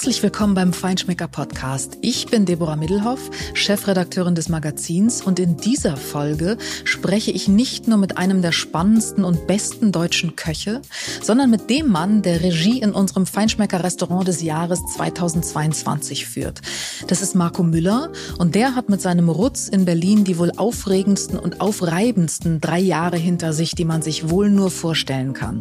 Herzlich 0.00 0.22
willkommen 0.22 0.54
beim 0.54 0.72
Feinschmecker 0.72 1.28
Podcast. 1.28 1.98
Ich 2.00 2.24
bin 2.24 2.46
Deborah 2.46 2.76
Middelhoff, 2.76 3.30
Chefredakteurin 3.52 4.34
des 4.34 4.48
Magazins 4.48 5.20
und 5.20 5.38
in 5.38 5.58
dieser 5.58 5.98
Folge 5.98 6.56
spreche 6.84 7.30
ich 7.32 7.48
nicht 7.48 7.86
nur 7.86 7.98
mit 7.98 8.16
einem 8.16 8.40
der 8.40 8.52
spannendsten 8.52 9.24
und 9.24 9.46
besten 9.46 9.92
deutschen 9.92 10.36
Köche, 10.36 10.80
sondern 11.22 11.50
mit 11.50 11.68
dem 11.68 11.88
Mann, 11.88 12.22
der 12.22 12.42
Regie 12.42 12.80
in 12.80 12.92
unserem 12.92 13.26
Feinschmecker 13.26 13.84
Restaurant 13.84 14.26
des 14.26 14.40
Jahres 14.40 14.80
2022 14.96 16.24
führt. 16.24 16.62
Das 17.08 17.20
ist 17.20 17.34
Marco 17.34 17.62
Müller 17.62 18.10
und 18.38 18.54
der 18.54 18.74
hat 18.74 18.88
mit 18.88 19.02
seinem 19.02 19.28
Rutz 19.28 19.68
in 19.68 19.84
Berlin 19.84 20.24
die 20.24 20.38
wohl 20.38 20.52
aufregendsten 20.56 21.38
und 21.38 21.60
aufreibendsten 21.60 22.58
drei 22.62 22.80
Jahre 22.80 23.18
hinter 23.18 23.52
sich, 23.52 23.74
die 23.74 23.84
man 23.84 24.00
sich 24.00 24.30
wohl 24.30 24.48
nur 24.48 24.70
vorstellen 24.70 25.34
kann. 25.34 25.60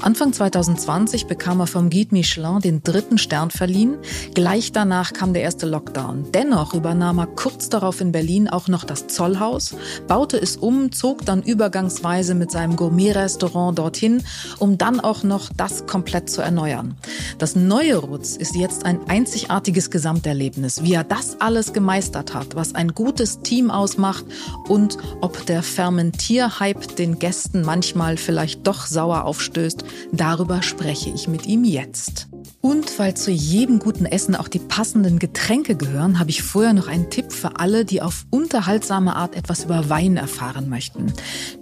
Anfang 0.00 0.32
2020 0.32 1.26
bekam 1.26 1.60
er 1.60 1.66
vom 1.66 1.90
Guide 1.90 2.14
Michelin 2.14 2.60
den 2.60 2.82
dritten 2.82 3.18
Stern 3.18 3.50
verliehen. 3.74 3.98
Gleich 4.34 4.72
danach 4.72 5.12
kam 5.12 5.32
der 5.32 5.42
erste 5.42 5.66
Lockdown. 5.66 6.30
Dennoch 6.32 6.74
übernahm 6.74 7.18
er 7.18 7.26
kurz 7.26 7.68
darauf 7.68 8.00
in 8.00 8.12
Berlin 8.12 8.48
auch 8.48 8.68
noch 8.68 8.84
das 8.84 9.08
Zollhaus, 9.08 9.74
baute 10.06 10.36
es 10.40 10.56
um, 10.56 10.92
zog 10.92 11.24
dann 11.24 11.42
übergangsweise 11.42 12.34
mit 12.34 12.50
seinem 12.50 12.76
Gourmet-Restaurant 12.76 13.78
dorthin, 13.78 14.22
um 14.58 14.78
dann 14.78 15.00
auch 15.00 15.22
noch 15.22 15.50
das 15.56 15.86
komplett 15.86 16.30
zu 16.30 16.40
erneuern. 16.40 16.96
Das 17.38 17.56
neue 17.56 17.96
Rutz 17.96 18.36
ist 18.36 18.54
jetzt 18.54 18.84
ein 18.84 19.00
einzigartiges 19.08 19.90
Gesamterlebnis. 19.90 20.82
Wie 20.82 20.94
er 20.94 21.04
das 21.04 21.40
alles 21.40 21.72
gemeistert 21.72 22.34
hat, 22.34 22.54
was 22.54 22.74
ein 22.74 22.94
gutes 22.94 23.40
Team 23.40 23.70
ausmacht 23.70 24.24
und 24.68 24.98
ob 25.20 25.44
der 25.46 25.62
Fermentierhype 25.62 26.94
den 26.94 27.18
Gästen 27.18 27.62
manchmal 27.62 28.16
vielleicht 28.16 28.66
doch 28.66 28.86
sauer 28.86 29.24
aufstößt, 29.24 29.84
darüber 30.12 30.62
spreche 30.62 31.10
ich 31.10 31.28
mit 31.28 31.46
ihm 31.46 31.64
jetzt. 31.64 32.28
Und 32.60 32.98
weil 32.98 33.14
zu 33.14 33.30
jedem 33.30 33.78
guten 33.78 34.06
Essen 34.06 34.34
auch 34.34 34.48
die 34.48 34.58
passenden 34.58 35.18
Getränke 35.18 35.76
gehören, 35.76 36.18
habe 36.18 36.30
ich 36.30 36.42
vorher 36.42 36.72
noch 36.72 36.86
einen 36.86 37.10
Tipp 37.10 37.32
für 37.32 37.58
alle, 37.58 37.84
die 37.84 38.02
auf 38.02 38.26
unterhaltsame 38.30 39.16
Art 39.16 39.36
etwas 39.36 39.64
über 39.64 39.88
Wein 39.88 40.16
erfahren 40.16 40.68
möchten. 40.68 41.12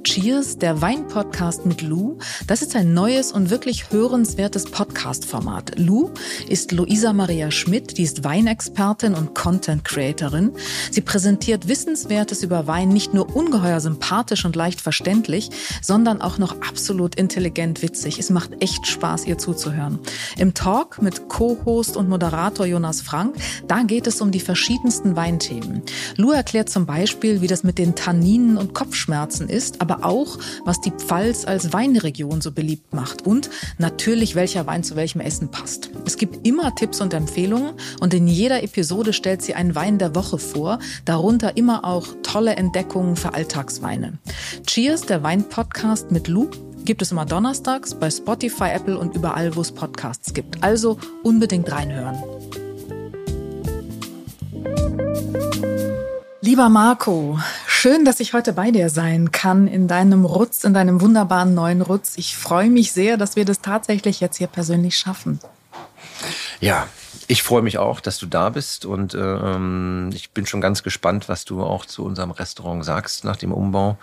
Cheers, 0.04 0.58
der 0.58 0.80
Wein-Podcast 0.80 1.64
mit 1.66 1.82
Lou. 1.82 2.18
Das 2.46 2.62
ist 2.62 2.76
ein 2.76 2.94
neues 2.94 3.32
und 3.32 3.50
wirklich 3.50 3.90
hörenswertes 3.90 4.66
Podcast-Format. 4.66 5.78
Lou 5.78 6.10
ist 6.48 6.72
Luisa 6.72 7.12
Maria 7.12 7.50
Schmidt, 7.50 7.98
die 7.98 8.04
ist 8.04 8.24
Weinexpertin 8.24 9.14
und 9.14 9.34
Content-Creatorin. 9.34 10.52
Sie 10.90 11.00
präsentiert 11.00 11.68
Wissenswertes 11.68 12.42
über 12.42 12.66
Wein 12.66 12.88
nicht 12.88 13.14
nur 13.14 13.34
ungeheuer 13.34 13.80
sympathisch 13.80 14.44
und 14.44 14.56
leicht 14.56 14.80
verständlich, 14.80 15.50
sondern 15.80 16.20
auch 16.20 16.38
noch 16.38 16.60
absolut 16.60 17.14
intelligent 17.14 17.82
witzig. 17.82 18.18
Es 18.18 18.30
macht 18.30 18.60
echt 18.60 18.86
Spaß, 18.86 19.26
ihr 19.26 19.38
zuzuhören. 19.38 19.98
Im 20.38 20.54
Talk 20.54 20.71
mit 21.00 21.28
Co-Host 21.28 21.98
und 21.98 22.08
Moderator 22.08 22.64
Jonas 22.64 23.02
Frank. 23.02 23.36
Da 23.68 23.82
geht 23.82 24.06
es 24.06 24.22
um 24.22 24.30
die 24.30 24.40
verschiedensten 24.40 25.16
Weinthemen. 25.16 25.82
Lou 26.16 26.30
erklärt 26.30 26.70
zum 26.70 26.86
Beispiel, 26.86 27.42
wie 27.42 27.46
das 27.46 27.62
mit 27.62 27.76
den 27.76 27.94
Tanninen 27.94 28.56
und 28.56 28.72
Kopfschmerzen 28.72 29.50
ist, 29.50 29.82
aber 29.82 30.02
auch, 30.02 30.38
was 30.64 30.80
die 30.80 30.90
Pfalz 30.90 31.44
als 31.44 31.74
Weinregion 31.74 32.40
so 32.40 32.52
beliebt 32.52 32.94
macht 32.94 33.26
und 33.26 33.50
natürlich, 33.76 34.34
welcher 34.34 34.66
Wein 34.66 34.82
zu 34.82 34.96
welchem 34.96 35.20
Essen 35.20 35.50
passt. 35.50 35.90
Es 36.06 36.16
gibt 36.16 36.46
immer 36.46 36.74
Tipps 36.74 37.02
und 37.02 37.12
Empfehlungen 37.12 37.74
und 38.00 38.14
in 38.14 38.26
jeder 38.26 38.62
Episode 38.62 39.12
stellt 39.12 39.42
sie 39.42 39.54
einen 39.54 39.74
Wein 39.74 39.98
der 39.98 40.14
Woche 40.14 40.38
vor, 40.38 40.78
darunter 41.04 41.58
immer 41.58 41.84
auch 41.84 42.06
tolle 42.22 42.56
Entdeckungen 42.56 43.16
für 43.16 43.34
Alltagsweine. 43.34 44.18
Cheers, 44.66 45.02
der 45.02 45.22
Wein-Podcast 45.22 46.10
mit 46.10 46.28
Lou 46.28 46.48
gibt 46.84 47.02
es 47.02 47.12
immer 47.12 47.24
donnerstags 47.24 47.94
bei 47.94 48.10
Spotify, 48.10 48.70
Apple 48.74 48.98
und 48.98 49.14
überall, 49.14 49.54
wo 49.56 49.60
es 49.60 49.72
Podcasts 49.72 50.34
gibt. 50.34 50.62
Also 50.62 50.98
unbedingt 51.22 51.70
reinhören. 51.70 52.22
Lieber 56.40 56.68
Marco, 56.68 57.38
schön, 57.66 58.04
dass 58.04 58.20
ich 58.20 58.34
heute 58.34 58.52
bei 58.52 58.72
dir 58.72 58.90
sein 58.90 59.30
kann 59.30 59.68
in 59.68 59.86
deinem 59.86 60.24
Rutz, 60.24 60.64
in 60.64 60.74
deinem 60.74 61.00
wunderbaren 61.00 61.54
neuen 61.54 61.82
Rutz. 61.82 62.14
Ich 62.16 62.36
freue 62.36 62.68
mich 62.68 62.92
sehr, 62.92 63.16
dass 63.16 63.36
wir 63.36 63.44
das 63.44 63.60
tatsächlich 63.60 64.20
jetzt 64.20 64.38
hier 64.38 64.48
persönlich 64.48 64.98
schaffen. 64.98 65.38
Ja, 66.60 66.88
ich 67.28 67.42
freue 67.42 67.62
mich 67.62 67.78
auch, 67.78 68.00
dass 68.00 68.18
du 68.18 68.26
da 68.26 68.50
bist 68.50 68.84
und 68.84 69.14
ähm, 69.14 70.10
ich 70.12 70.32
bin 70.32 70.46
schon 70.46 70.60
ganz 70.60 70.82
gespannt, 70.82 71.28
was 71.28 71.44
du 71.44 71.62
auch 71.62 71.86
zu 71.86 72.04
unserem 72.04 72.30
Restaurant 72.30 72.84
sagst 72.84 73.24
nach 73.24 73.36
dem 73.36 73.52
Umbau. 73.52 73.96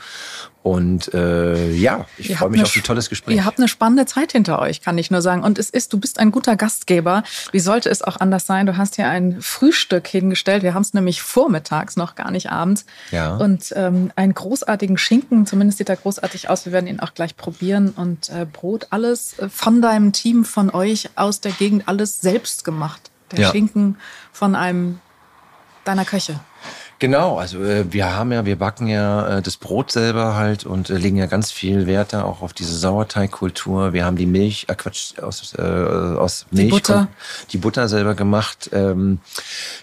Und 0.70 1.12
äh, 1.16 1.72
ja, 1.72 2.06
ich 2.20 2.36
freue 2.36 2.52
mich 2.52 2.62
auf 2.62 2.76
ein 2.76 2.84
tolles 2.84 3.10
Gespräch. 3.10 3.36
Ihr 3.36 3.44
habt 3.44 3.58
eine 3.58 3.68
spannende 3.68 4.06
Zeit 4.06 4.34
hinter 4.34 4.60
euch, 4.60 4.82
kann 4.82 5.00
ich 5.00 5.10
nur 5.10 5.24
sagen. 5.24 5.42
Und 5.42 5.58
es 5.58 5.72
ist, 5.72 5.94
du 5.94 6.00
bist 6.00 6.20
ein 6.20 6.30
guter 6.30 6.56
Gastgeber. 6.56 7.24
Wie 7.52 7.60
sollte 7.60 7.90
es 7.90 8.04
auch 8.04 8.18
anders 8.18 8.46
sein? 8.46 8.68
Du 8.68 8.78
hast 8.78 8.96
hier 8.96 9.10
ein 9.10 9.42
Frühstück 9.42 10.08
hingestellt. 10.08 10.62
Wir 10.62 10.76
haben 10.76 10.84
es 10.84 10.94
nämlich 10.94 11.24
vormittags, 11.24 11.96
noch 11.96 12.14
gar 12.14 12.30
nicht 12.30 12.52
abends. 12.52 12.86
Ja. 13.10 13.38
Und 13.38 13.74
ähm, 13.76 14.12
einen 14.16 14.36
großartigen 14.36 15.00
Schinken, 15.00 15.48
zumindest 15.48 15.80
sieht 15.80 15.90
er 15.90 15.96
großartig 15.96 16.52
aus. 16.52 16.68
Wir 16.68 16.72
werden 16.72 16.86
ihn 16.86 17.00
auch 17.00 17.16
gleich 17.16 17.36
probieren. 17.36 17.90
Und 17.96 18.30
äh, 18.30 18.46
Brot, 18.46 18.90
alles 18.92 19.40
äh, 19.40 19.50
von 19.50 19.82
deinem 19.82 20.14
Team, 20.14 20.46
von 20.46 20.70
euch 20.70 21.10
aus 21.16 21.42
der 21.42 21.54
Gegend, 21.54 21.88
alles 21.88 22.22
selbst 22.22 22.64
gemacht. 22.64 23.10
Der 23.32 23.40
ja. 23.40 23.50
Schinken 23.50 23.98
von 24.32 24.54
einem 24.54 25.00
deiner 25.84 26.06
Köche. 26.06 26.40
Genau, 27.00 27.38
also 27.38 27.64
äh, 27.64 27.86
wir 27.94 28.14
haben 28.14 28.34
ja, 28.34 28.44
wir 28.44 28.58
backen 28.58 28.88
ja 28.88 29.38
äh, 29.38 29.42
das 29.42 29.56
Brot 29.56 29.90
selber 29.90 30.36
halt 30.36 30.66
und 30.66 30.90
äh, 30.90 30.98
legen 30.98 31.16
ja 31.16 31.28
ganz 31.28 31.50
viel 31.50 31.88
Wert 31.88 32.12
da 32.12 32.24
auch 32.24 32.42
auf 32.42 32.52
diese 32.52 32.78
Sauerteigkultur. 32.78 33.94
Wir 33.94 34.04
haben 34.04 34.18
die 34.18 34.26
Milch, 34.26 34.66
äh, 34.68 34.76
Quatsch, 34.76 35.18
aus, 35.18 35.54
äh, 35.58 35.62
aus 35.62 36.46
Milch, 36.52 36.66
die 36.66 36.70
Butter, 36.72 37.08
die 37.54 37.58
Butter 37.58 37.88
selber 37.88 38.16
gemacht. 38.16 38.70
Ähm, 38.74 39.20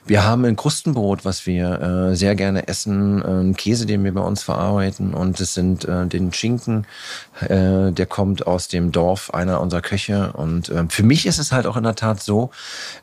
wir 0.05 0.25
haben 0.25 0.45
ein 0.45 0.57
Krustenbrot, 0.57 1.25
was 1.25 1.47
wir 1.47 2.11
äh, 2.11 2.17
sehr 2.17 2.35
gerne 2.35 2.69
essen, 2.69 3.51
äh, 3.51 3.55
Käse, 3.55 3.87
den 3.87 4.05
wir 4.05 4.13
bei 4.13 4.21
uns 4.21 4.43
verarbeiten 4.43 5.15
und 5.15 5.41
es 5.41 5.55
sind 5.55 5.87
äh, 5.87 6.07
den 6.07 6.35
Schinken, 6.35 6.87
äh, 7.41 7.93
der 7.93 8.07
kommt 8.07 8.47
aus 8.47 8.69
dem 8.69 8.93
Dorf 8.93 9.33
einer 9.33 9.63
unserer 9.63 9.81
Köche 9.81 10.35
und 10.35 10.69
äh, 10.69 10.85
für 10.91 11.03
mich 11.03 11.25
ist 11.25 11.39
es 11.39 11.51
halt 11.51 11.67
auch 11.67 11.79
in 11.79 11.85
der 11.85 11.95
Tat 11.95 12.23
so, 12.23 12.51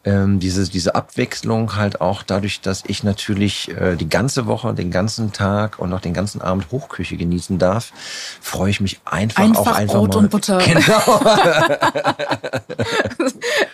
äh, 0.04 0.24
diese 0.28 0.70
diese 0.70 0.94
Abwechslung 0.94 1.76
halt 1.76 2.00
auch 2.00 2.22
dadurch, 2.22 2.62
dass 2.62 2.84
ich 2.86 3.04
natürlich 3.04 3.76
äh, 3.76 4.03
die 4.04 4.10
ganze 4.10 4.46
Woche, 4.48 4.74
den 4.74 4.92
ganzen 4.92 5.32
Tag 5.32 5.80
und 5.80 5.90
noch 5.90 6.02
den 6.02 6.14
ganzen 6.14 6.42
Abend 6.42 6.72
Hochküche 6.72 7.16
genießen 7.16 7.58
darf, 7.58 7.94
freue 8.42 8.70
ich 8.70 8.82
mich 8.82 9.00
einfach, 9.06 9.42
einfach 9.42 9.62
auch 9.62 9.76
einfach 9.76 9.96
Brot 9.96 10.10
mal. 10.10 10.20
und 10.20 10.30
Butter. 10.30 10.60
Genau. 10.64 11.22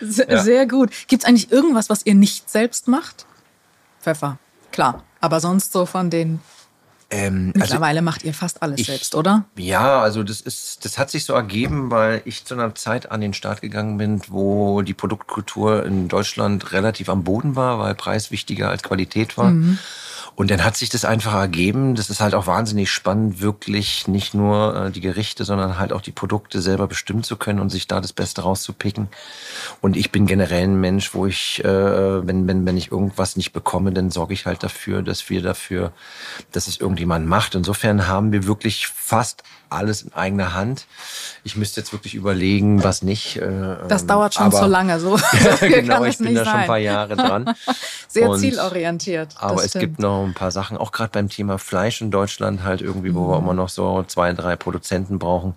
Sehr 0.00 0.54
ja. 0.54 0.64
gut. 0.64 0.90
Gibt 1.08 1.22
es 1.22 1.28
eigentlich 1.28 1.50
irgendwas, 1.50 1.90
was 1.90 2.06
ihr 2.06 2.14
nicht 2.14 2.48
selbst 2.48 2.86
macht? 2.88 3.26
Pfeffer, 4.00 4.38
klar. 4.70 5.02
Aber 5.20 5.40
sonst 5.40 5.72
so 5.72 5.84
von 5.84 6.10
den 6.10 6.40
ähm, 7.10 7.50
also 7.54 7.64
Mittlerweile 7.64 7.98
also 7.98 8.04
macht 8.04 8.22
ihr 8.22 8.32
fast 8.32 8.62
alles 8.62 8.80
ich, 8.80 8.86
selbst, 8.86 9.16
oder? 9.16 9.44
Ja, 9.56 10.00
also 10.00 10.22
das 10.22 10.40
ist, 10.40 10.84
das 10.84 10.96
hat 10.96 11.10
sich 11.10 11.24
so 11.24 11.32
ergeben, 11.32 11.90
weil 11.90 12.22
ich 12.24 12.44
zu 12.44 12.54
einer 12.54 12.74
Zeit 12.76 13.10
an 13.10 13.20
den 13.20 13.34
Start 13.34 13.60
gegangen 13.60 13.98
bin, 13.98 14.22
wo 14.28 14.82
die 14.82 14.94
Produktkultur 14.94 15.84
in 15.84 16.06
Deutschland 16.06 16.70
relativ 16.70 17.08
am 17.08 17.24
Boden 17.24 17.56
war, 17.56 17.80
weil 17.80 17.96
Preis 17.96 18.30
wichtiger 18.30 18.68
als 18.68 18.84
Qualität 18.84 19.36
war. 19.36 19.50
Mhm. 19.50 19.78
Und 20.40 20.50
dann 20.50 20.64
hat 20.64 20.74
sich 20.74 20.88
das 20.88 21.04
einfach 21.04 21.34
ergeben. 21.34 21.96
Das 21.96 22.08
ist 22.08 22.22
halt 22.22 22.34
auch 22.34 22.46
wahnsinnig 22.46 22.90
spannend, 22.90 23.42
wirklich 23.42 24.08
nicht 24.08 24.32
nur 24.32 24.86
äh, 24.86 24.90
die 24.90 25.02
Gerichte, 25.02 25.44
sondern 25.44 25.78
halt 25.78 25.92
auch 25.92 26.00
die 26.00 26.12
Produkte 26.12 26.62
selber 26.62 26.86
bestimmen 26.86 27.22
zu 27.22 27.36
können 27.36 27.60
und 27.60 27.68
sich 27.68 27.86
da 27.86 28.00
das 28.00 28.14
Beste 28.14 28.40
rauszupicken. 28.40 29.08
Und 29.82 29.98
ich 29.98 30.10
bin 30.10 30.24
generell 30.24 30.64
ein 30.64 30.80
Mensch, 30.80 31.12
wo 31.12 31.26
ich, 31.26 31.62
äh, 31.62 32.26
wenn, 32.26 32.48
wenn, 32.48 32.64
wenn 32.64 32.78
ich 32.78 32.90
irgendwas 32.90 33.36
nicht 33.36 33.52
bekomme, 33.52 33.92
dann 33.92 34.10
sorge 34.10 34.32
ich 34.32 34.46
halt 34.46 34.62
dafür, 34.62 35.02
dass 35.02 35.28
wir 35.28 35.42
dafür, 35.42 35.92
dass 36.52 36.68
es 36.68 36.80
irgendjemand 36.80 37.26
macht. 37.26 37.54
Insofern 37.54 38.08
haben 38.08 38.32
wir 38.32 38.46
wirklich 38.46 38.86
fast 38.86 39.42
alles 39.68 40.02
in 40.02 40.12
eigener 40.14 40.54
Hand. 40.54 40.86
Ich 41.44 41.56
müsste 41.56 41.80
jetzt 41.80 41.92
wirklich 41.92 42.14
überlegen, 42.14 42.82
was 42.82 43.02
nicht. 43.02 43.36
Äh, 43.36 43.76
das 43.88 44.06
dauert 44.06 44.34
schon 44.34 44.46
aber, 44.46 44.58
so 44.58 44.66
lange. 44.66 44.98
So, 44.98 45.18
genau, 45.60 46.04
ich 46.04 46.18
bin 46.18 46.34
da 46.34 46.44
schon 46.44 46.54
ein 46.54 46.66
paar 46.66 46.78
Jahre 46.78 47.14
dran. 47.14 47.54
Sehr 48.08 48.28
und, 48.28 48.40
zielorientiert. 48.40 49.34
Aber 49.38 49.64
es 49.64 49.74
gibt 49.74 49.98
noch 49.98 50.29
ein 50.30 50.34
paar 50.34 50.50
Sachen, 50.50 50.76
auch 50.76 50.92
gerade 50.92 51.10
beim 51.12 51.28
Thema 51.28 51.58
Fleisch 51.58 52.00
in 52.00 52.10
Deutschland 52.10 52.62
halt 52.62 52.80
irgendwie, 52.80 53.14
wo 53.14 53.24
mhm. 53.24 53.30
wir 53.30 53.38
immer 53.38 53.54
noch 53.54 53.68
so 53.68 54.02
zwei, 54.06 54.32
drei 54.32 54.56
Produzenten 54.56 55.18
brauchen, 55.18 55.54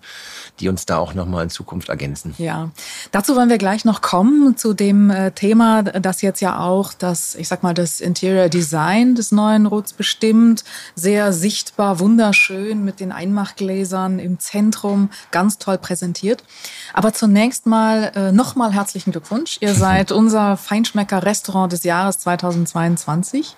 die 0.60 0.68
uns 0.68 0.86
da 0.86 0.98
auch 0.98 1.14
nochmal 1.14 1.44
in 1.44 1.50
Zukunft 1.50 1.88
ergänzen. 1.88 2.34
Ja, 2.38 2.70
dazu 3.10 3.36
wollen 3.36 3.48
wir 3.48 3.58
gleich 3.58 3.84
noch 3.84 4.02
kommen, 4.02 4.56
zu 4.56 4.74
dem 4.74 5.10
äh, 5.10 5.30
Thema, 5.32 5.82
das 5.82 6.22
jetzt 6.22 6.40
ja 6.40 6.60
auch 6.60 6.92
das, 6.92 7.34
ich 7.34 7.48
sag 7.48 7.62
mal, 7.62 7.74
das 7.74 8.00
Interior 8.00 8.48
Design 8.48 9.14
des 9.14 9.32
neuen 9.32 9.66
Ruts 9.66 9.92
bestimmt. 9.92 10.64
Sehr 10.94 11.32
sichtbar, 11.32 12.00
wunderschön 12.00 12.84
mit 12.84 13.00
den 13.00 13.12
Einmachgläsern 13.12 14.18
im 14.18 14.38
Zentrum, 14.38 15.10
ganz 15.30 15.58
toll 15.58 15.78
präsentiert. 15.78 16.44
Aber 16.92 17.12
zunächst 17.12 17.66
mal 17.66 18.12
äh, 18.14 18.32
nochmal 18.32 18.72
herzlichen 18.72 19.12
Glückwunsch. 19.12 19.58
Ihr 19.60 19.74
seid 19.84 20.12
unser 20.12 20.56
Feinschmecker 20.56 21.22
Restaurant 21.22 21.72
des 21.72 21.84
Jahres 21.84 22.18
2022. 22.18 23.56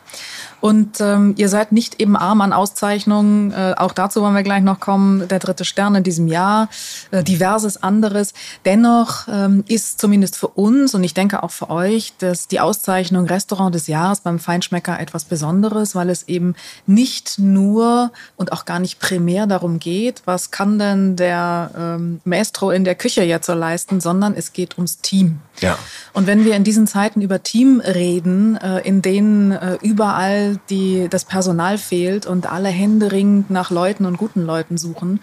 Und 0.61 0.96
Ähm, 1.01 1.35
ihr 1.37 1.49
seid 1.49 1.73
nicht 1.73 2.01
eben 2.01 2.17
arm 2.17 2.41
an 2.41 2.53
Auszeichnungen. 2.53 3.53
Äh, 3.53 3.75
auch 3.77 3.93
dazu 3.93 4.23
wollen 4.23 4.35
wir 4.35 4.43
gleich 4.43 4.63
noch 4.63 4.81
kommen. 4.81 5.29
Der 5.29 5.39
dritte 5.39 5.65
Stern 5.65 5.95
in 5.95 6.03
diesem 6.03 6.29
Jahr, 6.29 6.69
äh, 7.11 7.23
diverses 7.23 7.83
anderes. 7.83 8.35
Dennoch 8.65 9.29
ähm, 9.29 9.65
ist 9.69 10.01
zumindest 10.01 10.37
für 10.37 10.49
uns 10.49 10.95
und 10.95 11.05
ich 11.05 11.15
denke 11.15 11.43
auch 11.43 11.51
für 11.51 11.71
euch, 11.71 12.13
dass 12.19 12.49
die 12.49 12.61
Auszeichnung 12.61 13.27
Restaurant 13.27 13.75
des 13.75 13.87
Jahres 13.87 14.21
beim 14.21 14.39
Feinschmecker 14.39 14.99
etwas 15.01 15.25
Besonderes, 15.25 15.95
weil 15.95 16.11
es 16.11 16.29
eben 16.29 16.55
nicht 16.87 17.39
nur 17.39 18.13
und 18.37 18.53
auch 18.53 18.65
gar 18.65 18.79
nicht 18.79 18.99
primär 18.99 19.47
darum 19.47 19.79
geht, 19.79 20.23
was 20.25 20.51
kann 20.51 20.79
denn 20.79 21.17
der 21.17 21.71
ähm, 21.77 22.21
Maestro 22.25 22.71
in 22.71 22.85
der 22.85 22.95
Küche 22.95 23.23
jetzt 23.23 23.47
so 23.47 23.55
leisten, 23.55 24.01
sondern 24.01 24.35
es 24.35 24.53
geht 24.53 24.77
ums 24.77 24.99
Team. 24.99 25.41
Ja. 25.61 25.79
Und 26.13 26.27
wenn 26.27 26.45
wir 26.45 26.55
in 26.55 26.65
diesen 26.65 26.87
Zeiten 26.87 27.21
über 27.21 27.43
Team 27.43 27.81
reden, 27.81 28.57
äh, 28.57 28.81
in 28.81 29.03
denen 29.03 29.53
äh, 29.53 29.79
überall 29.83 30.59
die, 30.71 31.09
das 31.11 31.25
Personal 31.25 31.79
fehlt 31.79 32.27
und 32.27 32.51
alle 32.51 32.69
händeringend 32.69 33.51
nach 33.51 33.71
Leuten 33.71 34.07
und 34.07 34.17
guten 34.17 34.43
Leuten 34.43 34.79
suchen, 34.79 35.21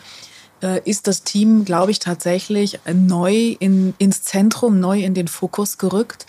äh, 0.61 0.81
ist 0.85 1.07
das 1.07 1.23
Team, 1.23 1.65
glaube 1.65 1.91
ich, 1.91 1.99
tatsächlich 1.99 2.79
neu 2.91 3.55
in, 3.59 3.93
ins 3.97 4.23
Zentrum, 4.23 4.79
neu 4.79 5.01
in 5.01 5.13
den 5.13 5.27
Fokus 5.27 5.77
gerückt. 5.77 6.25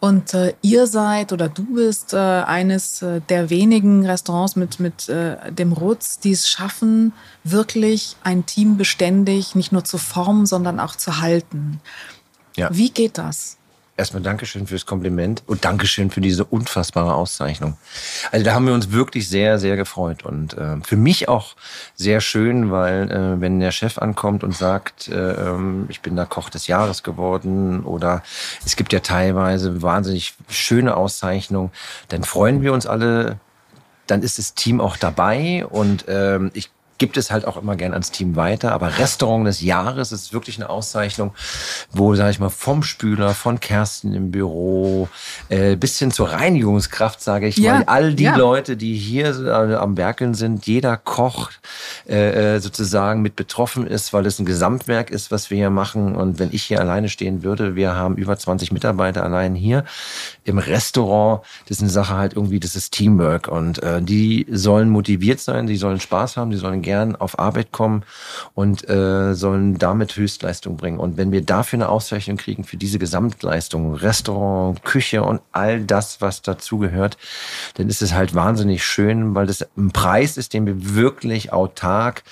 Und 0.00 0.34
äh, 0.34 0.54
ihr 0.62 0.86
seid 0.86 1.32
oder 1.32 1.48
du 1.48 1.64
bist 1.74 2.12
äh, 2.12 2.16
eines 2.16 3.04
der 3.28 3.50
wenigen 3.50 4.06
Restaurants 4.06 4.56
mit, 4.56 4.80
mit 4.80 5.08
dem 5.08 5.72
Rutz, 5.72 6.18
die 6.18 6.32
es 6.32 6.48
schaffen, 6.48 7.12
wirklich 7.42 8.16
ein 8.22 8.46
Team 8.46 8.76
beständig 8.76 9.54
nicht 9.54 9.72
nur 9.72 9.84
zu 9.84 9.98
formen, 9.98 10.46
sondern 10.46 10.80
auch 10.80 10.96
zu 10.96 11.20
halten. 11.20 11.80
Ja. 12.56 12.68
Wie 12.72 12.90
geht 12.90 13.18
das? 13.18 13.58
Erstmal 13.96 14.22
Dankeschön 14.24 14.66
fürs 14.66 14.86
Kompliment 14.86 15.44
und 15.46 15.64
Dankeschön 15.64 16.10
für 16.10 16.20
diese 16.20 16.44
unfassbare 16.44 17.14
Auszeichnung. 17.14 17.76
Also 18.32 18.44
da 18.44 18.52
haben 18.52 18.66
wir 18.66 18.74
uns 18.74 18.90
wirklich 18.90 19.28
sehr, 19.28 19.60
sehr 19.60 19.76
gefreut 19.76 20.24
und 20.24 20.54
äh, 20.54 20.78
für 20.82 20.96
mich 20.96 21.28
auch 21.28 21.54
sehr 21.94 22.20
schön, 22.20 22.72
weil 22.72 23.08
äh, 23.08 23.40
wenn 23.40 23.60
der 23.60 23.70
Chef 23.70 23.98
ankommt 23.98 24.42
und 24.42 24.56
sagt, 24.56 25.06
äh, 25.06 25.14
ähm, 25.14 25.86
ich 25.90 26.00
bin 26.00 26.16
da 26.16 26.24
Koch 26.24 26.50
des 26.50 26.66
Jahres 26.66 27.04
geworden 27.04 27.84
oder 27.84 28.24
es 28.66 28.74
gibt 28.74 28.92
ja 28.92 28.98
teilweise 28.98 29.80
wahnsinnig 29.80 30.34
schöne 30.48 30.96
Auszeichnungen, 30.96 31.70
dann 32.08 32.24
freuen 32.24 32.62
wir 32.62 32.72
uns 32.72 32.86
alle 32.86 33.38
dann 34.06 34.22
ist 34.22 34.38
das 34.38 34.54
Team 34.54 34.80
auch 34.80 34.96
dabei 34.96 35.64
und 35.66 36.04
ähm, 36.08 36.50
ich 36.54 36.70
gibt 37.04 37.18
es 37.18 37.30
halt 37.30 37.46
auch 37.46 37.58
immer 37.58 37.76
gern 37.76 37.92
ans 37.92 38.10
Team 38.12 38.34
weiter. 38.34 38.72
Aber 38.72 38.98
Restaurant 38.98 39.46
des 39.46 39.60
Jahres 39.60 40.10
ist 40.10 40.32
wirklich 40.32 40.56
eine 40.56 40.70
Auszeichnung, 40.70 41.32
wo, 41.92 42.14
sage 42.14 42.30
ich 42.30 42.40
mal, 42.40 42.48
vom 42.48 42.82
Spüler, 42.82 43.34
von 43.34 43.60
Kerstin 43.60 44.14
im 44.14 44.30
Büro, 44.30 45.10
äh, 45.50 45.76
bis 45.76 45.98
hin 45.98 46.10
zur 46.10 46.30
Reinigungskraft, 46.30 47.20
sage 47.20 47.46
ich 47.46 47.58
ja, 47.58 47.74
mal, 47.74 47.84
all 47.84 48.14
die 48.14 48.24
ja. 48.24 48.36
Leute, 48.36 48.78
die 48.78 48.94
hier 48.94 49.38
äh, 49.46 49.74
am 49.74 49.98
Werkeln 49.98 50.32
sind, 50.32 50.66
jeder 50.66 50.96
Koch 50.96 51.50
äh, 52.08 52.54
äh, 52.54 52.60
sozusagen 52.60 53.20
mit 53.20 53.36
betroffen 53.36 53.86
ist, 53.86 54.14
weil 54.14 54.24
es 54.24 54.38
ein 54.38 54.46
Gesamtwerk 54.46 55.10
ist, 55.10 55.30
was 55.30 55.50
wir 55.50 55.58
hier 55.58 55.68
machen. 55.68 56.16
Und 56.16 56.38
wenn 56.38 56.48
ich 56.52 56.62
hier 56.62 56.80
alleine 56.80 57.10
stehen 57.10 57.42
würde, 57.42 57.76
wir 57.76 57.94
haben 57.94 58.16
über 58.16 58.38
20 58.38 58.72
Mitarbeiter 58.72 59.24
allein 59.24 59.54
hier 59.54 59.84
im 60.44 60.56
Restaurant, 60.56 61.42
das 61.68 61.76
ist 61.76 61.82
eine 61.82 61.90
Sache 61.90 62.16
halt 62.16 62.32
irgendwie, 62.32 62.60
das 62.60 62.76
ist 62.76 62.94
Teamwork. 62.94 63.48
Und 63.48 63.82
äh, 63.82 64.00
die 64.00 64.46
sollen 64.50 64.88
motiviert 64.88 65.40
sein, 65.40 65.66
die 65.66 65.76
sollen 65.76 66.00
Spaß 66.00 66.38
haben, 66.38 66.50
die 66.50 66.56
sollen 66.56 66.80
gern 66.94 67.16
auf 67.16 67.40
Arbeit 67.40 67.72
kommen 67.72 68.04
und 68.54 68.88
äh, 68.88 69.34
sollen 69.34 69.78
damit 69.78 70.16
Höchstleistung 70.16 70.76
bringen. 70.76 71.00
Und 71.00 71.16
wenn 71.16 71.32
wir 71.32 71.42
dafür 71.42 71.78
eine 71.78 71.88
Auszeichnung 71.88 72.36
kriegen 72.36 72.62
für 72.62 72.76
diese 72.76 73.00
Gesamtleistung, 73.00 73.94
Restaurant, 73.94 74.84
Küche 74.84 75.24
und 75.24 75.40
all 75.50 75.82
das, 75.82 76.20
was 76.20 76.40
dazugehört, 76.42 77.16
dann 77.74 77.88
ist 77.88 78.00
es 78.00 78.14
halt 78.14 78.34
wahnsinnig 78.36 78.84
schön, 78.84 79.34
weil 79.34 79.46
das 79.46 79.66
ein 79.76 79.90
Preis 79.90 80.36
ist, 80.36 80.54
den 80.54 80.66
wir 80.66 80.94
wirklich 80.94 81.52
autark 81.52 82.22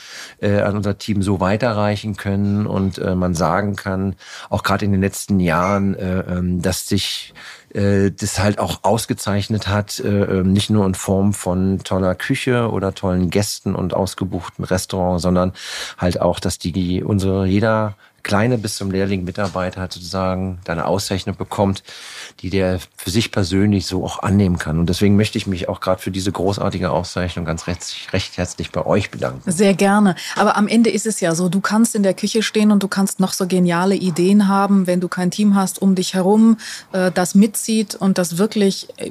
äh, 0.41 0.61
an 0.61 0.77
unser 0.77 0.97
Team 0.97 1.23
so 1.23 1.41
weiterreichen 1.41 2.17
können 2.17 2.67
und 2.67 2.99
äh, 2.99 3.17
man 3.17 3.35
sagen 3.35 3.75
kann, 3.75 4.15
auch 4.49 4.63
gerade 4.63 4.85
in 4.85 4.93
den 4.93 5.01
letzten 5.01 5.41
Jahren, 5.41 5.97
äh, 5.97 6.21
ähm, 6.21 6.63
dass 6.63 6.87
sich 6.87 7.35
äh, 7.75 8.11
das 8.11 8.39
halt 8.39 8.59
auch 8.59 8.81
ausgezeichnet 8.83 9.69
hat, 9.69 10.01
äh, 10.01 10.09
ähm, 10.09 10.53
nicht 10.53 10.71
nur 10.71 10.87
in 10.87 10.95
Form 10.95 11.33
von 11.33 11.81
toller 11.85 12.15
Küche 12.15 12.71
oder 12.71 12.95
tollen 12.95 13.31
Gästen 13.31 13.75
und 13.75 13.95
ausgebuchten 13.95 14.65
Restaurants, 14.65 15.23
sondern 15.23 15.53
halt 15.99 16.21
auch, 16.21 16.41
dass 16.41 16.59
die 16.59 17.03
unsere 17.03 17.47
jeder 17.47 17.97
kleine 18.23 18.59
bis 18.59 18.77
zum 18.77 18.91
Lehrling 18.91 19.25
Mitarbeiter 19.25 19.83
sozusagen 19.83 20.61
deine 20.65 20.87
Auszeichnung 20.87 21.37
bekommt, 21.37 21.83
die 22.41 22.51
der 22.51 22.79
für 22.97 23.11
sich 23.11 23.31
persönlich 23.33 23.87
so 23.87 24.05
auch 24.05 24.23
annehmen 24.23 24.59
kann. 24.59 24.79
Und 24.79 24.89
deswegen 24.89 25.17
möchte 25.17 25.39
ich 25.39 25.47
mich 25.47 25.69
auch 25.69 25.81
gerade 25.81 26.01
für 26.01 26.11
diese 26.11 26.33
großartige 26.33 26.91
Auszeichnung 26.91 27.45
ganz 27.45 27.67
recht, 27.67 28.09
recht 28.13 28.37
herzlich 28.37 28.71
bei 28.71 28.85
euch 28.85 29.11
bedanken. 29.11 29.51
Sehr 29.51 29.75
gerne. 29.75 30.15
Aber 30.37 30.57
am 30.57 30.69
Ende 30.69 30.91
ist 30.91 31.07
es 31.07 31.21
ja 31.21 31.35
so, 31.35 31.49
du 31.49 31.61
kannst 31.61 31.95
in 31.95 32.03
der 32.03 32.15
Küche 32.15 32.43
stehen 32.43 32.71
und 32.71 32.83
du 32.83 32.89
kannst 32.89 33.21
noch 33.21 33.33
so 33.33 33.47
geniale 33.47 33.95
Ideen 33.95 34.49
haben, 34.49 34.87
wenn 34.87 35.01
du 35.01 35.09
kein 35.09 35.31
Team 35.31 35.55
hast 35.55 35.83
um 35.83 35.95
dich 35.95 36.15
herum, 36.15 36.59
äh, 36.93 37.11
das 37.11 37.35
mitzieht 37.35 37.95
und 37.95 38.19
das 38.19 38.39
wirklich 38.39 38.89
äh, 38.97 39.11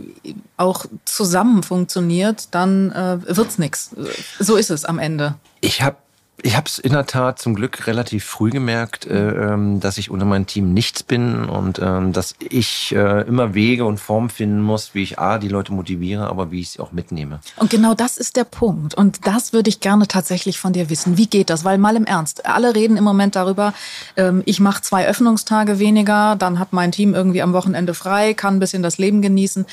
auch 0.58 0.86
zusammen 1.06 1.64
funktioniert, 1.64 2.48
dann 2.52 2.92
äh, 2.92 3.18
wird's 3.36 3.58
nichts. 3.58 3.92
So 4.40 4.56
ist 4.56 4.70
es 4.70 4.86
am 4.86 5.00
Ende. 5.00 5.36
Ich 5.60 5.82
habe 5.82 5.98
ich 6.44 6.56
habe 6.56 6.68
es 6.68 6.80
in 6.80 6.94
der 6.94 7.06
Tat 7.06 7.40
zum 7.40 7.56
Glück 7.56 7.88
relativ 7.88 8.26
früh 8.26 8.50
gemerkt, 8.50 9.06
äh, 9.06 9.54
ähm, 9.54 9.80
dass 9.80 9.98
ich 9.98 10.10
unter 10.10 10.26
meinem 10.26 10.48
Team 10.48 10.74
nichts 10.74 11.04
bin 11.04 11.46
und 11.46 11.80
ähm, 11.80 12.14
dass 12.14 12.36
ich 12.40 12.94
äh, 12.96 13.22
immer 13.28 13.54
Wege 13.54 13.86
und 13.86 14.00
Formen 14.00 14.30
finden 14.30 14.62
muss, 14.62 14.94
wie 14.94 15.04
ich 15.04 15.20
A, 15.20 15.38
die 15.38 15.48
Leute 15.48 15.74
motiviere, 15.74 16.28
aber 16.28 16.52
wie 16.52 16.62
ich 16.62 16.72
sie 16.72 16.80
auch 16.80 16.92
mitnehme. 16.92 17.40
Und 17.58 17.70
genau 17.70 17.94
das 17.94 18.18
ist 18.18 18.36
der 18.36 18.44
Punkt. 18.44 18.96
Und 18.96 19.28
das 19.28 19.54
würde 19.54 19.70
ich 19.70 19.80
gerne 19.80 20.08
tatsächlich 20.08 20.60
von 20.60 20.74
dir 20.74 20.90
wissen. 20.90 21.18
Wie 21.18 21.28
geht 21.28 21.50
das? 21.50 21.64
Weil 21.64 21.78
mal 21.78 21.96
im 21.96 22.06
Ernst, 22.06 22.46
alle 22.46 22.76
reden 22.76 22.98
im 22.98 23.04
Moment 23.04 23.36
darüber, 23.36 23.74
ähm, 24.18 24.42
ich 24.46 24.60
mache 24.60 24.82
zwei 24.82 25.08
Öffnungstage 25.08 25.80
weniger, 25.80 26.36
dann 26.36 26.60
hat 26.60 26.74
mein 26.74 26.92
Team 26.92 27.14
irgendwie 27.14 27.42
am 27.42 27.54
Wochenende 27.54 27.94
frei, 27.94 28.34
kann 28.34 28.56
ein 28.56 28.60
bisschen 28.60 28.84
das 28.84 28.98
Leben 28.98 29.22
genießen. 29.22 29.66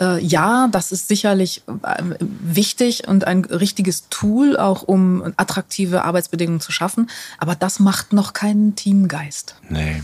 Äh, 0.00 0.22
ja, 0.24 0.68
das 0.70 0.92
ist 0.92 1.08
sicherlich 1.08 1.62
äh, 1.82 2.02
wichtig 2.20 3.06
und 3.06 3.26
ein 3.26 3.44
richtiges 3.44 4.08
Tool, 4.08 4.56
auch 4.56 4.82
um 4.82 5.32
attraktive 5.36 6.02
Arbeitsbedingungen 6.16 6.60
zu 6.60 6.72
schaffen. 6.72 7.10
Aber 7.38 7.54
das 7.54 7.78
macht 7.78 8.12
noch 8.12 8.32
keinen 8.32 8.74
Teamgeist. 8.74 9.56
Nee. 9.68 10.02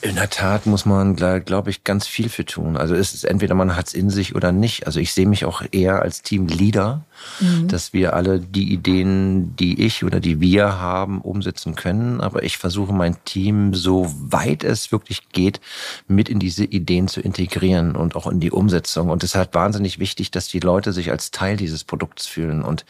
In 0.00 0.16
der 0.16 0.30
Tat 0.30 0.66
muss 0.66 0.84
man, 0.84 1.14
glaube 1.14 1.70
ich, 1.70 1.84
ganz 1.84 2.08
viel 2.08 2.28
für 2.28 2.44
tun. 2.44 2.76
Also 2.76 2.94
es 2.94 3.14
ist 3.14 3.24
entweder 3.24 3.54
man 3.54 3.76
hat 3.76 3.88
es 3.88 3.94
in 3.94 4.10
sich 4.10 4.34
oder 4.34 4.50
nicht. 4.50 4.86
Also 4.86 4.98
ich 4.98 5.12
sehe 5.12 5.26
mich 5.26 5.44
auch 5.44 5.62
eher 5.70 6.02
als 6.02 6.22
Teamleader 6.22 7.04
mhm. 7.40 7.68
dass 7.68 7.92
wir 7.92 8.14
alle 8.14 8.40
die 8.40 8.72
Ideen, 8.72 9.56
die 9.56 9.84
ich 9.84 10.04
oder 10.04 10.20
die 10.20 10.40
wir 10.40 10.78
haben, 10.78 11.20
umsetzen 11.20 11.74
können. 11.74 12.20
Aber 12.20 12.42
ich 12.42 12.58
versuche 12.58 12.92
mein 12.92 13.16
Team, 13.24 13.74
so 13.74 14.12
weit 14.18 14.64
es 14.64 14.92
wirklich 14.92 15.28
geht, 15.30 15.60
mit 16.08 16.28
in 16.28 16.38
diese 16.38 16.64
Ideen 16.64 17.08
zu 17.08 17.20
integrieren 17.20 17.96
und 17.96 18.16
auch 18.16 18.26
in 18.26 18.40
die 18.40 18.50
Umsetzung. 18.50 19.10
Und 19.10 19.22
es 19.22 19.30
ist 19.30 19.36
halt 19.36 19.54
wahnsinnig 19.54 19.98
wichtig, 19.98 20.30
dass 20.30 20.48
die 20.48 20.60
Leute 20.60 20.92
sich 20.92 21.10
als 21.10 21.30
Teil 21.30 21.56
dieses 21.56 21.84
Produkts 21.84 22.26
fühlen. 22.26 22.62
Und 22.62 22.84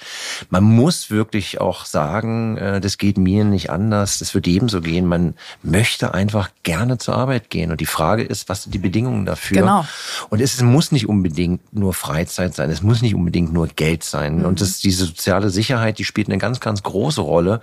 man 0.51 0.65
muss 0.65 1.11
wirklich 1.11 1.61
auch 1.61 1.85
sagen, 1.85 2.57
äh, 2.57 2.81
das 2.81 2.99
geht 2.99 3.19
mir 3.19 3.45
nicht 3.45 3.71
anders, 3.71 4.19
das 4.19 4.35
wird 4.35 4.47
jedem 4.47 4.69
so 4.69 4.81
gehen. 4.81 5.07
Man 5.07 5.35
möchte 5.63 6.15
einfach 6.15 6.51
gerne 6.63 6.99
zur 6.99 7.17
Arbeit 7.17 7.51
gehen. 7.51 7.71
Und 7.71 7.81
die 7.81 7.87
Frage 7.87 8.23
ist, 8.23 8.49
was 8.49 8.65
sind 8.65 8.75
die 8.75 8.79
Bedingungen 8.79 9.27
dafür? 9.27 9.59
Genau. 9.59 9.85
Und 10.31 10.41
es 10.41 10.61
muss 10.63 10.93
nicht 10.93 11.09
unbedingt 11.09 11.73
nur 11.75 11.95
Freizeit 11.95 12.55
sein, 12.55 12.71
es 12.71 12.83
muss 12.83 13.03
nicht 13.03 13.15
unbedingt 13.15 13.53
nur 13.53 13.69
Geld 13.69 14.05
sein 14.05 14.22
sein. 14.23 14.39
Mhm. 14.39 14.45
Und 14.45 14.61
das, 14.61 14.79
diese 14.79 15.07
soziale 15.07 15.51
Sicherheit, 15.51 15.99
die 15.99 16.05
spielt 16.05 16.29
eine 16.29 16.39
ganz, 16.39 16.61
ganz 16.61 16.83
große 16.83 17.21
Rolle. 17.21 17.61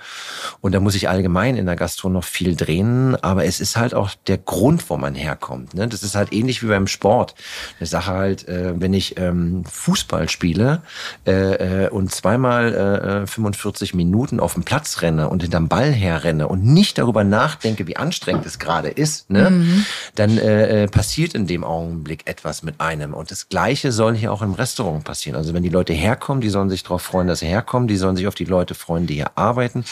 Und 0.61 0.73
da 0.73 0.79
muss 0.79 0.95
ich 0.95 1.09
allgemein 1.09 1.55
in 1.55 1.65
der 1.65 1.75
Gastro 1.75 2.09
noch 2.09 2.23
viel 2.23 2.55
drehen. 2.55 3.15
Aber 3.21 3.45
es 3.45 3.59
ist 3.59 3.77
halt 3.77 3.93
auch 3.93 4.11
der 4.27 4.37
Grund, 4.37 4.89
wo 4.89 4.97
man 4.97 5.15
herkommt. 5.15 5.73
Ne? 5.73 5.87
Das 5.87 6.03
ist 6.03 6.15
halt 6.15 6.33
ähnlich 6.33 6.63
wie 6.63 6.67
beim 6.67 6.87
Sport. 6.87 7.35
Eine 7.79 7.87
Sache 7.87 8.11
halt, 8.11 8.47
äh, 8.47 8.79
wenn 8.79 8.93
ich 8.93 9.17
ähm, 9.17 9.63
Fußball 9.65 10.29
spiele 10.29 10.81
äh, 11.25 11.85
äh, 11.85 11.89
und 11.89 12.11
zweimal 12.11 13.23
äh, 13.23 13.27
45 13.27 13.93
Minuten 13.93 14.39
auf 14.39 14.53
dem 14.53 14.63
Platz 14.63 15.01
renne 15.01 15.29
und 15.29 15.41
hinterm 15.41 15.67
Ball 15.67 15.91
herrenne 15.91 16.47
und 16.47 16.63
nicht 16.63 16.97
darüber 16.97 17.23
nachdenke, 17.23 17.87
wie 17.87 17.97
anstrengend 17.97 18.45
es 18.45 18.59
gerade 18.59 18.89
ist, 18.89 19.29
ne? 19.29 19.49
Mhm. 19.49 19.85
dann 20.15 20.37
äh, 20.37 20.83
äh, 20.83 20.87
passiert 20.87 21.33
in 21.33 21.47
dem 21.47 21.63
Augenblick 21.63 22.27
etwas 22.27 22.63
mit 22.63 22.79
einem. 22.79 23.13
Und 23.13 23.31
das 23.31 23.49
Gleiche 23.49 23.91
soll 23.91 24.15
hier 24.15 24.31
auch 24.31 24.41
im 24.41 24.53
Restaurant 24.53 25.03
passieren. 25.03 25.37
Also 25.37 25.53
wenn 25.53 25.63
die 25.63 25.69
Leute 25.69 25.93
herkommen, 25.93 26.41
die 26.41 26.48
die 26.49 26.53
sollen 26.53 26.71
sich 26.71 26.81
darauf 26.81 27.03
freuen, 27.03 27.27
dass 27.27 27.39
sie 27.39 27.45
herkommen, 27.45 27.87
die 27.87 27.95
sollen 27.95 28.15
sich 28.15 28.27
auf 28.27 28.33
die 28.33 28.45
Leute 28.45 28.73
freuen, 28.73 29.05
die 29.05 29.13
hier 29.13 29.37
arbeiten, 29.37 29.85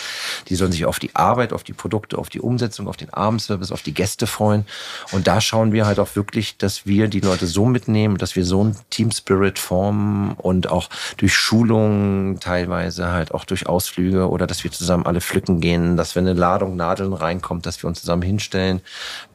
die 0.49 0.55
sollen 0.55 0.71
sich 0.71 0.85
auf 0.85 0.97
die 0.97 1.15
Arbeit, 1.15 1.53
auf 1.53 1.63
die 1.63 1.73
Produkte, 1.73 2.17
auf 2.17 2.29
die 2.29 2.39
Umsetzung, 2.39 2.87
auf 2.87 2.97
den 2.97 3.13
Abendservice, 3.13 3.71
auf 3.71 3.83
die 3.83 3.93
Gäste 3.93 4.25
freuen. 4.25 4.65
Und 5.11 5.27
da 5.27 5.39
schauen 5.39 5.71
wir 5.71 5.85
halt 5.85 5.99
auch 5.99 6.15
wirklich, 6.15 6.57
dass 6.57 6.87
wir 6.87 7.09
die 7.09 7.19
Leute 7.19 7.45
so 7.45 7.65
mitnehmen, 7.65 8.17
dass 8.17 8.35
wir 8.35 8.43
so 8.43 8.63
ein 8.63 8.75
Team 8.89 9.11
Spirit 9.11 9.59
formen 9.59 10.31
und 10.31 10.71
auch 10.71 10.89
durch 11.17 11.35
Schulungen 11.35 12.39
teilweise 12.39 13.11
halt 13.11 13.35
auch 13.35 13.45
durch 13.45 13.67
Ausflüge 13.67 14.27
oder 14.29 14.47
dass 14.47 14.63
wir 14.63 14.71
zusammen 14.71 15.05
alle 15.05 15.21
pflücken 15.21 15.61
gehen, 15.61 15.95
dass 15.95 16.15
wenn 16.15 16.27
eine 16.27 16.39
Ladung 16.39 16.75
Nadeln 16.75 17.13
reinkommt, 17.13 17.67
dass 17.67 17.83
wir 17.83 17.87
uns 17.87 18.01
zusammen 18.01 18.23
hinstellen, 18.23 18.81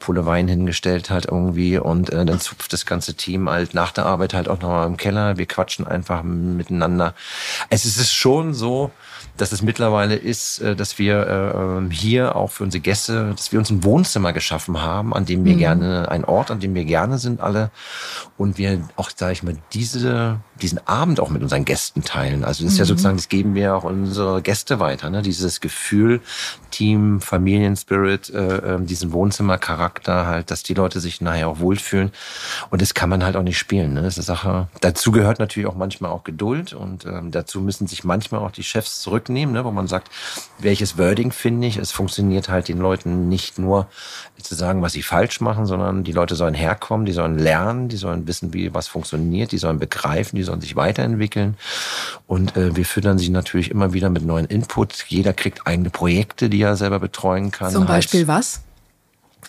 Pulle 0.00 0.26
Wein 0.26 0.48
hingestellt 0.48 1.10
halt 1.10 1.26
irgendwie 1.26 1.78
und 1.78 2.10
äh, 2.10 2.24
dann 2.24 2.40
zupft 2.40 2.72
das 2.72 2.84
ganze 2.84 3.14
Team 3.14 3.48
halt 3.48 3.74
nach 3.74 3.92
der 3.92 4.06
Arbeit 4.06 4.34
halt 4.34 4.48
auch 4.48 4.60
nochmal 4.60 4.88
im 4.88 4.96
Keller. 4.96 5.38
Wir 5.38 5.46
quatschen 5.46 5.86
einfach 5.86 6.24
miteinander. 6.24 7.11
Es 7.68 7.84
ist 7.84 8.12
schon 8.12 8.54
so, 8.54 8.90
dass 9.42 9.50
es 9.50 9.60
mittlerweile 9.60 10.14
ist, 10.14 10.60
äh, 10.60 10.76
dass 10.76 11.00
wir 11.00 11.26
äh, 11.26 11.78
ähm, 11.78 11.90
hier 11.90 12.36
auch 12.36 12.52
für 12.52 12.62
unsere 12.62 12.80
Gäste, 12.80 13.32
dass 13.36 13.50
wir 13.50 13.58
uns 13.58 13.70
ein 13.70 13.82
Wohnzimmer 13.82 14.32
geschaffen 14.32 14.80
haben, 14.80 15.12
an 15.12 15.24
dem 15.24 15.44
wir 15.44 15.54
mhm. 15.54 15.58
gerne, 15.58 16.08
ein 16.12 16.24
Ort, 16.24 16.52
an 16.52 16.60
dem 16.60 16.76
wir 16.76 16.84
gerne 16.84 17.18
sind 17.18 17.40
alle. 17.40 17.72
Und 18.38 18.56
wir 18.56 18.88
auch, 18.94 19.10
sage 19.14 19.32
ich 19.32 19.42
mal, 19.42 19.56
diese, 19.72 20.38
diesen 20.60 20.86
Abend 20.86 21.18
auch 21.18 21.28
mit 21.28 21.42
unseren 21.42 21.64
Gästen 21.64 22.04
teilen. 22.04 22.44
Also 22.44 22.62
das 22.62 22.74
ist 22.74 22.78
mhm. 22.78 22.82
ja 22.82 22.84
sozusagen, 22.84 23.16
das 23.16 23.28
geben 23.28 23.56
wir 23.56 23.74
auch 23.74 23.82
unsere 23.82 24.42
Gäste 24.42 24.78
weiter. 24.78 25.10
Ne? 25.10 25.22
Dieses 25.22 25.60
Gefühl, 25.60 26.20
Team, 26.70 27.20
Familienspirit, 27.20 28.30
äh, 28.30 28.74
ähm, 28.74 28.86
diesen 28.86 29.12
Wohnzimmercharakter 29.12 30.26
halt, 30.28 30.52
dass 30.52 30.62
die 30.62 30.74
Leute 30.74 31.00
sich 31.00 31.20
nachher 31.20 31.48
auch 31.48 31.58
wohlfühlen. 31.58 32.12
Und 32.70 32.80
das 32.80 32.94
kann 32.94 33.08
man 33.08 33.24
halt 33.24 33.34
auch 33.34 33.42
nicht 33.42 33.58
spielen. 33.58 33.94
Ne? 33.94 34.02
Das 34.02 34.18
ist 34.18 34.28
eine 34.30 34.36
Sache. 34.36 34.68
Dazu 34.80 35.10
gehört 35.10 35.40
natürlich 35.40 35.68
auch 35.68 35.74
manchmal 35.74 36.12
auch 36.12 36.22
Geduld 36.22 36.74
und 36.74 37.06
ähm, 37.06 37.32
dazu 37.32 37.60
müssen 37.60 37.88
sich 37.88 38.04
manchmal 38.04 38.40
auch 38.40 38.52
die 38.52 38.62
Chefs 38.62 39.00
zurück 39.00 39.28
zurücknehmen, 39.32 39.54
ne, 39.54 39.64
wo 39.64 39.70
man 39.70 39.88
sagt, 39.88 40.10
welches 40.58 40.98
Wording 40.98 41.32
finde 41.32 41.66
ich. 41.66 41.76
Es 41.76 41.92
funktioniert 41.92 42.48
halt 42.48 42.68
den 42.68 42.78
Leuten 42.78 43.28
nicht 43.28 43.58
nur 43.58 43.88
zu 44.40 44.54
sagen, 44.54 44.82
was 44.82 44.92
sie 44.92 45.02
falsch 45.02 45.40
machen, 45.40 45.66
sondern 45.66 46.04
die 46.04 46.12
Leute 46.12 46.34
sollen 46.34 46.54
herkommen, 46.54 47.06
die 47.06 47.12
sollen 47.12 47.38
lernen, 47.38 47.88
die 47.88 47.96
sollen 47.96 48.26
wissen, 48.26 48.52
wie 48.52 48.74
was 48.74 48.88
funktioniert, 48.88 49.52
die 49.52 49.58
sollen 49.58 49.78
begreifen, 49.78 50.36
die 50.36 50.42
sollen 50.42 50.60
sich 50.60 50.76
weiterentwickeln. 50.76 51.56
Und 52.26 52.56
äh, 52.56 52.74
wir 52.76 52.84
füttern 52.84 53.18
sie 53.18 53.30
natürlich 53.30 53.70
immer 53.70 53.92
wieder 53.92 54.10
mit 54.10 54.24
neuen 54.24 54.46
Inputs. 54.46 55.04
Jeder 55.08 55.32
kriegt 55.32 55.66
eigene 55.66 55.90
Projekte, 55.90 56.48
die 56.48 56.60
er 56.60 56.76
selber 56.76 56.98
betreuen 56.98 57.50
kann. 57.50 57.72
Zum 57.72 57.86
Beispiel 57.86 58.20
halt. 58.20 58.28
was? 58.28 58.60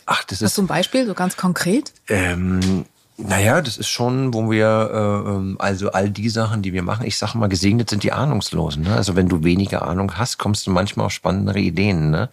Ach, 0.06 0.24
das 0.26 0.42
ist. 0.42 0.54
Zum 0.54 0.68
Beispiel, 0.68 1.06
so 1.06 1.14
ganz 1.14 1.38
konkret? 1.38 1.94
Ähm, 2.10 2.86
naja, 3.18 3.62
das 3.62 3.78
ist 3.78 3.90
schon, 3.90 4.34
wo 4.34 4.50
wir, 4.50 4.66
äh, 4.92 5.30
ähm, 5.30 5.56
also 5.60 5.92
all 5.92 6.10
die 6.10 6.30
Sachen, 6.30 6.64
die 6.64 6.74
wir 6.74 6.82
machen, 6.82 7.06
ich 7.06 7.16
sage 7.16 7.38
mal, 7.38 7.48
gesegnet 7.48 7.88
sind 7.92 8.02
die 8.02 8.12
Ahnungslosen. 8.12 8.84
Ne? 8.84 8.96
Also 8.96 9.16
wenn 9.16 9.30
du 9.30 9.44
weniger 9.44 9.88
Ahnung 9.88 10.18
hast, 10.18 10.40
kommst 10.40 10.66
du 10.66 10.72
manchmal 10.72 11.06
auf 11.06 11.12
spannendere 11.12 11.60
Ideen. 11.60 12.10
Ne? 12.10 12.30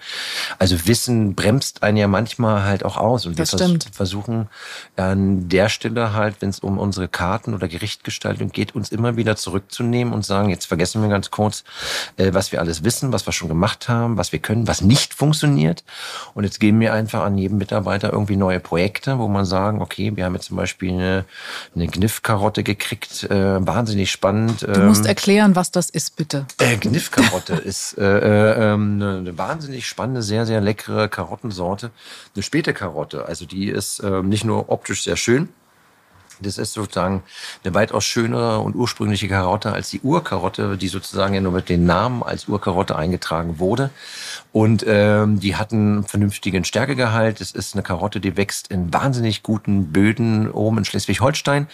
Also 0.59 0.87
Wissen 0.87 1.35
bremst 1.35 1.83
einen 1.83 1.99
ja 1.99 2.09
manchmal 2.09 2.65
halt 2.65 2.83
auch 2.87 2.97
aus. 2.97 3.27
Und 3.27 3.37
wir 3.37 3.45
das 3.45 3.51
vers 3.51 3.71
versuchen 3.93 4.49
an 4.97 5.51
der 5.51 5.69
Stelle 5.69 6.15
halt, 6.15 6.37
wenn 6.41 6.49
es 6.49 6.61
um 6.61 6.79
unsere 6.79 7.09
Karten 7.09 7.53
oder 7.53 7.69
Gerichtgestaltung 7.69 8.51
geht, 8.51 8.75
uns 8.75 8.89
immer 8.89 9.17
wieder 9.17 9.37
zurückzunehmen 9.37 10.15
und 10.15 10.25
sagen, 10.25 10.49
jetzt 10.49 10.65
vergessen 10.65 11.03
wir 11.03 11.11
ganz 11.11 11.31
kurz, 11.31 11.63
äh, 12.17 12.33
was 12.33 12.53
wir 12.53 12.61
alles 12.61 12.85
wissen, 12.85 13.13
was 13.13 13.27
wir 13.27 13.35
schon 13.35 13.49
gemacht 13.49 13.91
haben, 13.91 14.17
was 14.17 14.33
wir 14.33 14.39
können, 14.39 14.67
was 14.67 14.81
nicht 14.81 15.13
funktioniert. 15.13 15.85
Und 16.33 16.45
jetzt 16.45 16.59
geben 16.59 16.81
wir 16.81 16.95
einfach 16.95 17.23
an 17.23 17.37
jedem 17.37 17.59
Mitarbeiter 17.59 18.11
irgendwie 18.11 18.37
neue 18.37 18.61
Projekte, 18.61 19.19
wo 19.19 19.29
man 19.29 19.45
sagen, 19.45 19.83
okay, 19.83 20.17
wir 20.17 20.25
haben 20.25 20.35
jetzt 20.35 20.47
zum 20.47 20.57
Beispiel 20.57 20.70
Beispiel 20.71 20.93
eine, 20.93 21.25
eine 21.75 21.89
Gniffkarotte 21.89 22.63
gekriegt. 22.63 23.25
Äh, 23.25 23.67
wahnsinnig 23.67 24.11
spannend. 24.11 24.63
Du 24.63 24.81
musst 24.81 25.03
ähm, 25.03 25.09
erklären, 25.09 25.57
was 25.57 25.71
das 25.71 25.91
ist, 25.91 26.17
bitte. 26.17 26.47
Äh, 26.59 26.77
Gniffkarotte 26.77 27.55
ist 27.65 27.99
äh, 27.99 28.05
äh, 28.05 28.73
ähm, 28.73 29.01
eine, 29.03 29.19
eine 29.19 29.39
wahnsinnig 29.39 29.87
spannende, 29.87 30.23
sehr, 30.23 30.47
sehr 30.47 30.61
leckere 30.61 31.09
Karottensorte. 31.09 31.91
Eine 32.35 32.43
späte 32.43 32.73
Karotte. 32.73 33.27
Also 33.27 33.47
die 33.47 33.69
ist 33.69 33.99
äh, 34.01 34.23
nicht 34.23 34.45
nur 34.45 34.71
optisch 34.71 35.03
sehr 35.03 35.17
schön, 35.17 35.49
das 36.41 36.59
ist 36.59 36.73
sozusagen 36.73 37.23
eine 37.65 37.75
weitaus 37.75 38.05
schönere 38.05 38.61
und 38.61 38.75
ursprüngliche 38.75 39.29
Karotte 39.29 39.73
als 39.73 39.91
die 39.91 40.01
Urkarotte, 40.01 40.77
die 40.77 40.89
sozusagen 40.89 41.35
ja 41.35 41.41
nur 41.41 41.53
mit 41.53 41.69
den 41.69 41.85
Namen 41.85 42.23
als 42.23 42.49
Urkarotte 42.49 42.97
eingetragen 42.97 43.59
wurde. 43.59 43.91
Und 44.53 44.85
ähm, 44.87 45.39
die 45.39 45.57
hatten 45.57 45.77
einen 45.77 46.05
vernünftigen 46.05 46.65
Stärkegehalt. 46.65 47.41
Es 47.41 47.53
ist 47.53 47.75
eine 47.75 47.83
Karotte, 47.83 48.21
die 48.21 48.37
wächst 48.37 48.69
in 48.69 48.93
wahnsinnig 48.93 49.43
guten 49.43 49.93
Böden 49.93 50.51
oben 50.51 50.79
in 50.79 50.85
Schleswig-Holstein. 50.85 51.69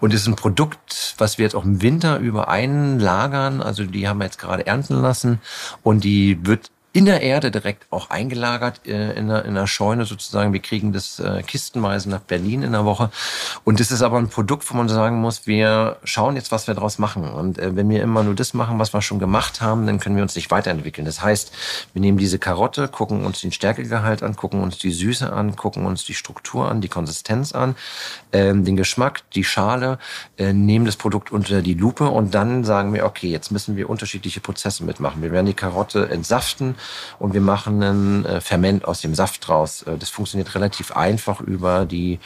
Und 0.00 0.12
es 0.12 0.22
ist 0.22 0.26
ein 0.26 0.36
Produkt, 0.36 1.14
was 1.18 1.38
wir 1.38 1.44
jetzt 1.44 1.54
auch 1.54 1.64
im 1.64 1.82
Winter 1.82 2.18
über 2.18 2.48
einlagern. 2.48 3.62
Also 3.62 3.84
die 3.84 4.08
haben 4.08 4.18
wir 4.18 4.24
jetzt 4.24 4.38
gerade 4.38 4.66
ernten 4.66 5.00
lassen. 5.00 5.40
Und 5.82 6.02
die 6.02 6.44
wird 6.44 6.70
in 6.96 7.04
der 7.04 7.20
Erde 7.20 7.50
direkt 7.50 7.84
auch 7.90 8.08
eingelagert 8.08 8.86
äh, 8.86 9.12
in, 9.18 9.28
der, 9.28 9.44
in 9.44 9.54
der 9.54 9.66
Scheune 9.66 10.06
sozusagen. 10.06 10.54
Wir 10.54 10.60
kriegen 10.60 10.94
das 10.94 11.20
äh, 11.20 11.42
kistenweise 11.42 12.08
nach 12.08 12.20
Berlin 12.20 12.62
in 12.62 12.72
der 12.72 12.86
Woche. 12.86 13.10
Und 13.64 13.80
das 13.80 13.90
ist 13.90 14.00
aber 14.00 14.16
ein 14.16 14.30
Produkt, 14.30 14.70
wo 14.70 14.74
man 14.78 14.88
sagen 14.88 15.20
muss, 15.20 15.46
wir 15.46 15.98
schauen 16.04 16.36
jetzt, 16.36 16.52
was 16.52 16.68
wir 16.68 16.72
daraus 16.72 16.98
machen. 16.98 17.28
Und 17.28 17.58
äh, 17.58 17.76
wenn 17.76 17.90
wir 17.90 18.02
immer 18.02 18.22
nur 18.22 18.34
das 18.34 18.54
machen, 18.54 18.78
was 18.78 18.94
wir 18.94 19.02
schon 19.02 19.18
gemacht 19.18 19.60
haben, 19.60 19.84
dann 19.84 20.00
können 20.00 20.16
wir 20.16 20.22
uns 20.22 20.36
nicht 20.36 20.50
weiterentwickeln. 20.50 21.04
Das 21.04 21.20
heißt, 21.20 21.52
wir 21.92 22.00
nehmen 22.00 22.16
diese 22.16 22.38
Karotte, 22.38 22.88
gucken 22.88 23.26
uns 23.26 23.42
den 23.42 23.52
Stärkegehalt 23.52 24.22
an, 24.22 24.34
gucken 24.34 24.62
uns 24.62 24.78
die 24.78 24.90
Süße 24.90 25.30
an, 25.30 25.54
gucken 25.54 25.84
uns 25.84 26.06
die 26.06 26.14
Struktur 26.14 26.66
an, 26.66 26.80
die 26.80 26.88
Konsistenz 26.88 27.52
an, 27.52 27.76
ähm, 28.32 28.64
den 28.64 28.74
Geschmack, 28.76 29.20
die 29.34 29.44
Schale, 29.44 29.98
äh, 30.38 30.54
nehmen 30.54 30.86
das 30.86 30.96
Produkt 30.96 31.30
unter 31.30 31.60
die 31.60 31.74
Lupe 31.74 32.08
und 32.08 32.34
dann 32.34 32.64
sagen 32.64 32.94
wir, 32.94 33.04
okay, 33.04 33.28
jetzt 33.28 33.52
müssen 33.52 33.76
wir 33.76 33.90
unterschiedliche 33.90 34.40
Prozesse 34.40 34.82
mitmachen. 34.82 35.20
Wir 35.20 35.30
werden 35.30 35.44
die 35.44 35.52
Karotte 35.52 36.08
entsaften, 36.08 36.74
und 37.18 37.34
wir 37.34 37.40
machen 37.40 37.82
einen 37.82 38.24
äh, 38.24 38.40
Ferment 38.40 38.84
aus 38.84 39.00
dem 39.00 39.14
Saft 39.14 39.46
draus. 39.46 39.82
Äh, 39.82 39.96
das 39.98 40.10
funktioniert 40.10 40.54
relativ 40.54 40.96
einfach 40.96 41.40
über 41.40 41.86
die 41.86 42.18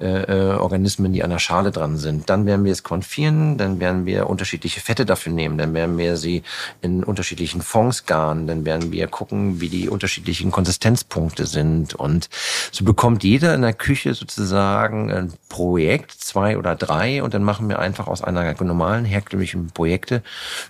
äh, 0.00 0.06
äh, 0.06 0.54
Organismen, 0.56 1.12
die 1.12 1.22
an 1.22 1.30
der 1.30 1.38
Schale 1.38 1.70
dran 1.70 1.96
sind. 1.96 2.28
Dann 2.30 2.46
werden 2.46 2.64
wir 2.64 2.72
es 2.72 2.82
konfieren, 2.82 3.58
dann 3.58 3.80
werden 3.80 4.06
wir 4.06 4.28
unterschiedliche 4.28 4.80
Fette 4.80 5.06
dafür 5.06 5.32
nehmen, 5.32 5.58
dann 5.58 5.74
werden 5.74 5.98
wir 5.98 6.16
sie 6.16 6.42
in 6.82 7.04
unterschiedlichen 7.04 7.62
Fonds 7.62 8.06
garen, 8.06 8.46
dann 8.46 8.64
werden 8.64 8.92
wir 8.92 9.06
gucken, 9.08 9.60
wie 9.60 9.68
die 9.68 9.88
unterschiedlichen 9.88 10.50
Konsistenzpunkte 10.50 11.46
sind 11.46 11.94
und 11.94 12.28
so 12.72 12.84
bekommt 12.84 13.24
jeder 13.24 13.54
in 13.54 13.62
der 13.62 13.72
Küche 13.72 14.14
sozusagen 14.14 15.12
ein 15.12 15.32
Projekt, 15.48 16.12
zwei 16.12 16.58
oder 16.58 16.74
drei 16.74 17.22
und 17.22 17.34
dann 17.34 17.44
machen 17.44 17.68
wir 17.68 17.78
einfach 17.78 18.06
aus 18.06 18.22
einer 18.22 18.54
normalen 18.62 19.04
herkömmlichen 19.04 19.68
Projekte 19.68 20.22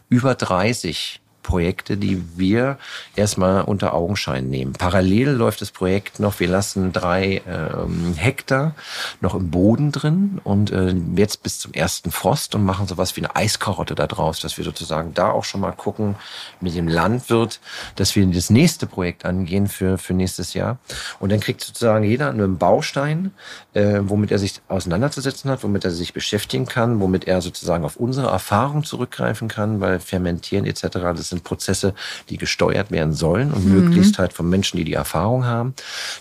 über 0.08 0.34
30 0.34 1.20
Projekte, 1.44 1.96
die 1.96 2.20
wir 2.36 2.78
erstmal 3.14 3.62
unter 3.62 3.94
Augenschein 3.94 4.48
nehmen. 4.50 4.72
Parallel 4.72 5.28
läuft 5.28 5.60
das 5.60 5.70
Projekt 5.70 6.18
noch, 6.18 6.40
wir 6.40 6.48
lassen 6.48 6.92
drei 6.92 7.42
ähm, 7.46 8.14
Hektar 8.16 8.74
noch 9.20 9.36
im 9.36 9.50
Boden 9.50 9.92
drin 9.92 10.40
und 10.42 10.72
äh, 10.72 10.92
jetzt 11.14 11.44
bis 11.44 11.60
zum 11.60 11.72
ersten 11.72 12.10
Frost 12.10 12.56
und 12.56 12.64
machen 12.64 12.88
sowas 12.88 13.14
wie 13.16 13.20
eine 13.20 13.36
Eiskarotte 13.36 13.94
da 13.94 14.08
draus, 14.08 14.40
dass 14.40 14.56
wir 14.56 14.64
sozusagen 14.64 15.14
da 15.14 15.30
auch 15.30 15.44
schon 15.44 15.60
mal 15.60 15.72
gucken 15.72 16.16
mit 16.60 16.74
dem 16.74 16.88
Landwirt, 16.88 17.60
dass 17.94 18.16
wir 18.16 18.26
das 18.26 18.50
nächste 18.50 18.86
Projekt 18.86 19.24
angehen 19.24 19.68
für, 19.68 19.98
für 19.98 20.14
nächstes 20.14 20.54
Jahr. 20.54 20.78
Und 21.20 21.30
dann 21.30 21.40
kriegt 21.40 21.62
sozusagen 21.62 22.04
jeder 22.04 22.30
einen 22.30 22.58
Baustein, 22.58 23.32
äh, 23.74 24.00
womit 24.02 24.32
er 24.32 24.38
sich 24.38 24.60
auseinanderzusetzen 24.68 25.50
hat, 25.50 25.62
womit 25.62 25.84
er 25.84 25.90
sich 25.90 26.14
beschäftigen 26.14 26.66
kann, 26.66 27.00
womit 27.00 27.26
er 27.26 27.42
sozusagen 27.42 27.84
auf 27.84 27.96
unsere 27.96 28.28
Erfahrung 28.28 28.84
zurückgreifen 28.84 29.48
kann, 29.48 29.80
weil 29.80 30.00
Fermentieren 30.00 30.64
etc., 30.64 30.88
das 30.90 31.33
sind 31.34 31.44
Prozesse, 31.44 31.94
die 32.28 32.38
gesteuert 32.38 32.90
werden 32.90 33.12
sollen 33.12 33.52
und 33.52 33.64
mhm. 33.64 33.72
möglichst 33.72 34.18
halt 34.18 34.32
von 34.32 34.48
Menschen, 34.48 34.76
die 34.76 34.84
die 34.84 34.94
Erfahrung 34.94 35.44
haben. 35.44 35.74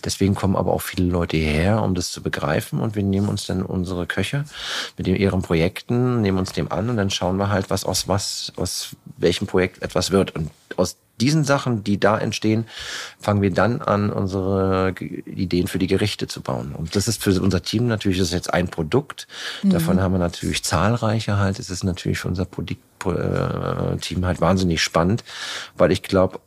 Deswegen 0.04 0.36
kommen 0.36 0.56
aber 0.56 0.74
auch 0.74 0.82
viele 0.82 1.06
Leute 1.06 1.38
hierher, 1.38 1.82
um 1.82 1.96
das 1.96 2.12
zu 2.12 2.22
begreifen 2.22 2.80
und 2.80 2.96
wir 2.96 3.04
nehmen 3.04 3.30
uns 3.30 3.46
dann 3.46 3.64
unsere 3.64 4.06
Köche 4.06 4.46
mit 4.98 5.08
ihren 5.08 5.42
Projekten, 5.42 6.22
nehmen 6.22 6.38
uns 6.38 6.52
dem 6.52 6.72
an 6.72 6.90
und 6.90 6.98
dann 6.98 7.10
schauen 7.10 7.38
wir 7.38 7.50
halt, 7.50 7.70
was 7.70 7.86
aus 7.86 8.08
was, 8.08 8.52
aus 8.56 8.96
welchem 9.18 9.48
Projekt 9.48 9.82
etwas 9.82 10.12
wird. 10.12 10.36
Und 10.36 10.50
aus 10.78 10.98
diesen 11.22 11.44
Sachen, 11.44 11.84
die 11.84 12.00
da 12.00 12.18
entstehen, 12.18 12.66
fangen 13.20 13.42
wir 13.42 13.52
dann 13.52 13.82
an, 13.82 14.10
unsere 14.10 14.94
Ideen 15.00 15.68
für 15.68 15.80
die 15.80 15.88
Gerichte 15.88 16.28
zu 16.28 16.42
bauen. 16.42 16.74
Und 16.76 16.96
das 16.96 17.08
ist 17.08 17.22
für 17.22 17.40
unser 17.42 17.62
Team 17.62 17.88
natürlich, 17.88 18.18
das 18.18 18.30
ist 18.30 18.34
jetzt 18.34 18.54
ein 18.54 18.68
Produkt. 18.68 19.28
Mhm. 19.62 19.70
Davon 19.70 20.02
haben 20.02 20.14
wir 20.14 20.20
natürlich 20.20 20.64
zahlreiche 20.64 21.38
halt. 21.38 21.60
Es 21.60 21.70
ist 21.70 21.84
natürlich 21.84 22.20
für 22.20 22.28
unser 22.28 22.46
Produkt, 22.46 22.82
äh, 23.06 23.98
Team 23.98 24.26
halt 24.26 24.42
wahnsinnig 24.42 24.82
spannend, 24.82 25.24
weil 25.78 25.92
ich 25.92 26.04
glaube, 26.04 26.40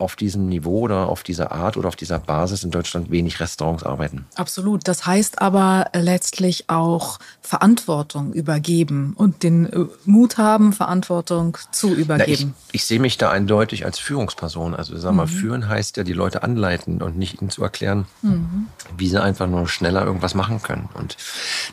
auf 0.00 0.16
diesem 0.16 0.48
Niveau 0.48 0.80
oder 0.80 1.08
auf 1.08 1.22
dieser 1.22 1.52
Art 1.52 1.76
oder 1.76 1.88
auf 1.88 1.96
dieser 1.96 2.18
Basis 2.18 2.64
in 2.64 2.70
Deutschland 2.70 3.10
wenig 3.10 3.40
Restaurants 3.40 3.82
arbeiten. 3.82 4.26
Absolut. 4.34 4.86
Das 4.88 5.06
heißt 5.06 5.40
aber 5.40 5.86
letztlich 5.92 6.68
auch 6.68 7.18
Verantwortung 7.40 8.32
übergeben 8.32 9.14
und 9.16 9.42
den 9.42 9.66
äh, 9.66 9.86
Mut 10.04 10.38
haben, 10.38 10.72
Verantwortung 10.72 11.58
zu 11.72 11.94
übergeben. 11.94 12.54
Na, 12.56 12.62
ich, 12.72 12.74
ich, 12.80 12.84
sehe 12.84 13.00
mich 13.00 13.18
da 13.18 13.30
eindeutig 13.30 13.84
als 13.84 13.98
Führungsperson. 13.98 14.74
Also 14.74 14.96
sag 14.96 15.14
mal, 15.14 15.26
mhm. 15.26 15.30
führen 15.30 15.68
heißt 15.68 15.96
ja 15.96 16.04
die 16.04 16.12
Leute 16.12 16.42
anleiten 16.42 17.02
und 17.02 17.18
nicht 17.18 17.40
ihnen 17.40 17.50
zu 17.50 17.62
erklären, 17.62 18.06
mhm. 18.22 18.66
wie 18.96 19.08
sie 19.08 19.20
einfach 19.20 19.46
nur 19.46 19.68
schneller 19.68 20.04
irgendwas 20.04 20.34
machen 20.34 20.62
können. 20.62 20.88
Und 20.94 21.16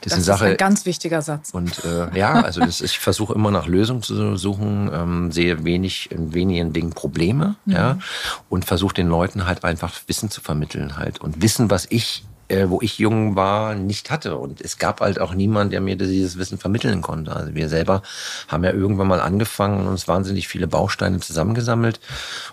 das, 0.02 0.12
das 0.14 0.20
ist, 0.20 0.26
Sache, 0.26 0.46
ein 0.46 0.58
ganz 0.58 0.86
wichtiger 0.86 1.22
Satz. 1.22 1.52
Und 1.52 1.84
äh, 1.86 2.18
ja, 2.18 2.42
also 2.42 2.60
das, 2.60 2.82
ich 2.82 3.00
versuche 3.00 3.34
immer 3.34 3.52
nach 3.52 3.68
Lösungen 3.68 4.02
zu 4.02 4.36
suchen, 4.36 4.90
ähm, 4.94 5.32
sehe 5.32 5.64
wenig 5.64 6.12
in 6.12 6.34
wenigen 6.34 6.74
Dingen 6.74 6.92
Probleme, 6.92 7.56
mhm. 7.66 7.74
ja 7.74 7.98
und 8.50 8.66
versuche 8.66 8.94
den 8.94 9.08
Leuten 9.08 9.46
halt 9.46 9.64
einfach 9.64 9.94
Wissen 10.08 10.30
zu 10.30 10.42
vermitteln 10.42 10.98
halt 10.98 11.20
und 11.20 11.42
Wissen, 11.42 11.70
was 11.70 11.88
ich 11.90 12.24
äh, 12.50 12.70
wo 12.70 12.82
ich 12.82 12.98
jung 12.98 13.36
war, 13.36 13.76
nicht 13.76 14.10
hatte. 14.10 14.38
Und 14.38 14.62
es 14.62 14.78
gab 14.78 15.02
halt 15.02 15.20
auch 15.20 15.34
niemand, 15.34 15.74
der 15.74 15.82
mir 15.82 15.98
dieses 15.98 16.38
Wissen 16.38 16.58
vermitteln 16.58 17.02
konnte. 17.02 17.36
Also 17.36 17.56
wir 17.56 17.70
selber 17.70 18.02
haben 18.48 18.64
ja 18.64 18.72
irgendwann 18.72 19.08
mal 19.08 19.20
angefangen 19.20 19.82
und 19.82 19.88
uns 19.88 20.08
wahnsinnig 20.08 20.48
viele 20.48 20.68
Bausteine 20.68 21.20
zusammengesammelt. 21.20 22.00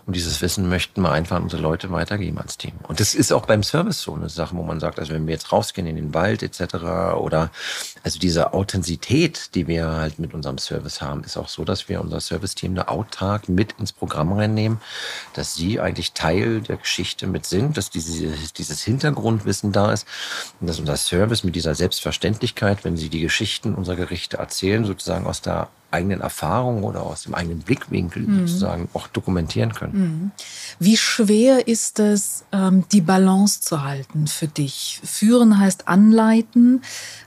Und 0.06 0.16
dieses 0.16 0.42
Wissen 0.42 0.68
möchten 0.68 1.02
wir 1.02 1.12
einfach 1.12 1.36
an 1.36 1.44
unsere 1.44 1.62
Leute 1.62 1.90
weitergeben 1.90 2.38
als 2.38 2.58
Team. 2.58 2.72
Und 2.88 3.00
das 3.00 3.14
ist 3.14 3.32
auch 3.32 3.46
beim 3.46 3.62
Service 3.62 4.00
so 4.00 4.14
eine 4.14 4.28
Sache, 4.28 4.56
wo 4.56 4.62
man 4.62 4.80
sagt, 4.80 4.98
also 4.98 5.12
wenn 5.12 5.26
wir 5.26 5.34
jetzt 5.34 5.52
rausgehen 5.52 5.86
in 5.86 5.96
den 5.96 6.14
Wald 6.14 6.42
etc. 6.42 6.74
oder 7.16 7.50
also 8.02 8.18
diese 8.18 8.52
Authentizität, 8.52 9.54
die 9.54 9.66
wir 9.66 9.88
halt 9.88 10.18
mit 10.18 10.34
unserem 10.34 10.58
Service 10.58 11.00
haben, 11.00 11.24
ist 11.24 11.36
auch 11.36 11.48
so, 11.48 11.64
dass 11.64 11.88
wir 11.88 12.00
unser 12.00 12.20
Service-Team 12.20 12.74
da 12.74 12.82
autark 12.82 13.48
mit 13.48 13.74
ins 13.78 13.92
Programm 13.92 14.32
reinnehmen, 14.32 14.80
dass 15.34 15.54
sie 15.54 15.80
eigentlich 15.80 16.12
Teil 16.12 16.60
der 16.60 16.76
Geschichte 16.76 17.26
mit 17.26 17.46
sind, 17.46 17.76
dass 17.76 17.90
dieses, 17.90 18.52
dieses 18.52 18.82
Hintergrundwissen 18.82 19.72
da 19.72 19.83
ist. 19.92 20.06
Und 20.60 20.68
dass 20.68 20.78
unser 20.78 20.96
Service 20.96 21.44
mit 21.44 21.54
dieser 21.54 21.74
Selbstverständlichkeit, 21.74 22.84
wenn 22.84 22.96
sie 22.96 23.08
die 23.08 23.20
Geschichten 23.20 23.74
unserer 23.74 23.96
Gerichte 23.96 24.38
erzählen, 24.38 24.84
sozusagen 24.84 25.26
aus 25.26 25.42
der 25.42 25.68
eigenen 25.94 26.20
Erfahrung 26.20 26.82
oder 26.82 27.02
aus 27.02 27.22
dem 27.22 27.34
eigenen 27.34 27.60
Blickwinkel 27.60 28.24
mhm. 28.24 28.46
sozusagen 28.46 28.88
auch 28.92 29.06
dokumentieren 29.08 29.72
können. 29.72 29.98
Mhm. 29.98 30.30
Wie 30.78 30.96
schwer 30.96 31.68
ist 31.68 32.00
es, 32.00 32.44
ähm, 32.52 32.84
die 32.92 33.00
Balance 33.00 33.60
zu 33.60 33.84
halten 33.84 34.26
für 34.26 34.48
dich? 34.48 35.00
Führen 35.04 35.58
heißt 35.58 35.88
anleiten. 35.88 36.82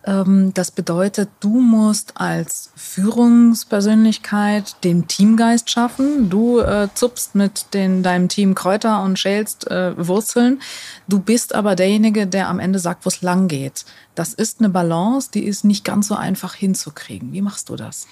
Ähm, 0.05 0.53
das 0.53 0.71
bedeutet, 0.71 1.29
du 1.39 1.61
musst 1.61 2.19
als 2.19 2.71
Führungspersönlichkeit 2.75 4.83
den 4.83 5.07
Teamgeist 5.07 5.69
schaffen. 5.69 6.29
Du 6.29 6.59
äh, 6.59 6.89
zupfst 6.93 7.35
mit 7.35 7.73
den, 7.73 8.03
deinem 8.03 8.27
Team 8.27 8.53
Kräuter 8.53 9.01
und 9.01 9.17
schälst 9.17 9.71
äh, 9.71 9.93
Wurzeln. 9.97 10.61
Du 11.07 11.19
bist 11.19 11.55
aber 11.55 11.75
derjenige, 11.75 12.27
der 12.27 12.49
am 12.49 12.59
Ende 12.59 12.79
sagt, 12.79 13.05
wo 13.05 13.07
es 13.07 13.21
lang 13.21 13.47
geht. 13.47 13.85
Das 14.15 14.33
ist 14.33 14.59
eine 14.59 14.69
Balance, 14.69 15.29
die 15.31 15.43
ist 15.43 15.63
nicht 15.63 15.85
ganz 15.85 16.07
so 16.07 16.15
einfach 16.15 16.55
hinzukriegen. 16.55 17.33
Wie 17.33 17.41
machst 17.41 17.69
du 17.69 17.75
das? 17.75 18.07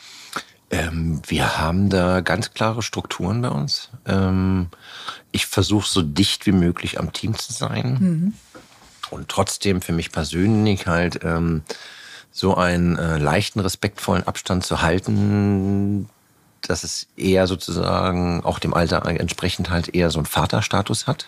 Ähm, 0.71 1.21
wir 1.27 1.57
haben 1.57 1.89
da 1.89 2.21
ganz 2.21 2.53
klare 2.53 2.81
Strukturen 2.81 3.41
bei 3.41 3.49
uns. 3.49 3.89
Ähm, 4.05 4.67
ich 5.31 5.45
versuche 5.45 5.87
so 5.87 6.01
dicht 6.01 6.45
wie 6.45 6.51
möglich 6.51 6.99
am 6.99 7.13
Team 7.13 7.37
zu 7.37 7.53
sein 7.53 7.97
mhm. 7.99 8.33
und 9.11 9.29
trotzdem 9.29 9.81
für 9.81 9.93
mich 9.93 10.11
persönlich 10.11 10.87
halt 10.87 11.19
ähm, 11.23 11.63
so 12.31 12.55
einen 12.55 12.97
äh, 12.97 13.17
leichten, 13.17 13.59
respektvollen 13.59 14.27
Abstand 14.27 14.65
zu 14.65 14.81
halten, 14.81 16.09
dass 16.61 16.83
es 16.83 17.07
eher 17.15 17.47
sozusagen 17.47 18.43
auch 18.43 18.59
dem 18.59 18.73
Alter 18.73 19.05
entsprechend 19.05 19.69
halt 19.69 19.93
eher 19.93 20.09
so 20.09 20.19
einen 20.19 20.25
Vaterstatus 20.25 21.05
hat. 21.05 21.27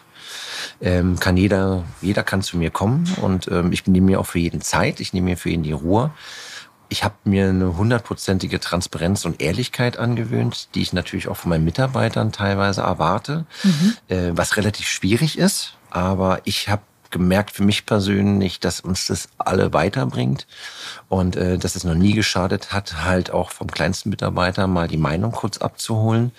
Ähm, 0.81 1.19
kann 1.19 1.37
jeder, 1.37 1.83
jeder 2.01 2.23
kann 2.23 2.41
zu 2.41 2.57
mir 2.57 2.71
kommen 2.71 3.07
und 3.21 3.47
ähm, 3.49 3.71
ich 3.71 3.85
nehme 3.87 4.07
mir 4.07 4.19
auch 4.19 4.25
für 4.25 4.39
jeden 4.39 4.61
Zeit, 4.61 4.99
ich 4.99 5.13
nehme 5.13 5.29
mir 5.29 5.37
für 5.37 5.49
jeden 5.49 5.63
die 5.63 5.71
Ruhe 5.71 6.11
ich 6.89 7.03
habe 7.03 7.15
mir 7.23 7.49
eine 7.49 7.77
hundertprozentige 7.77 8.59
Transparenz 8.59 9.25
und 9.25 9.41
Ehrlichkeit 9.41 9.97
angewöhnt, 9.97 10.69
die 10.75 10.81
ich 10.81 10.93
natürlich 10.93 11.27
auch 11.27 11.37
von 11.37 11.49
meinen 11.49 11.65
Mitarbeitern 11.65 12.31
teilweise 12.31 12.81
erwarte, 12.81 13.45
mhm. 13.63 13.97
äh, 14.07 14.31
was 14.33 14.57
relativ 14.57 14.87
schwierig 14.87 15.37
ist. 15.37 15.73
Aber 15.89 16.41
ich 16.43 16.69
habe 16.69 16.81
gemerkt 17.11 17.51
für 17.51 17.63
mich 17.63 17.85
persönlich, 17.85 18.59
dass 18.59 18.79
uns 18.81 19.07
das 19.07 19.29
alle 19.37 19.73
weiterbringt 19.73 20.47
und 21.09 21.35
äh, 21.35 21.57
dass 21.57 21.75
es 21.75 21.83
noch 21.83 21.95
nie 21.95 22.13
geschadet 22.13 22.73
hat, 22.73 23.03
halt 23.03 23.31
auch 23.31 23.51
vom 23.51 23.71
kleinsten 23.71 24.09
Mitarbeiter 24.09 24.67
mal 24.67 24.87
die 24.87 24.97
Meinung 24.97 25.31
kurz 25.31 25.57
abzuholen. 25.57 26.31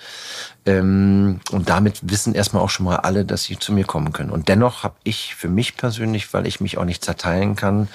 Ähm, 0.67 1.41
und 1.51 1.69
damit 1.69 2.01
wissen 2.03 2.35
erstmal 2.35 2.63
auch 2.63 2.71
schon 2.71 2.85
mal 2.85 2.97
alle, 2.97 3.25
dass 3.25 3.45
sie 3.45 3.59
zu 3.59 3.73
mir 3.73 3.85
kommen 3.85 4.13
können. 4.13 4.31
Und 4.31 4.49
dennoch 4.49 4.83
habe 4.83 4.97
ich 5.05 5.35
für 5.35 5.49
mich 5.49 5.77
persönlich, 5.77 6.33
weil 6.35 6.47
ich 6.47 6.61
mich 6.61 6.79
auch 6.79 6.85
nicht 6.85 7.05
zerteilen 7.05 7.57
kann, 7.57 7.89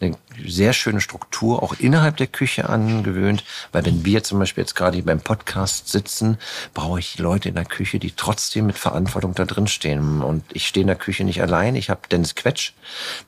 eine 0.00 0.16
sehr 0.46 0.72
schöne 0.72 1.00
Struktur 1.00 1.62
auch 1.62 1.74
innerhalb 1.78 2.16
der 2.16 2.26
Küche 2.26 2.68
angewöhnt. 2.68 3.44
Weil 3.72 3.84
wenn 3.84 4.04
wir 4.04 4.22
zum 4.22 4.38
Beispiel 4.38 4.62
jetzt 4.62 4.74
gerade 4.74 4.96
hier 4.96 5.04
beim 5.04 5.20
Podcast 5.20 5.88
sitzen, 5.88 6.38
brauche 6.74 6.98
ich 6.98 7.18
Leute 7.18 7.48
in 7.48 7.54
der 7.54 7.64
Küche, 7.64 7.98
die 7.98 8.12
trotzdem 8.12 8.66
mit 8.66 8.78
Verantwortung 8.78 9.34
da 9.34 9.44
drin 9.44 9.66
stehen. 9.66 10.22
Und 10.22 10.44
ich 10.52 10.66
stehe 10.66 10.82
in 10.82 10.88
der 10.88 10.96
Küche 10.96 11.24
nicht 11.24 11.42
allein. 11.42 11.74
Ich 11.74 11.90
habe 11.90 12.00
Dennis 12.10 12.34
Quetsch. 12.34 12.72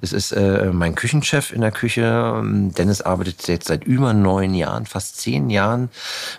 Das 0.01 0.13
ist 0.13 0.33
äh, 0.33 0.71
mein 0.73 0.95
Küchenchef 0.95 1.53
in 1.53 1.61
der 1.61 1.73
Küche. 1.73 2.43
Dennis 2.45 3.01
arbeitet 3.03 3.49
jetzt 3.49 3.69
seit 3.69 3.85
über 3.85 4.13
neun 4.13 4.55
Jahren, 4.55 4.87
fast 4.87 5.19
zehn 5.21 5.51
Jahren 5.51 5.91